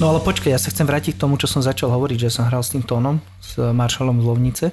No 0.00 0.16
ale 0.16 0.24
počkaj, 0.24 0.48
ja 0.48 0.56
sa 0.56 0.72
chcem 0.72 0.88
vrátiť 0.88 1.12
k 1.12 1.20
tomu, 1.20 1.36
čo 1.36 1.44
som 1.44 1.60
začal 1.60 1.92
hovoriť, 1.92 2.24
že 2.24 2.32
som 2.32 2.48
hral 2.48 2.64
s 2.64 2.72
tým 2.72 2.80
tónom, 2.80 3.20
s 3.36 3.60
Maršalom 3.60 4.16
z 4.16 4.24
Lovnice. 4.24 4.66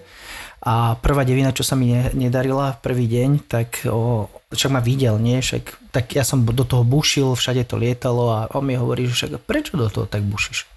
A 0.63 0.95
prvá 1.03 1.27
devina, 1.27 1.51
čo 1.51 1.67
sa 1.67 1.75
mi 1.75 1.91
ne, 1.91 2.07
nedarila 2.15 2.79
prvý 2.79 3.11
deň, 3.11 3.43
tak 3.43 3.83
o, 3.91 4.31
však 4.55 4.71
ma 4.71 4.79
videl, 4.79 5.19
nie? 5.19 5.43
Však, 5.43 5.91
tak 5.91 6.15
ja 6.15 6.23
som 6.23 6.47
do 6.47 6.63
toho 6.63 6.87
bušil, 6.87 7.35
všade 7.35 7.67
to 7.67 7.75
lietalo 7.75 8.31
a 8.31 8.39
on 8.55 8.71
mi 8.71 8.79
hovorí, 8.79 9.03
že 9.11 9.27
však 9.27 9.43
prečo 9.43 9.75
do 9.75 9.91
toho 9.91 10.07
tak 10.07 10.23
bušiš? 10.23 10.76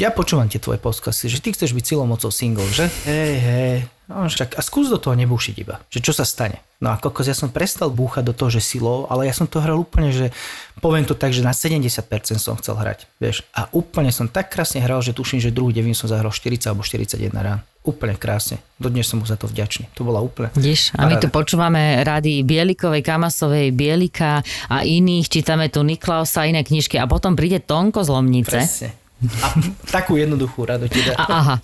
Ja 0.00 0.08
počúvam 0.08 0.48
tie 0.48 0.56
tvoje 0.56 0.80
podcasty, 0.80 1.28
že 1.28 1.44
ty 1.44 1.52
chceš 1.52 1.76
byť 1.76 1.84
silomocou 1.84 2.32
single, 2.32 2.68
že? 2.72 2.88
Hej, 3.04 3.34
hej. 3.44 3.76
No, 4.08 4.28
však, 4.28 4.56
a 4.56 4.62
skús 4.64 4.92
do 4.92 5.00
toho 5.00 5.16
nebušiť 5.16 5.54
iba, 5.62 5.80
že 5.88 6.04
čo 6.04 6.12
sa 6.12 6.28
stane. 6.28 6.60
No 6.82 6.90
a 6.92 6.98
kokos, 6.98 7.30
ja 7.30 7.36
som 7.38 7.48
prestal 7.48 7.88
búchať 7.88 8.28
do 8.28 8.34
toho, 8.34 8.50
že 8.50 8.58
silou, 8.58 9.06
ale 9.06 9.30
ja 9.30 9.32
som 9.32 9.46
to 9.46 9.62
hral 9.62 9.78
úplne, 9.78 10.10
že 10.10 10.34
poviem 10.82 11.06
to 11.06 11.14
tak, 11.14 11.30
že 11.30 11.46
na 11.46 11.54
70% 11.54 12.02
som 12.36 12.58
chcel 12.58 12.74
hrať, 12.74 13.06
vieš. 13.22 13.46
A 13.54 13.70
úplne 13.70 14.10
som 14.10 14.26
tak 14.26 14.50
krásne 14.50 14.82
hral, 14.82 15.00
že 15.00 15.14
tuším, 15.14 15.38
že 15.38 15.54
druhý 15.54 15.70
devín 15.70 15.94
som 15.94 16.10
zahral 16.10 16.34
40 16.34 16.66
alebo 16.68 16.82
41 16.82 17.30
rán. 17.32 17.62
Úplne 17.86 18.18
krásne. 18.18 18.58
Dodnes 18.82 19.06
som 19.06 19.22
mu 19.22 19.26
za 19.26 19.38
to 19.38 19.46
vďačný. 19.46 19.88
To 19.94 20.02
bola 20.02 20.18
úplne... 20.18 20.50
Vidíš, 20.58 20.92
a 20.98 21.06
my 21.06 21.22
tu 21.22 21.30
počúvame 21.30 22.02
rady 22.02 22.42
Bielikovej, 22.42 23.06
Kamasovej, 23.06 23.70
Bielika 23.70 24.42
a 24.66 24.82
iných, 24.82 25.30
čítame 25.30 25.70
tu 25.70 25.86
Niklausa, 25.86 26.50
iné 26.50 26.66
knižky 26.66 26.98
a 26.98 27.06
potom 27.06 27.38
príde 27.38 27.62
Tonko 27.62 28.02
z 28.02 28.10
Lomnice. 28.10 28.58
Presne. 28.58 29.01
A 29.42 29.46
takú 29.90 30.18
jednoduchú 30.18 30.66
radu 30.66 30.90
ti 30.90 31.02
dá. 31.04 31.14
A, 31.14 31.24
aha. 31.24 31.54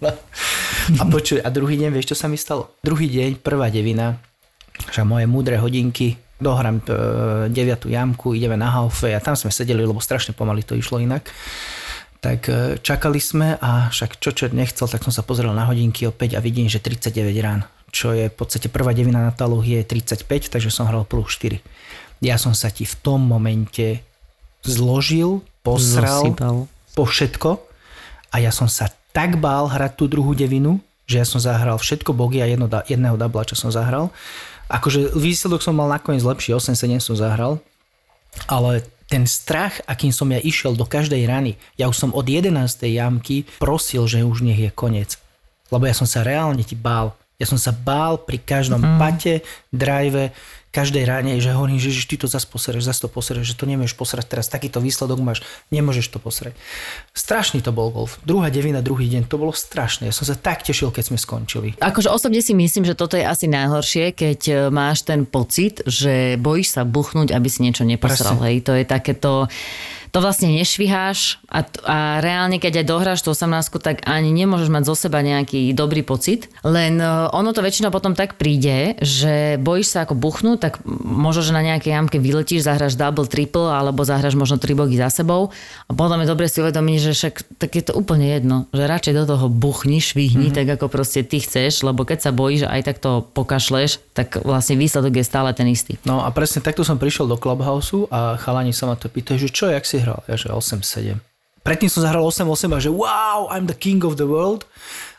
A 0.96 1.02
počuj, 1.04 1.42
a 1.42 1.48
druhý 1.50 1.76
deň, 1.76 1.90
vieš, 1.92 2.14
čo 2.14 2.16
sa 2.16 2.30
mi 2.30 2.38
stalo? 2.38 2.72
Druhý 2.80 3.10
deň, 3.10 3.42
prvá 3.42 3.68
devina, 3.68 4.16
že 4.88 5.02
moje 5.04 5.26
múdre 5.28 5.58
hodinky, 5.60 6.16
dohrám 6.40 6.80
e, 6.86 7.50
9. 7.50 7.90
jamku, 7.90 8.32
ideme 8.32 8.54
na 8.54 8.70
haufe 8.70 9.10
a 9.10 9.20
tam 9.20 9.34
sme 9.34 9.50
sedeli, 9.50 9.82
lebo 9.82 9.98
strašne 9.98 10.32
pomaly 10.32 10.62
to 10.62 10.78
išlo 10.78 11.02
inak. 11.02 11.26
Tak 12.18 12.40
e, 12.48 12.54
čakali 12.80 13.18
sme 13.18 13.58
a 13.58 13.90
však 13.90 14.22
čo 14.22 14.30
čo 14.32 14.50
nechcel, 14.50 14.86
tak 14.86 15.02
som 15.02 15.12
sa 15.12 15.26
pozrel 15.26 15.50
na 15.52 15.66
hodinky 15.66 16.06
opäť 16.06 16.38
a 16.38 16.42
vidím, 16.42 16.70
že 16.70 16.78
39 16.80 17.34
rán, 17.42 17.66
čo 17.90 18.14
je 18.14 18.30
v 18.30 18.34
podstate 18.34 18.70
prvá 18.70 18.94
devina 18.94 19.22
na 19.22 19.34
taluh 19.34 19.62
je 19.62 19.82
35, 19.82 20.24
takže 20.54 20.70
som 20.70 20.86
hral 20.86 21.04
plus 21.04 21.36
4. 21.36 21.58
Ja 22.22 22.34
som 22.38 22.54
sa 22.54 22.70
ti 22.70 22.82
v 22.82 22.94
tom 22.98 23.22
momente 23.22 24.02
zložil, 24.66 25.42
posral, 25.62 26.26
Zosypal. 26.26 26.56
Po 26.98 27.06
všetko 27.06 27.62
a 28.34 28.42
ja 28.42 28.50
som 28.50 28.66
sa 28.66 28.90
tak 29.14 29.38
bál 29.38 29.70
hrať 29.70 29.94
tú 29.94 30.10
druhú 30.10 30.34
devinu, 30.34 30.82
že 31.06 31.22
ja 31.22 31.26
som 31.26 31.38
zahral 31.38 31.78
všetko 31.78 32.10
bogy 32.10 32.42
a 32.42 32.50
jedno, 32.50 32.66
jedného 32.66 33.14
dubla, 33.14 33.46
čo 33.46 33.54
som 33.54 33.70
zahral. 33.70 34.10
Akože 34.66 35.14
výsledok 35.14 35.62
som 35.62 35.78
mal 35.78 35.86
nakoniec 35.86 36.26
lepší, 36.26 36.58
8-7 36.58 36.98
som 36.98 37.14
zahral, 37.14 37.62
ale 38.50 38.82
ten 39.08 39.24
strach, 39.24 39.80
akým 39.88 40.12
som 40.12 40.28
ja 40.28 40.42
išiel 40.42 40.76
do 40.76 40.84
každej 40.84 41.24
rany, 41.24 41.56
ja 41.80 41.88
už 41.88 41.96
som 41.96 42.10
od 42.12 42.26
11. 42.28 42.52
jamky 42.84 43.48
prosil, 43.56 44.04
že 44.04 44.26
už 44.26 44.44
nech 44.44 44.58
je 44.58 44.70
koniec. 44.74 45.16
Lebo 45.72 45.88
ja 45.88 45.96
som 45.96 46.04
sa 46.04 46.20
reálne 46.20 46.60
ti 46.60 46.76
bál. 46.76 47.16
Ja 47.40 47.46
som 47.46 47.56
sa 47.56 47.70
bál 47.72 48.20
pri 48.20 48.42
každom 48.42 48.82
mm. 48.82 48.98
pate, 48.98 49.34
drive, 49.70 50.34
každej 50.68 51.04
ráne, 51.08 51.40
že 51.40 51.52
hovorím, 51.52 51.80
že, 51.80 51.90
že 51.90 52.04
ty 52.04 52.20
to 52.20 52.28
zase 52.28 52.44
posereš, 52.44 52.84
zase 52.84 53.04
to 53.04 53.08
posereš, 53.08 53.52
že 53.52 53.58
to 53.58 53.64
nemôžeš 53.64 53.96
posrať 53.96 54.26
teraz, 54.28 54.52
takýto 54.52 54.78
výsledok 54.78 55.18
máš, 55.20 55.40
nemôžeš 55.72 56.12
to 56.12 56.18
posrať. 56.20 56.52
Strašný 57.16 57.64
to 57.64 57.72
bol 57.72 57.88
golf. 57.88 58.20
Druhá 58.22 58.52
devina, 58.52 58.84
druhý 58.84 59.08
deň, 59.08 59.26
to 59.26 59.40
bolo 59.40 59.56
strašné. 59.56 60.12
Ja 60.12 60.14
som 60.14 60.28
sa 60.28 60.36
tak 60.36 60.62
tešil, 60.62 60.92
keď 60.92 61.14
sme 61.14 61.18
skončili. 61.18 61.68
Akože 61.80 62.12
osobne 62.12 62.44
si 62.44 62.52
myslím, 62.52 62.84
že 62.84 62.94
toto 62.94 63.16
je 63.16 63.24
asi 63.24 63.48
najhoršie, 63.48 64.12
keď 64.12 64.40
e, 64.48 64.54
máš 64.68 65.08
ten 65.08 65.24
pocit, 65.24 65.80
že 65.88 66.36
bojíš 66.36 66.76
sa 66.76 66.82
buchnúť, 66.84 67.32
aby 67.32 67.48
si 67.48 67.64
niečo 67.64 67.88
neposral. 67.88 68.36
Hej, 68.44 68.68
to 68.68 68.72
je 68.76 68.84
takéto 68.84 69.48
to 70.10 70.18
vlastne 70.24 70.50
nešviháš 70.52 71.40
a, 71.48 71.64
a 71.84 71.96
reálne, 72.24 72.56
keď 72.56 72.84
aj 72.84 72.86
dohráš 72.88 73.20
tú 73.20 73.32
18, 73.32 73.78
tak 73.80 74.04
ani 74.08 74.32
nemôžeš 74.32 74.72
mať 74.72 74.84
zo 74.88 74.94
seba 74.96 75.20
nejaký 75.20 75.72
dobrý 75.76 76.00
pocit. 76.00 76.48
Len 76.64 77.00
e, 77.00 77.06
ono 77.32 77.52
to 77.52 77.60
väčšinou 77.60 77.92
potom 77.92 78.16
tak 78.16 78.40
príde, 78.40 78.96
že 79.00 79.60
bojíš 79.60 79.92
sa 79.92 79.98
ako 80.08 80.16
buchnúť, 80.16 80.58
tak 80.58 80.74
možno, 80.88 81.44
že 81.44 81.56
na 81.56 81.60
nejakej 81.60 81.92
jamke 81.92 82.16
vyletíš, 82.16 82.64
zahráš 82.64 82.96
double, 82.96 83.28
triple 83.28 83.68
alebo 83.68 84.04
zahráš 84.04 84.36
možno 84.36 84.56
tri 84.56 84.72
bogy 84.72 84.96
za 84.96 85.12
sebou 85.12 85.52
a 85.86 85.92
potom 85.92 86.20
je 86.20 86.30
dobre 86.30 86.48
si 86.48 86.64
uvedomiť, 86.64 86.98
že 86.98 87.12
však 87.12 87.34
tak 87.60 87.70
je 87.76 87.84
to 87.84 87.92
úplne 87.96 88.24
jedno, 88.24 88.56
že 88.72 88.88
radšej 88.88 89.14
do 89.14 89.24
toho 89.28 89.46
buchni, 89.52 90.00
švihni, 90.00 90.48
mm-hmm. 90.48 90.58
tak 90.58 90.66
ako 90.80 90.86
proste 90.88 91.20
ty 91.24 91.40
chceš, 91.40 91.84
lebo 91.84 92.08
keď 92.08 92.28
sa 92.28 92.30
bojíš 92.32 92.64
aj 92.68 92.80
tak 92.84 92.96
to 92.98 93.24
pokašleš, 93.36 94.00
tak 94.16 94.40
vlastne 94.40 94.80
výsledok 94.80 95.20
je 95.20 95.24
stále 95.24 95.50
ten 95.52 95.68
istý. 95.68 96.00
No 96.08 96.24
a 96.24 96.32
presne 96.32 96.64
takto 96.64 96.82
som 96.82 96.96
prišiel 96.96 97.28
do 97.28 97.36
Clubhouse 97.36 98.08
a 98.08 98.40
chalani 98.40 98.72
sa 98.72 98.88
ma 98.88 98.96
to 98.96 99.12
pýtajú, 99.12 99.48
že 99.48 99.50
čo, 99.52 99.70
jak 99.70 99.84
si 99.84 99.97
hral? 100.02 100.20
Ja 100.30 100.36
že 100.38 100.50
8-7. 100.50 101.18
Predtým 101.66 101.90
som 101.92 102.00
zahral 102.00 102.24
8-8 102.24 102.72
a 102.72 102.78
že 102.80 102.88
wow, 102.88 103.52
I'm 103.52 103.68
the 103.68 103.76
king 103.76 104.00
of 104.06 104.16
the 104.16 104.24
world. 104.24 104.64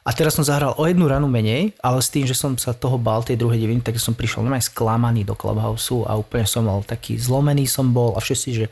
A 0.07 0.15
teraz 0.15 0.33
som 0.33 0.41
zahral 0.41 0.73
o 0.79 0.83
jednu 0.89 1.05
ranu 1.05 1.29
menej, 1.29 1.75
ale 1.85 2.01
s 2.01 2.09
tým, 2.09 2.25
že 2.25 2.33
som 2.33 2.57
sa 2.57 2.73
toho 2.73 2.97
bál 2.97 3.21
tej 3.21 3.37
druhej 3.37 3.61
deviny, 3.61 3.85
tak 3.85 3.99
som 4.01 4.17
prišiel 4.17 4.41
normálne 4.41 4.65
sklamaný 4.65 5.21
do 5.27 5.37
Clubhouse 5.37 5.93
a 6.09 6.17
úplne 6.17 6.49
som 6.49 6.65
mal 6.65 6.81
taký 6.81 7.19
zlomený 7.19 7.69
som 7.69 7.93
bol 7.93 8.17
a 8.17 8.23
všetci, 8.23 8.49
že 8.55 8.65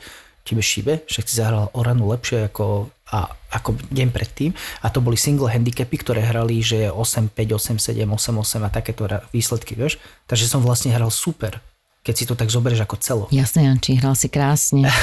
tebe 0.48 0.64
šibe, 0.64 1.04
však 1.06 1.28
si 1.28 1.38
zahral 1.38 1.68
o 1.76 1.80
ranu 1.84 2.08
lepšie 2.08 2.48
ako, 2.48 2.88
a, 3.12 3.28
ako 3.52 3.76
deň 3.92 4.10
predtým. 4.16 4.56
A 4.82 4.88
to 4.88 5.04
boli 5.04 5.20
single 5.20 5.52
handicapy, 5.52 6.00
ktoré 6.00 6.24
hrali, 6.24 6.64
že 6.64 6.88
8-5, 6.88 7.36
8-7, 7.78 8.08
8-8 8.08 8.64
a 8.64 8.70
takéto 8.72 9.04
výsledky, 9.36 9.76
vieš. 9.76 10.00
Takže 10.26 10.48
som 10.48 10.64
vlastne 10.64 10.96
hral 10.96 11.12
super, 11.12 11.60
keď 12.08 12.16
si 12.16 12.24
to 12.24 12.40
tak 12.40 12.48
zoberieš 12.48 12.88
ako 12.88 12.96
celo. 13.04 13.26
Jasne, 13.36 13.68
Janči, 13.68 14.00
hral 14.00 14.16
si 14.16 14.32
krásne. 14.32 14.88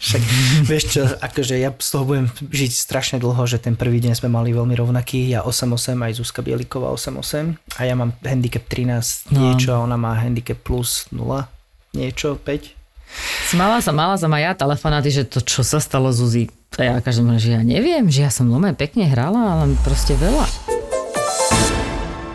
Však 0.00 0.22
vieš 0.64 0.84
čo, 0.96 1.02
akože 1.04 1.60
ja 1.60 1.74
z 1.74 1.88
toho 1.90 2.04
budem 2.08 2.30
žiť 2.32 2.72
strašne 2.72 3.16
dlho, 3.20 3.42
že 3.44 3.60
ten 3.60 3.76
prvý 3.76 4.00
deň 4.00 4.16
sme 4.16 4.32
mali 4.32 4.54
veľmi 4.54 4.72
rovnaký, 4.72 5.28
ja 5.28 5.44
8-8, 5.44 5.92
aj 5.92 6.12
Zuzka 6.16 6.40
Bieliková 6.40 6.88
8-8 6.94 7.58
a 7.76 7.80
ja 7.84 7.92
mám 7.98 8.16
handicap 8.24 8.64
13 8.64 9.34
No. 9.34 9.52
niečo 9.52 9.76
a 9.76 9.82
ona 9.84 10.00
má 10.00 10.16
handicap 10.16 10.56
plus 10.62 11.04
0 11.12 11.44
niečo, 11.92 12.38
5. 12.38 13.58
Mala 13.58 13.82
som, 13.82 13.92
mala 13.92 14.14
som 14.14 14.30
aj 14.30 14.40
ja 14.40 14.52
telefonáty, 14.54 15.10
že 15.10 15.26
to 15.26 15.42
čo 15.42 15.66
sa 15.66 15.82
stalo 15.82 16.14
Zuzi. 16.14 16.46
A 16.78 16.86
ja 16.86 16.94
každému, 17.02 17.36
že 17.42 17.58
ja 17.58 17.62
neviem, 17.66 18.06
že 18.06 18.22
ja 18.22 18.30
som 18.30 18.46
normálne 18.46 18.78
pekne 18.78 19.10
hrala, 19.10 19.58
ale 19.58 19.74
proste 19.82 20.14
veľa. 20.14 20.46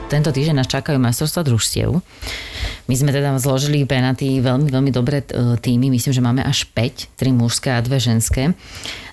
Tento 0.05 0.29
týždeň 0.29 0.61
nás 0.61 0.69
čakajú 0.69 1.01
majstrovstvá 1.01 1.41
družstiev. 1.41 1.97
My 2.85 2.93
sme 2.93 3.09
teda 3.09 3.33
zložili 3.41 3.81
penalty 3.89 4.37
veľmi, 4.45 4.69
veľmi 4.69 4.91
dobré 4.93 5.25
e, 5.25 5.57
týmy. 5.57 5.89
Myslím, 5.89 6.13
že 6.13 6.21
máme 6.21 6.45
až 6.45 6.69
5, 6.69 7.17
3 7.17 7.33
mužské 7.33 7.73
a 7.73 7.81
2 7.81 7.97
ženské. 7.97 8.53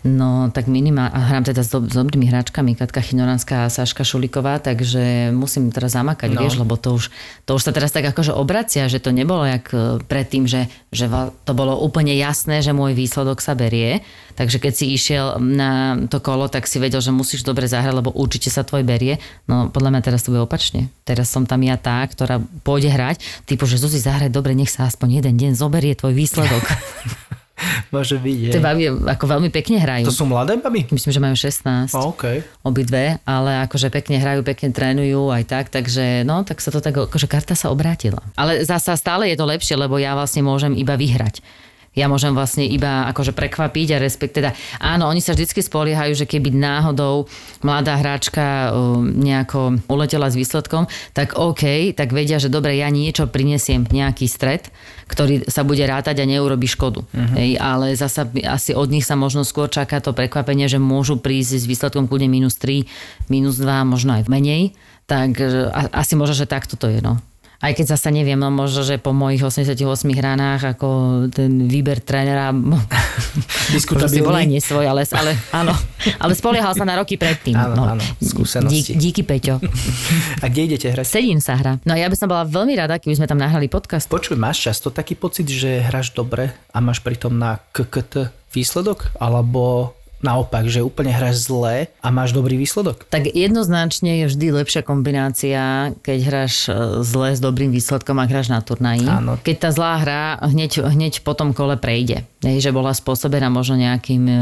No 0.02 0.50
tak 0.50 0.66
minimálne, 0.66 1.14
hrám 1.14 1.46
teda 1.46 1.62
s, 1.62 1.70
dob- 1.70 1.86
s 1.86 1.94
dobrými 1.94 2.26
hráčkami, 2.26 2.74
Katka 2.74 2.98
Chinoranská 2.98 3.64
a 3.64 3.72
Saška 3.72 4.02
Šuliková, 4.02 4.58
takže 4.58 5.30
musím 5.30 5.70
teraz 5.70 5.94
zamakať, 5.94 6.34
no. 6.34 6.42
vieš, 6.42 6.58
lebo 6.58 6.74
to 6.74 6.98
už, 6.98 7.14
to 7.46 7.54
už 7.54 7.62
sa 7.62 7.70
teraz 7.70 7.94
tak 7.94 8.10
akože 8.10 8.34
obracia, 8.34 8.90
že 8.90 8.98
to 8.98 9.14
nebolo 9.14 9.46
jak 9.46 9.70
e, 9.70 10.02
predtým, 10.02 10.50
že, 10.50 10.66
že 10.90 11.06
to 11.46 11.52
bolo 11.54 11.78
úplne 11.78 12.12
jasné, 12.18 12.66
že 12.66 12.74
môj 12.74 12.98
výsledok 12.98 13.38
sa 13.38 13.54
berie. 13.54 14.02
Takže 14.34 14.58
keď 14.58 14.72
si 14.74 14.90
išiel 14.90 15.38
na 15.38 15.94
to 16.08 16.18
kolo, 16.18 16.48
tak 16.48 16.64
si 16.66 16.80
vedel, 16.82 16.98
že 16.98 17.14
musíš 17.14 17.44
dobre 17.46 17.68
zahrať, 17.68 17.94
lebo 17.94 18.10
určite 18.16 18.48
sa 18.48 18.66
tvoj 18.66 18.82
berie. 18.82 19.22
No 19.46 19.68
podľa 19.68 19.92
mňa 19.94 20.02
teraz 20.02 20.24
to 20.24 20.32
bude 20.34 20.42
opačne. 20.42 20.88
Teraz 21.04 21.30
som 21.30 21.44
tam 21.44 21.60
ja 21.62 21.76
tá, 21.76 22.02
ktorá 22.08 22.40
pôjde 22.64 22.90
hrať, 22.90 23.44
typu, 23.62 23.70
že 23.70 23.78
Zuzi 23.78 24.02
zahraj 24.02 24.26
dobre, 24.26 24.58
nech 24.58 24.74
sa 24.74 24.90
aspoň 24.90 25.22
jeden 25.22 25.38
deň 25.38 25.50
zoberie 25.54 25.94
tvoj 25.94 26.18
výsledok. 26.18 26.66
Môže 27.94 28.18
byť, 28.18 28.36
je. 28.42 28.50
Tie 28.50 28.58
baby 28.58 28.90
ako 29.06 29.38
veľmi 29.38 29.46
pekne 29.54 29.78
hrajú. 29.78 30.10
To 30.10 30.18
sú 30.18 30.26
mladé 30.26 30.58
baby? 30.58 30.90
Myslím, 30.90 31.14
že 31.14 31.20
majú 31.22 31.36
16. 31.38 31.94
A, 31.94 32.02
OK. 32.10 32.42
Obidve, 32.66 33.22
ale 33.22 33.62
akože 33.70 33.86
pekne 33.94 34.18
hrajú, 34.18 34.42
pekne 34.42 34.74
trénujú 34.74 35.30
aj 35.30 35.46
tak, 35.46 35.64
takže 35.70 36.26
no, 36.26 36.42
tak 36.42 36.58
sa 36.58 36.74
to 36.74 36.82
tak, 36.82 36.90
akože 37.06 37.30
karta 37.30 37.54
sa 37.54 37.70
obrátila. 37.70 38.18
Ale 38.34 38.66
zasa 38.66 38.98
stále 38.98 39.30
je 39.30 39.38
to 39.38 39.46
lepšie, 39.46 39.78
lebo 39.78 39.94
ja 39.94 40.18
vlastne 40.18 40.42
môžem 40.42 40.74
iba 40.74 40.98
vyhrať. 40.98 41.38
Ja 41.92 42.08
môžem 42.08 42.32
vlastne 42.32 42.64
iba 42.64 43.04
akože 43.12 43.36
prekvapiť 43.36 43.88
a 43.92 44.00
respekt, 44.00 44.40
teda 44.40 44.56
áno, 44.80 45.12
oni 45.12 45.20
sa 45.20 45.36
vždycky 45.36 45.60
spoliehajú, 45.60 46.16
že 46.16 46.24
keby 46.24 46.48
náhodou 46.48 47.28
mladá 47.60 48.00
hráčka 48.00 48.72
um, 48.72 49.04
nejako 49.12 49.76
uletela 49.92 50.32
s 50.32 50.38
výsledkom, 50.40 50.88
tak 51.12 51.36
OK, 51.36 51.92
tak 51.92 52.16
vedia, 52.16 52.40
že 52.40 52.48
dobre, 52.48 52.80
ja 52.80 52.88
niečo 52.88 53.28
prinesiem, 53.28 53.84
nejaký 53.84 54.24
stred, 54.24 54.72
ktorý 55.12 55.44
sa 55.52 55.68
bude 55.68 55.84
rátať 55.84 56.24
a 56.24 56.28
neurobi 56.28 56.64
škodu. 56.64 57.04
Uh-huh. 57.04 57.36
Hej, 57.36 57.60
ale 57.60 57.92
zasa 57.92 58.24
asi 58.48 58.72
od 58.72 58.88
nich 58.88 59.04
sa 59.04 59.12
možno 59.12 59.44
skôr 59.44 59.68
čaká 59.68 60.00
to 60.00 60.16
prekvapenie, 60.16 60.72
že 60.72 60.80
môžu 60.80 61.20
prísť 61.20 61.60
s 61.60 61.68
výsledkom 61.68 62.08
kľudne 62.08 62.32
minus 62.32 62.56
3, 62.56 62.88
minus 63.28 63.60
2, 63.60 63.68
možno 63.84 64.16
aj 64.16 64.32
menej. 64.32 64.72
Tak 65.04 65.36
e, 65.36 65.68
asi 65.92 66.16
možno, 66.16 66.32
že 66.32 66.48
takto 66.48 66.80
to 66.80 66.88
je. 66.88 67.04
No. 67.04 67.20
Aj 67.62 67.70
keď 67.70 67.94
zasa 67.94 68.10
neviem, 68.10 68.34
no 68.34 68.50
možno, 68.50 68.82
že 68.82 68.98
po 68.98 69.14
mojich 69.14 69.38
88 69.38 69.78
hranách, 70.10 70.74
ako 70.74 70.88
ten 71.30 71.70
výber 71.70 72.02
trénera 72.02 72.50
proste 74.02 74.18
bol 74.18 74.34
aj 74.34 74.50
nesvoj, 74.50 74.82
ale, 74.82 75.06
ale 75.14 75.38
áno. 75.54 75.70
Ale 76.18 76.34
spoliehal 76.34 76.74
sa 76.74 76.82
na 76.82 76.98
roky 76.98 77.14
predtým. 77.14 77.54
Áno, 77.54 77.78
no. 77.78 77.84
áno, 77.94 78.02
skúsenosti. 78.18 78.98
Dík, 78.98 78.98
díky, 78.98 79.22
Peťo. 79.22 79.62
A 80.42 80.50
kde 80.50 80.74
idete 80.74 80.90
hrať? 80.90 81.06
Sedín 81.06 81.38
sa 81.38 81.54
hra. 81.54 81.78
No 81.86 81.94
ja 81.94 82.10
by 82.10 82.16
som 82.18 82.26
bola 82.26 82.42
veľmi 82.42 82.74
rada, 82.74 82.98
keby 82.98 83.14
sme 83.14 83.30
tam 83.30 83.38
nahrali 83.38 83.70
podcast. 83.70 84.10
Počuj, 84.10 84.34
máš 84.34 84.66
často 84.66 84.90
taký 84.90 85.14
pocit, 85.14 85.46
že 85.46 85.86
hráš 85.86 86.10
dobre 86.18 86.50
a 86.74 86.82
máš 86.82 86.98
pritom 86.98 87.30
na 87.30 87.62
KKT 87.70 88.34
výsledok? 88.50 89.14
Alebo 89.22 89.94
naopak, 90.22 90.70
že 90.70 90.80
úplne 90.80 91.10
hráš 91.10 91.50
zle 91.50 91.90
a 91.98 92.08
máš 92.14 92.32
dobrý 92.32 92.54
výsledok? 92.56 93.04
Tak 93.10 93.28
jednoznačne 93.28 94.24
je 94.24 94.24
vždy 94.30 94.46
lepšia 94.62 94.82
kombinácia, 94.86 95.92
keď 96.00 96.18
hráš 96.22 96.70
e, 96.70 97.02
zle 97.02 97.34
s 97.34 97.40
dobrým 97.42 97.74
výsledkom 97.74 98.16
a 98.22 98.24
hráš 98.24 98.48
na 98.48 98.62
turnaji. 98.62 99.04
Áno. 99.04 99.36
Keď 99.42 99.56
tá 99.58 99.68
zlá 99.74 99.98
hra 99.98 100.22
hneď, 100.46 100.86
hneď 100.86 101.26
po 101.26 101.34
tom 101.34 101.50
kole 101.52 101.74
prejde. 101.76 102.24
Hej, 102.42 102.70
že 102.70 102.74
bola 102.74 102.94
spôsobená 102.94 103.50
možno 103.50 103.76
nejakým 103.76 104.22
e, 104.24 104.36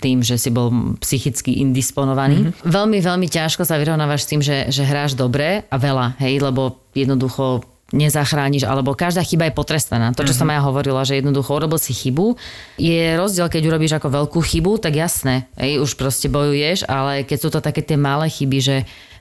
tým, 0.00 0.24
že 0.24 0.40
si 0.40 0.48
bol 0.48 0.96
psychicky 1.04 1.60
indisponovaný. 1.60 2.50
Mm-hmm. 2.50 2.66
Veľmi, 2.66 2.98
veľmi 3.04 3.26
ťažko 3.28 3.68
sa 3.68 3.76
vyrovnávaš 3.76 4.24
s 4.24 4.30
tým, 4.32 4.40
že, 4.40 4.72
že 4.72 4.82
hráš 4.82 5.12
dobre 5.14 5.68
a 5.68 5.76
veľa, 5.76 6.16
hej, 6.24 6.40
lebo 6.40 6.80
jednoducho 6.96 7.62
nezachrániš, 7.90 8.66
alebo 8.66 8.94
každá 8.94 9.22
chyba 9.26 9.50
je 9.50 9.54
potrestaná. 9.54 10.14
To, 10.14 10.22
čo 10.22 10.34
som 10.34 10.50
ja 10.50 10.62
hovorila, 10.62 11.02
že 11.02 11.18
jednoducho 11.18 11.58
urobil 11.58 11.78
si 11.78 11.90
chybu. 11.90 12.38
Je 12.78 13.18
rozdiel, 13.18 13.50
keď 13.50 13.62
urobíš 13.66 13.98
ako 13.98 14.08
veľkú 14.10 14.38
chybu, 14.38 14.78
tak 14.78 14.94
jasné, 14.94 15.50
hej, 15.58 15.82
už 15.82 15.98
proste 15.98 16.30
bojuješ, 16.30 16.86
ale 16.86 17.26
keď 17.26 17.38
sú 17.38 17.48
to 17.50 17.60
také 17.60 17.82
tie 17.82 17.98
malé 17.98 18.30
chyby, 18.30 18.58
že 18.62 18.76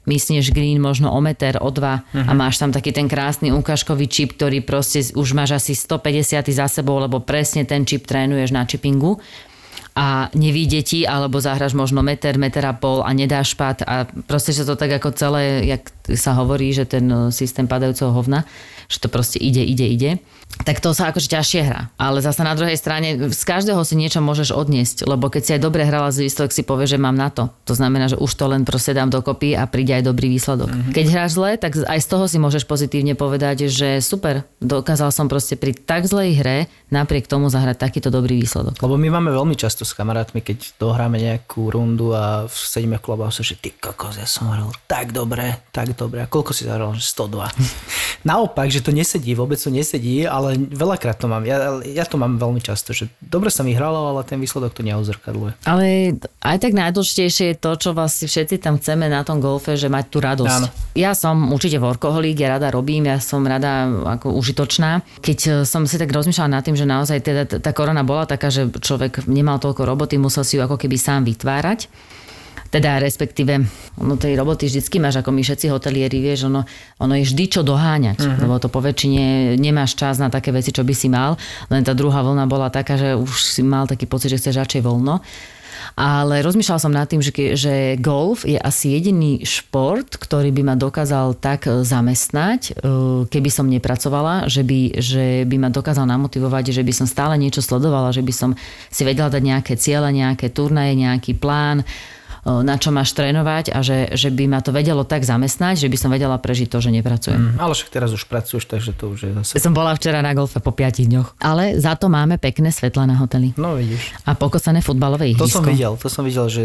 mysneš 0.10 0.50
green 0.50 0.82
možno 0.82 1.14
o 1.14 1.20
meter, 1.22 1.62
o 1.62 1.70
dva 1.70 2.02
a 2.16 2.32
máš 2.34 2.58
tam 2.58 2.74
taký 2.74 2.90
ten 2.90 3.06
krásny 3.06 3.54
ukážkový 3.54 4.10
čip, 4.10 4.34
ktorý 4.34 4.66
proste 4.66 5.06
už 5.14 5.38
máš 5.38 5.62
asi 5.62 5.78
150 5.78 6.50
za 6.50 6.66
sebou, 6.66 6.98
lebo 6.98 7.22
presne 7.22 7.68
ten 7.68 7.86
čip 7.86 8.10
trénuješ 8.10 8.50
na 8.50 8.66
chipingu 8.66 9.22
a 10.00 10.32
nevíde 10.32 10.80
ti, 10.80 11.04
alebo 11.04 11.44
zahraš 11.44 11.76
možno 11.76 12.00
meter, 12.00 12.40
meter 12.40 12.64
a 12.64 12.72
pol 12.72 13.04
a 13.04 13.12
nedáš 13.12 13.52
pad 13.60 13.84
a 13.84 14.08
proste, 14.08 14.56
že 14.56 14.64
to 14.64 14.80
tak 14.80 14.96
ako 14.96 15.12
celé, 15.12 15.68
jak 15.68 15.92
sa 16.16 16.40
hovorí, 16.40 16.72
že 16.72 16.88
ten 16.88 17.04
e, 17.12 17.36
systém 17.36 17.68
padajúceho 17.68 18.16
hovna, 18.16 18.48
že 18.88 19.04
to 19.04 19.12
proste 19.12 19.44
ide, 19.44 19.60
ide, 19.60 19.84
ide, 19.84 20.12
tak 20.60 20.84
to 20.84 20.92
sa 20.92 21.10
akože 21.10 21.32
ťažšie 21.32 21.62
hrá. 21.64 21.88
Ale 21.96 22.20
zase 22.20 22.44
na 22.44 22.52
druhej 22.52 22.76
strane 22.76 23.32
z 23.32 23.44
každého 23.48 23.80
si 23.88 23.96
niečo 23.96 24.20
môžeš 24.20 24.52
odniesť, 24.52 25.08
lebo 25.08 25.32
keď 25.32 25.42
si 25.42 25.52
aj 25.56 25.62
dobre 25.64 25.88
hrala 25.88 26.12
z 26.12 26.28
výsledok, 26.28 26.52
si 26.52 26.68
povie, 26.68 26.86
že 26.86 27.00
mám 27.00 27.16
na 27.16 27.32
to. 27.32 27.48
To 27.66 27.74
znamená, 27.74 28.12
že 28.12 28.20
už 28.20 28.32
to 28.36 28.46
len 28.52 28.68
proste 28.68 28.92
dám 28.92 29.10
dokopy 29.10 29.56
a 29.56 29.66
príde 29.66 29.96
aj 29.96 30.06
dobrý 30.06 30.30
výsledok. 30.30 30.70
Mm-hmm. 30.70 30.94
Keď 30.94 31.06
hráš 31.10 31.32
zle, 31.40 31.52
tak 31.58 31.80
aj 31.80 32.00
z 32.04 32.08
toho 32.08 32.26
si 32.28 32.38
môžeš 32.38 32.70
pozitívne 32.70 33.18
povedať, 33.18 33.72
že 33.72 34.04
super, 34.04 34.46
dokázal 34.60 35.10
som 35.10 35.26
proste 35.32 35.56
pri 35.56 35.74
tak 35.74 36.06
zlej 36.06 36.38
hre 36.38 36.58
napriek 36.90 37.30
tomu 37.30 37.50
zahrať 37.50 37.78
takýto 37.80 38.10
dobrý 38.14 38.42
výsledok. 38.42 38.78
Lebo 38.82 38.98
my 38.98 39.10
máme 39.10 39.30
veľmi 39.34 39.56
často 39.58 39.86
s 39.86 39.94
kamarátmi, 39.98 40.42
keď 40.42 40.78
dohráme 40.82 41.22
nejakú 41.22 41.70
rundu 41.70 42.14
a 42.14 42.50
sedíme 42.50 42.98
v 42.98 43.06
klubhouse, 43.06 43.42
že 43.46 43.58
ty 43.58 43.74
kokos, 43.74 44.18
ja 44.18 44.26
som 44.26 44.50
hral 44.54 44.74
tak 44.90 45.14
dobre, 45.14 45.66
tak 45.70 45.98
dobre. 45.98 46.26
A 46.26 46.28
koľko 46.30 46.52
si 46.54 46.66
zahral? 46.66 46.98
Že 46.98 47.06
102. 47.30 47.50
Naopak, 48.30 48.68
že 48.74 48.82
to 48.82 48.90
nesedí, 48.94 49.38
vôbec 49.38 49.58
to 49.62 49.70
nesedí, 49.70 50.26
ale 50.26 50.39
veľakrát 50.56 51.20
to 51.20 51.28
mám. 51.28 51.44
Ja, 51.44 51.80
ja 51.84 52.06
to 52.08 52.16
mám 52.16 52.40
veľmi 52.40 52.64
často, 52.64 52.96
že 52.96 53.12
dobre 53.20 53.52
sa 53.52 53.62
mi 53.68 53.76
hralo, 53.76 54.16
ale 54.16 54.24
ten 54.24 54.40
výsledok 54.40 54.72
to 54.74 54.82
neozrkadluje. 54.82 55.60
Ale 55.68 56.16
aj 56.40 56.58
tak 56.60 56.72
najdôležitejšie 56.74 57.46
je 57.54 57.58
to, 57.60 57.72
čo 57.76 57.90
vlastne 57.92 58.32
všetci 58.32 58.64
tam 58.64 58.80
chceme 58.80 59.12
na 59.12 59.28
tom 59.28 59.44
golfe, 59.44 59.76
že 59.76 59.92
mať 59.92 60.06
tú 60.08 60.18
radosť. 60.24 60.60
Áno. 60.64 60.68
Ja 60.96 61.12
som 61.14 61.52
určite 61.52 61.78
workoholík, 61.84 62.40
ja 62.40 62.56
rada 62.56 62.72
robím, 62.72 63.12
ja 63.12 63.20
som 63.20 63.44
rada 63.44 63.92
ako 64.20 64.36
užitočná. 64.40 65.04
Keď 65.20 65.40
eh, 65.48 65.54
som 65.68 65.84
si 65.84 66.00
tak 66.00 66.10
rozmýšľala 66.10 66.60
nad 66.60 66.64
tým, 66.64 66.80
že 66.80 66.88
naozaj 66.88 67.20
teda 67.20 67.44
tá 67.60 67.72
korona 67.76 68.02
bola 68.08 68.24
taká, 68.24 68.48
že 68.48 68.72
človek 68.72 69.28
nemal 69.28 69.60
toľko 69.60 69.84
roboty, 69.84 70.16
musel 70.16 70.48
si 70.48 70.56
ju 70.56 70.64
ako 70.64 70.80
keby 70.80 70.96
sám 70.96 71.28
vytvárať. 71.28 71.92
Teda 72.70 73.02
respektíve, 73.02 73.66
ono 73.98 74.14
tej 74.14 74.38
roboty 74.38 74.70
vždycky 74.70 75.02
máš, 75.02 75.26
ako 75.26 75.34
my 75.34 75.42
všetci 75.42 75.74
hotelieri, 75.74 76.22
vieš, 76.22 76.54
ono, 76.54 76.70
ono 77.02 77.14
je 77.18 77.26
vždy 77.26 77.44
čo 77.50 77.62
doháňať, 77.66 78.22
uh-huh. 78.22 78.42
lebo 78.46 78.62
to 78.62 78.70
po 78.70 78.78
väčšine 78.78 79.58
nemáš 79.58 79.98
čas 79.98 80.22
na 80.22 80.30
také 80.30 80.54
veci, 80.54 80.70
čo 80.70 80.86
by 80.86 80.94
si 80.94 81.10
mal, 81.10 81.34
len 81.74 81.82
tá 81.82 81.98
druhá 81.98 82.22
vlna 82.22 82.46
bola 82.46 82.70
taká, 82.70 82.94
že 82.94 83.18
už 83.18 83.42
si 83.42 83.66
mal 83.66 83.90
taký 83.90 84.06
pocit, 84.06 84.30
že 84.30 84.38
chceš 84.38 84.62
radšej 84.62 84.86
voľno. 84.86 85.18
Ale 85.96 86.44
rozmýšľal 86.44 86.80
som 86.80 86.94
nad 86.94 87.08
tým, 87.10 87.24
že, 87.24 87.32
že 87.56 87.96
golf 88.00 88.44
je 88.44 88.60
asi 88.60 88.96
jediný 88.96 89.44
šport, 89.44 90.20
ktorý 90.20 90.52
by 90.52 90.62
ma 90.64 90.76
dokázal 90.76 91.40
tak 91.40 91.68
e, 91.68 91.84
zamestnať, 91.84 92.62
e, 92.62 92.72
keby 93.28 93.50
som 93.50 93.68
nepracovala, 93.68 94.48
že 94.52 94.64
by, 94.64 95.00
že 95.00 95.26
by 95.48 95.56
ma 95.60 95.70
dokázal 95.72 96.08
namotivovať, 96.08 96.76
že 96.76 96.84
by 96.84 96.94
som 96.94 97.08
stále 97.08 97.36
niečo 97.40 97.64
sledovala, 97.64 98.16
že 98.16 98.24
by 98.24 98.34
som 98.36 98.52
si 98.92 99.02
vedela 99.08 99.32
dať 99.32 99.44
nejaké 99.44 99.74
ciele, 99.80 100.12
nejaké 100.12 100.52
turnaje, 100.52 100.96
nejaký 101.00 101.36
plán, 101.40 101.84
na 102.44 102.76
čo 102.76 102.90
máš 102.90 103.12
trénovať 103.12 103.70
a 103.70 103.80
že, 103.80 104.14
že 104.14 104.30
by 104.30 104.46
ma 104.48 104.60
to 104.60 104.70
vedelo 104.70 105.02
tak 105.02 105.22
zamestnať, 105.22 105.76
že 105.78 105.88
by 105.88 105.98
som 105.98 106.10
vedela 106.10 106.36
prežiť 106.36 106.68
to, 106.68 106.80
že 106.80 106.90
nepracujem. 106.92 107.56
Ale 107.56 107.72
však 107.72 107.90
teraz 107.90 108.10
už 108.10 108.26
pracuješ, 108.26 108.66
takže 108.66 108.92
to 108.92 109.10
už 109.10 109.20
je 109.22 109.32
zase... 109.34 109.54
Som 109.58 109.72
bola 109.72 109.92
včera 109.92 110.20
na 110.20 110.32
golfe 110.32 110.58
po 110.58 110.72
5 110.72 111.04
dňoch. 111.06 111.28
Ale 111.38 111.76
za 111.76 111.94
to 111.94 112.08
máme 112.08 112.36
pekné 112.36 112.70
svetla 112.70 113.04
na 113.06 113.16
hoteli. 113.16 113.52
No 113.56 113.76
vidíš. 113.76 114.16
A 114.24 114.34
pokosané 114.34 114.80
futbalové 114.80 115.30
To 115.34 115.44
ihrisko. 115.44 115.52
som 115.52 115.64
videl, 115.64 115.94
to 115.94 116.08
som 116.08 116.24
videl, 116.24 116.48
že 116.48 116.64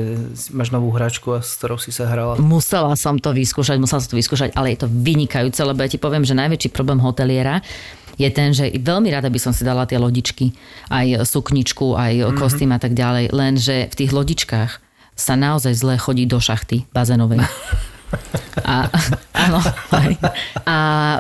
máš 0.51 0.71
novú 0.71 0.91
hračku, 0.91 1.31
a 1.31 1.39
s 1.39 1.57
ktorou 1.57 1.77
si 1.77 1.91
sa 1.91 2.07
hrala. 2.07 2.39
Musela 2.39 2.95
som 2.95 3.17
to 3.17 3.31
vyskúšať, 3.31 3.77
musela 3.77 3.99
som 3.99 4.11
to 4.11 4.17
vyskúšať, 4.17 4.53
ale 4.53 4.73
je 4.73 4.83
to 4.83 4.89
vynikajúce, 4.89 5.59
lebo 5.61 5.81
ja 5.81 5.89
ti 5.89 5.97
poviem, 5.97 6.23
že 6.23 6.33
najväčší 6.33 6.71
problém 6.71 6.99
hoteliera 6.99 7.59
je 8.15 8.31
ten, 8.31 8.55
že 8.55 8.71
veľmi 8.71 9.11
rada 9.11 9.27
by 9.27 9.39
som 9.39 9.51
si 9.51 9.67
dala 9.67 9.85
tie 9.85 9.99
lodičky, 9.99 10.55
aj 10.87 11.27
sukničku, 11.27 11.99
aj 11.99 12.13
Mhm. 12.31 12.37
kostým 12.39 12.71
a 12.71 12.79
tak 12.79 12.95
ďalej, 12.95 13.35
lenže 13.35 13.91
v 13.91 13.95
tých 13.97 14.15
lodičkách 14.15 14.71
sa 15.15 15.39
naozaj 15.39 15.75
zle 15.75 15.95
chodí 15.99 16.27
do 16.27 16.43
šachty 16.43 16.87
bazénovej. 16.91 17.43
A, 18.65 18.89
áno, 19.35 19.61
aj. 19.93 20.13
a 20.65 20.77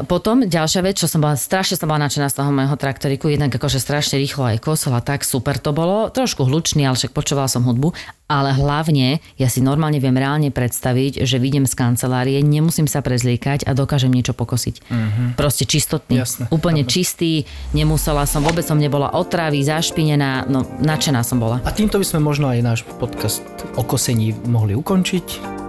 potom 0.06 0.46
ďalšia 0.46 0.80
vec, 0.80 0.96
čo 0.96 1.10
som 1.10 1.20
bola, 1.20 1.36
strašne 1.36 1.76
som 1.76 1.90
bola 1.90 2.06
nadšená 2.06 2.30
z 2.30 2.36
toho 2.40 2.50
môjho 2.54 2.76
traktoriku, 2.78 3.28
jednak 3.28 3.52
akože 3.52 3.82
strašne 3.82 4.16
rýchlo 4.22 4.54
aj 4.54 4.62
kosol 4.62 4.96
a 4.96 5.02
tak, 5.02 5.26
super 5.26 5.58
to 5.60 5.74
bolo, 5.74 6.08
trošku 6.08 6.46
hlučný, 6.46 6.86
ale 6.86 6.96
však 6.96 7.12
počúvala 7.12 7.50
som 7.50 7.66
hudbu, 7.66 7.92
ale 8.24 8.56
hlavne 8.56 9.20
ja 9.36 9.48
si 9.52 9.60
normálne 9.60 10.00
viem 10.00 10.16
reálne 10.16 10.48
predstaviť, 10.48 11.28
že 11.28 11.36
vidím 11.36 11.68
z 11.68 11.76
kancelárie, 11.76 12.40
nemusím 12.40 12.88
sa 12.88 13.04
prezliekať 13.04 13.68
a 13.68 13.76
dokážem 13.76 14.08
niečo 14.08 14.32
pokosiť. 14.32 14.88
Proste 15.36 15.68
čistotný, 15.68 16.24
Jasné, 16.24 16.48
úplne 16.48 16.88
čistý, 16.88 17.44
nemusela 17.76 18.24
som, 18.24 18.40
vôbec 18.40 18.64
som 18.64 18.80
nebola 18.80 19.12
otravy, 19.12 19.60
zašpinená, 19.60 20.48
no 20.48 20.64
nadšená 20.80 21.20
som 21.20 21.36
bola. 21.36 21.60
A 21.68 21.70
týmto 21.74 22.00
by 22.00 22.06
sme 22.06 22.20
možno 22.24 22.48
aj 22.48 22.60
náš 22.64 22.80
podcast 22.96 23.44
o 23.76 23.84
kosení 23.84 24.32
mohli 24.48 24.72
ukončiť. 24.72 25.63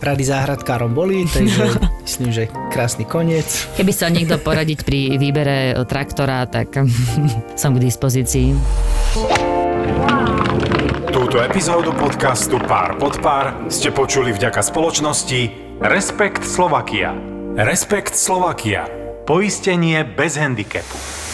Rady 0.00 0.24
záhradkárom 0.24 0.94
boli, 0.94 1.26
takže 1.26 1.76
myslím, 2.06 2.30
že 2.32 2.42
krásny 2.70 3.04
koniec. 3.04 3.66
Keby 3.76 3.92
sa 3.92 4.08
niekto 4.08 4.38
poradiť 4.38 4.86
pri 4.86 5.18
výbere 5.18 5.76
traktora, 5.84 6.46
tak 6.46 6.72
som 7.60 7.76
k 7.76 7.78
dispozícii. 7.82 8.54
Túto 11.10 11.42
epizódu 11.42 11.90
podcastu 11.94 12.56
Pár 12.62 12.94
pod 12.96 13.18
pár 13.18 13.66
ste 13.66 13.90
počuli 13.90 14.30
vďaka 14.30 14.62
spoločnosti 14.62 15.40
Respekt 15.82 16.46
Slovakia. 16.46 17.10
Respekt 17.58 18.14
Slovakia. 18.14 18.86
Poistenie 19.26 20.06
bez 20.06 20.38
handicapu. 20.38 21.19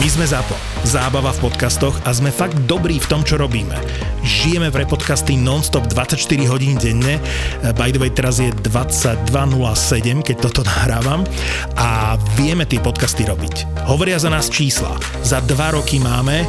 My 0.00 0.08
sme 0.08 0.24
ZAPO. 0.24 0.56
Zábava 0.88 1.28
v 1.28 1.44
podcastoch 1.44 1.92
a 2.08 2.16
sme 2.16 2.32
fakt 2.32 2.56
dobrí 2.64 2.96
v 2.96 3.04
tom, 3.04 3.20
čo 3.20 3.36
robíme. 3.36 3.76
Žijeme 4.24 4.72
v 4.72 4.80
repodcasty 4.80 5.36
non-stop 5.36 5.92
24 5.92 6.16
hodín 6.48 6.80
denne. 6.80 7.20
By 7.76 7.92
the 7.92 8.00
way, 8.00 8.08
teraz 8.08 8.40
je 8.40 8.48
22.07, 8.64 10.24
keď 10.24 10.36
toto 10.40 10.64
nahrávam. 10.72 11.20
A 11.76 12.16
vieme 12.40 12.64
tie 12.64 12.80
podcasty 12.80 13.28
robiť. 13.28 13.84
Hovoria 13.92 14.16
za 14.16 14.32
nás 14.32 14.48
čísla. 14.48 14.96
Za 15.20 15.44
dva 15.44 15.76
roky 15.76 16.00
máme 16.00 16.48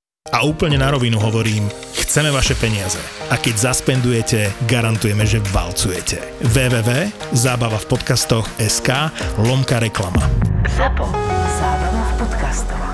A 0.29 0.45
úplne 0.45 0.77
na 0.77 0.93
rovinu 0.93 1.17
hovorím, 1.17 1.65
chceme 1.97 2.29
vaše 2.29 2.53
peniaze. 2.53 3.01
A 3.33 3.41
keď 3.41 3.73
zaspendujete, 3.73 4.53
garantujeme, 4.69 5.25
že 5.25 5.41
valcujete. 5.49 6.21
www.zábava 6.45 7.81
v 7.81 7.89
podcastoch 7.89 8.45
SK 8.61 9.09
lomka 9.41 9.81
reklama. 9.81 10.21
ZAPO. 10.77 11.09
Zábrná 11.57 12.03
v 12.05 12.13
podcastovách. 12.21 12.90